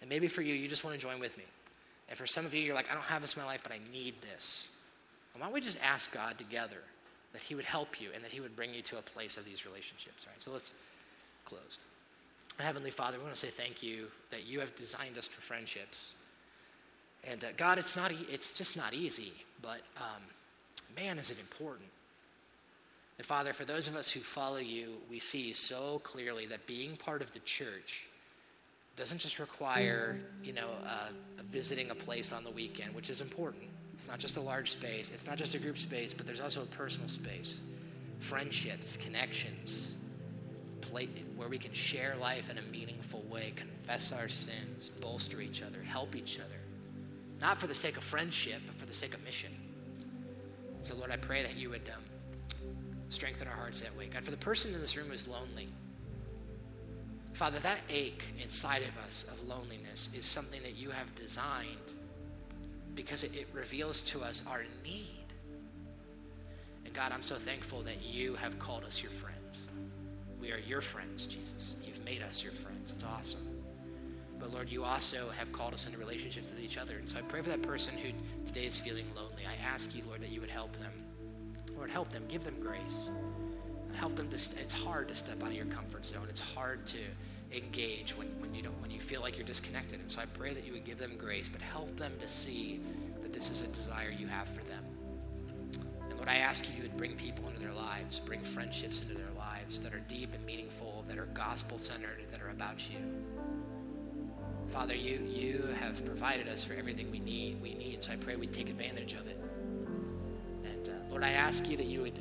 And 0.00 0.08
maybe 0.08 0.26
for 0.26 0.42
you, 0.42 0.54
you 0.54 0.68
just 0.68 0.84
want 0.84 0.98
to 0.98 1.00
join 1.00 1.20
with 1.20 1.36
me. 1.36 1.44
And 2.08 2.18
for 2.18 2.26
some 2.26 2.44
of 2.44 2.54
you, 2.54 2.62
you're 2.62 2.74
like, 2.74 2.90
I 2.90 2.94
don't 2.94 3.04
have 3.04 3.22
this 3.22 3.34
in 3.34 3.42
my 3.42 3.46
life, 3.46 3.60
but 3.62 3.72
I 3.72 3.78
need 3.92 4.14
this. 4.22 4.68
Why 5.34 5.46
don't 5.46 5.52
we 5.52 5.60
just 5.60 5.78
ask 5.82 6.12
God 6.12 6.38
together 6.38 6.78
that 7.32 7.42
He 7.42 7.54
would 7.54 7.64
help 7.64 8.00
you 8.00 8.08
and 8.14 8.22
that 8.24 8.30
He 8.30 8.40
would 8.40 8.56
bring 8.56 8.74
you 8.74 8.82
to 8.82 8.98
a 8.98 9.02
place 9.02 9.36
of 9.36 9.44
these 9.44 9.64
relationships? 9.64 10.26
Right, 10.26 10.40
so 10.40 10.50
let's 10.50 10.74
close. 11.44 11.78
Heavenly 12.58 12.90
Father, 12.90 13.18
we 13.18 13.24
want 13.24 13.34
to 13.34 13.40
say 13.40 13.48
thank 13.48 13.82
you 13.82 14.06
that 14.30 14.46
you 14.46 14.60
have 14.60 14.74
designed 14.76 15.16
us 15.16 15.28
for 15.28 15.40
friendships. 15.40 16.12
And 17.24 17.44
uh, 17.44 17.48
God, 17.56 17.78
it's 17.78 17.96
not 17.96 18.12
e- 18.12 18.26
it's 18.30 18.54
just 18.54 18.76
not 18.76 18.94
easy, 18.94 19.32
but 19.60 19.80
um, 19.96 20.22
man, 20.96 21.18
is 21.18 21.30
it 21.30 21.38
important. 21.38 21.88
And 23.18 23.26
Father, 23.26 23.52
for 23.52 23.64
those 23.64 23.88
of 23.88 23.96
us 23.96 24.10
who 24.10 24.20
follow 24.20 24.56
you, 24.56 24.94
we 25.10 25.20
see 25.20 25.52
so 25.52 26.00
clearly 26.02 26.46
that 26.46 26.66
being 26.66 26.96
part 26.96 27.22
of 27.22 27.32
the 27.32 27.38
church 27.40 28.06
doesn't 28.96 29.18
just 29.18 29.38
require, 29.38 30.18
you 30.42 30.52
know, 30.52 30.68
uh, 30.86 31.08
visiting 31.50 31.90
a 31.90 31.94
place 31.94 32.32
on 32.32 32.44
the 32.44 32.50
weekend, 32.50 32.94
which 32.94 33.10
is 33.10 33.20
important. 33.20 33.64
It's 33.94 34.08
not 34.08 34.18
just 34.18 34.36
a 34.36 34.40
large 34.40 34.72
space, 34.72 35.10
it's 35.10 35.26
not 35.26 35.36
just 35.36 35.54
a 35.54 35.58
group 35.58 35.78
space, 35.78 36.12
but 36.12 36.26
there's 36.26 36.40
also 36.40 36.62
a 36.62 36.66
personal 36.66 37.08
space. 37.08 37.58
Friendships, 38.18 38.96
connections, 38.96 39.96
play, 40.80 41.08
where 41.36 41.48
we 41.48 41.58
can 41.58 41.72
share 41.72 42.16
life 42.20 42.50
in 42.50 42.58
a 42.58 42.62
meaningful 42.62 43.22
way, 43.30 43.52
confess 43.56 44.12
our 44.12 44.28
sins, 44.28 44.90
bolster 45.00 45.40
each 45.40 45.62
other, 45.62 45.82
help 45.82 46.14
each 46.16 46.38
other. 46.38 46.61
Not 47.42 47.58
for 47.58 47.66
the 47.66 47.74
sake 47.74 47.96
of 47.96 48.04
friendship, 48.04 48.62
but 48.66 48.76
for 48.76 48.86
the 48.86 48.92
sake 48.92 49.14
of 49.14 49.24
mission. 49.24 49.50
So, 50.82 50.94
Lord, 50.94 51.10
I 51.10 51.16
pray 51.16 51.42
that 51.42 51.56
you 51.56 51.70
would 51.70 51.90
um, 51.92 52.02
strengthen 53.08 53.48
our 53.48 53.56
hearts 53.56 53.80
that 53.80 53.94
way. 53.98 54.06
God, 54.06 54.24
for 54.24 54.30
the 54.30 54.36
person 54.36 54.72
in 54.72 54.80
this 54.80 54.96
room 54.96 55.08
who's 55.08 55.26
lonely, 55.26 55.68
Father, 57.32 57.58
that 57.58 57.78
ache 57.90 58.24
inside 58.40 58.82
of 58.82 58.96
us 59.08 59.24
of 59.24 59.48
loneliness 59.48 60.08
is 60.16 60.24
something 60.24 60.62
that 60.62 60.76
you 60.76 60.90
have 60.90 61.12
designed 61.16 61.94
because 62.94 63.24
it, 63.24 63.34
it 63.34 63.48
reveals 63.52 64.02
to 64.02 64.22
us 64.22 64.42
our 64.46 64.62
need. 64.84 65.24
And 66.84 66.94
God, 66.94 67.10
I'm 67.10 67.22
so 67.22 67.34
thankful 67.34 67.82
that 67.82 68.02
you 68.02 68.36
have 68.36 68.56
called 68.60 68.84
us 68.84 69.02
your 69.02 69.10
friends. 69.10 69.60
We 70.40 70.52
are 70.52 70.58
your 70.58 70.80
friends, 70.80 71.26
Jesus. 71.26 71.76
You've 71.84 72.04
made 72.04 72.22
us 72.22 72.44
your 72.44 72.52
friends. 72.52 72.92
It's 72.92 73.04
awesome. 73.04 73.51
But 74.42 74.52
Lord, 74.52 74.68
you 74.68 74.82
also 74.82 75.30
have 75.38 75.52
called 75.52 75.72
us 75.72 75.86
into 75.86 75.98
relationships 75.98 76.50
with 76.50 76.60
each 76.60 76.76
other. 76.76 76.98
And 76.98 77.08
so 77.08 77.16
I 77.16 77.22
pray 77.22 77.42
for 77.42 77.50
that 77.50 77.62
person 77.62 77.96
who 77.96 78.10
today 78.44 78.66
is 78.66 78.76
feeling 78.76 79.06
lonely. 79.14 79.44
I 79.46 79.54
ask 79.64 79.94
you, 79.94 80.02
Lord, 80.08 80.20
that 80.20 80.30
you 80.30 80.40
would 80.40 80.50
help 80.50 80.76
them. 80.80 80.92
Lord, 81.76 81.90
help 81.90 82.10
them. 82.10 82.24
Give 82.28 82.42
them 82.42 82.56
grace. 82.60 83.08
Help 83.94 84.16
them 84.16 84.28
to. 84.30 84.38
St- 84.38 84.60
it's 84.60 84.74
hard 84.74 85.06
to 85.08 85.14
step 85.14 85.40
out 85.44 85.50
of 85.50 85.54
your 85.54 85.66
comfort 85.66 86.04
zone. 86.04 86.26
It's 86.28 86.40
hard 86.40 86.84
to 86.86 86.98
engage 87.52 88.16
when, 88.16 88.26
when 88.40 88.52
you 88.52 88.62
don't 88.62 88.80
when 88.82 88.90
you 88.90 89.00
feel 89.00 89.20
like 89.20 89.36
you're 89.36 89.46
disconnected. 89.46 90.00
And 90.00 90.10
so 90.10 90.20
I 90.20 90.24
pray 90.26 90.52
that 90.54 90.66
you 90.66 90.72
would 90.72 90.84
give 90.84 90.98
them 90.98 91.16
grace, 91.16 91.48
but 91.48 91.62
help 91.62 91.96
them 91.96 92.12
to 92.20 92.26
see 92.26 92.80
that 93.22 93.32
this 93.32 93.48
is 93.48 93.62
a 93.62 93.68
desire 93.68 94.10
you 94.10 94.26
have 94.26 94.48
for 94.48 94.64
them. 94.64 94.84
And 96.08 96.16
Lord, 96.16 96.28
I 96.28 96.36
ask 96.36 96.68
you, 96.68 96.74
you 96.76 96.82
would 96.82 96.96
bring 96.96 97.14
people 97.14 97.46
into 97.46 97.60
their 97.60 97.72
lives, 97.72 98.18
bring 98.18 98.40
friendships 98.40 99.02
into 99.02 99.14
their 99.14 99.30
lives 99.38 99.78
that 99.80 99.94
are 99.94 100.00
deep 100.08 100.34
and 100.34 100.44
meaningful, 100.44 101.04
that 101.06 101.16
are 101.16 101.26
gospel 101.26 101.78
centered, 101.78 102.24
that 102.32 102.42
are 102.42 102.50
about 102.50 102.90
you. 102.90 102.98
Father, 104.72 104.94
you 104.94 105.20
you 105.28 105.74
have 105.78 106.02
provided 106.04 106.48
us 106.48 106.64
for 106.64 106.72
everything 106.72 107.10
we 107.10 107.18
need. 107.18 107.60
We 107.60 107.74
need. 107.74 108.02
So 108.02 108.12
I 108.12 108.16
pray 108.16 108.36
we 108.36 108.46
take 108.46 108.70
advantage 108.70 109.12
of 109.12 109.26
it. 109.26 109.38
And 110.64 110.88
uh, 110.88 110.92
Lord, 111.10 111.22
I 111.22 111.32
ask 111.32 111.68
you 111.68 111.76
that 111.76 111.86
you 111.86 112.00
would 112.00 112.18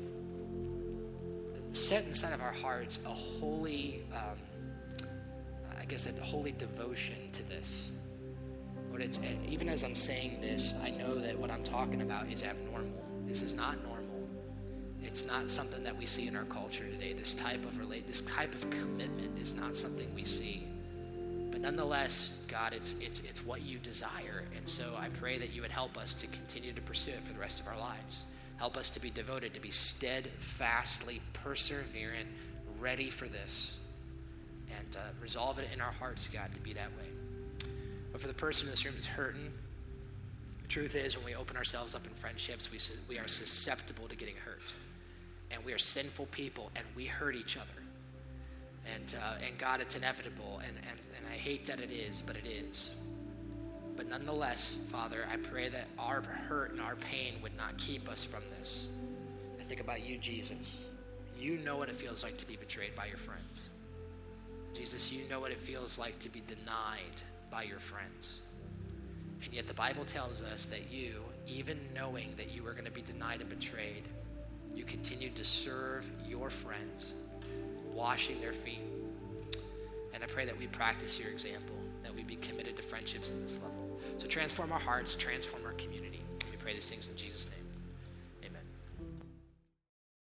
set 1.72 2.06
inside 2.06 2.34
of 2.34 2.42
our 2.42 2.52
hearts 2.52 3.00
a 3.06 3.10
holy. 3.10 4.04
Um, 4.14 4.38
I 5.80 5.86
guess, 5.86 6.06
a 6.06 6.24
holy 6.24 6.52
devotion 6.52 7.16
to 7.34 7.44
this. 7.50 7.92
Lord, 8.90 9.02
it's, 9.02 9.20
even 9.50 9.68
as 9.68 9.84
I'm 9.84 9.96
saying 9.96 10.42
this, 10.42 10.76
I 10.84 10.92
know 10.92 11.18
that 11.20 11.38
what 11.38 11.50
I'm 11.50 11.64
talking 11.64 12.02
about 12.02 12.32
is 12.32 12.44
abnormal. 12.44 13.04
This 13.26 13.42
is 13.42 13.54
not 13.54 13.82
normal. 13.84 14.28
It's 15.02 15.26
not 15.26 15.50
something 15.50 15.84
that 15.84 15.98
we 15.98 16.06
see 16.06 16.28
in 16.28 16.36
our 16.36 16.44
culture 16.46 16.84
today. 16.84 17.14
This 17.14 17.34
type 17.34 17.66
of 17.66 17.80
relate, 17.80 18.06
this 18.06 18.22
type 18.22 18.54
of 18.54 18.70
commitment 18.70 19.40
is 19.40 19.56
not 19.56 19.76
something 19.76 20.14
we 20.14 20.24
see. 20.24 20.68
But 21.62 21.76
nonetheless, 21.76 22.40
God, 22.48 22.74
it's 22.74 22.96
it's 23.00 23.22
it's 23.22 23.46
what 23.46 23.62
you 23.62 23.78
desire, 23.78 24.44
and 24.56 24.68
so 24.68 24.96
I 24.98 25.10
pray 25.10 25.38
that 25.38 25.54
you 25.54 25.62
would 25.62 25.72
help 25.72 25.98
us 25.98 26.14
to 26.16 26.28
continue 26.28 26.74
to 26.74 26.82
pursue 26.82 27.12
it 27.12 27.22
for 27.22 27.34
the 27.34 27.40
rest 27.40 27.60
of 27.60 27.68
our 27.68 27.78
lives. 27.78 28.26
Help 28.58 28.78
us 28.78 28.90
to 28.92 29.00
be 29.00 29.10
devoted, 29.10 29.54
to 29.54 29.62
be 29.62 29.72
steadfastly 29.72 31.22
perseverant, 31.34 32.26
ready 32.80 33.10
for 33.10 33.28
this 33.28 33.76
and 34.78 34.98
uh, 34.98 35.00
resolve 35.22 35.60
it 35.60 35.68
in 35.74 35.82
our 35.82 35.92
hearts, 35.92 36.28
God, 36.28 36.54
to 36.54 36.60
be 36.62 36.74
that 36.74 36.90
way. 36.98 37.68
But 38.12 38.22
for 38.22 38.28
the 38.28 38.34
person 38.34 38.68
in 38.68 38.72
this 38.72 38.86
room 38.86 38.94
who's 38.96 39.06
hurting, 39.06 39.52
the 40.62 40.68
truth 40.68 40.96
is, 40.96 41.18
when 41.18 41.26
we 41.26 41.36
open 41.36 41.58
ourselves 41.58 41.96
up 41.96 42.06
in 42.06 42.14
friendships, 42.14 42.70
we, 42.72 42.78
we 43.10 43.20
are 43.20 43.28
susceptible 43.28 44.08
to 44.08 44.16
getting 44.16 44.36
hurt. 44.36 44.74
And 45.52 45.64
we 45.66 45.74
are 45.74 45.78
sinful 45.78 46.28
people, 46.28 46.72
and 46.76 46.86
we 46.96 47.06
hurt 47.06 47.36
each 47.36 47.58
other. 47.58 47.81
And, 48.86 49.16
uh, 49.22 49.46
and 49.46 49.58
God, 49.58 49.80
it's 49.82 49.96
inevitable, 49.96 50.60
and, 50.66 50.76
and, 50.76 51.00
and 51.18 51.26
I 51.32 51.36
hate 51.36 51.68
that 51.68 51.80
it 51.80 51.92
is, 51.92 52.24
but 52.26 52.36
it 52.36 52.48
is. 52.48 52.96
But 53.96 54.10
nonetheless, 54.10 54.80
Father, 54.90 55.28
I 55.32 55.38
pray 55.38 55.70
that 55.70 55.88
our 56.00 56.22
hurt 56.22 56.72
and 56.72 56.82
our 56.82 56.96
pain 56.96 57.36
would 57.44 57.56
not 57.56 57.78
keep 57.78 58.10
us 58.10 58.24
from 58.24 58.42
this. 58.58 58.90
I 59.60 59.64
think 59.64 59.82
about 59.82 60.06
you, 60.06 60.18
Jesus. 60.18 60.88
You 61.38 61.58
know 61.58 61.78
what 61.78 61.90
it 61.90 61.96
feels 61.96 62.24
like 62.24 62.38
to 62.38 62.48
be 62.48 62.56
betrayed 62.56 62.96
by 62.96 63.06
your 63.06 63.18
friends. 63.18 63.70
Jesus, 64.74 65.12
you 65.12 65.28
know 65.30 65.40
what 65.40 65.52
it 65.52 65.60
feels 65.60 66.00
like 66.00 66.18
to 66.20 66.30
be 66.30 66.42
denied 66.48 67.16
by 67.50 67.64
your 67.64 67.80
friends. 67.80 68.42
And 69.44 69.54
yet 69.54 69.68
the 69.68 69.74
Bible 69.74 70.06
tells 70.06 70.42
us 70.42 70.66
that 70.66 70.92
you, 70.92 71.22
even 71.48 71.80
knowing 71.96 72.34
that 72.38 72.52
you 72.52 72.64
were 72.64 72.74
going 72.74 72.86
to 72.86 72.92
be 72.92 73.02
denied 73.02 73.42
and 73.42 73.50
betrayed, 73.50 74.04
you 74.74 74.86
continued 74.86 75.36
to 75.36 75.44
serve 75.44 76.10
your 76.28 76.50
friends, 76.50 77.16
washing 77.94 78.40
their 78.42 78.54
feet. 78.54 78.82
And 80.14 80.24
I 80.24 80.28
pray 80.28 80.46
that 80.46 80.58
we 80.58 80.68
practice 80.68 81.20
your 81.20 81.30
example, 81.30 81.76
that 82.04 82.14
we 82.16 82.24
be 82.24 82.36
committed 82.38 82.76
to 82.78 82.84
friendships 82.84 83.32
in 83.32 83.42
this 83.42 83.60
level. 83.62 84.00
So 84.18 84.28
transform 84.28 84.72
our 84.72 84.80
hearts, 84.80 85.16
transform 85.16 85.66
our 85.66 85.74
community. 85.74 86.22
We 86.52 86.58
pray 86.58 86.74
these 86.74 86.90
things 86.90 87.08
in 87.10 87.16
Jesus' 87.16 87.50
name. 87.50 87.61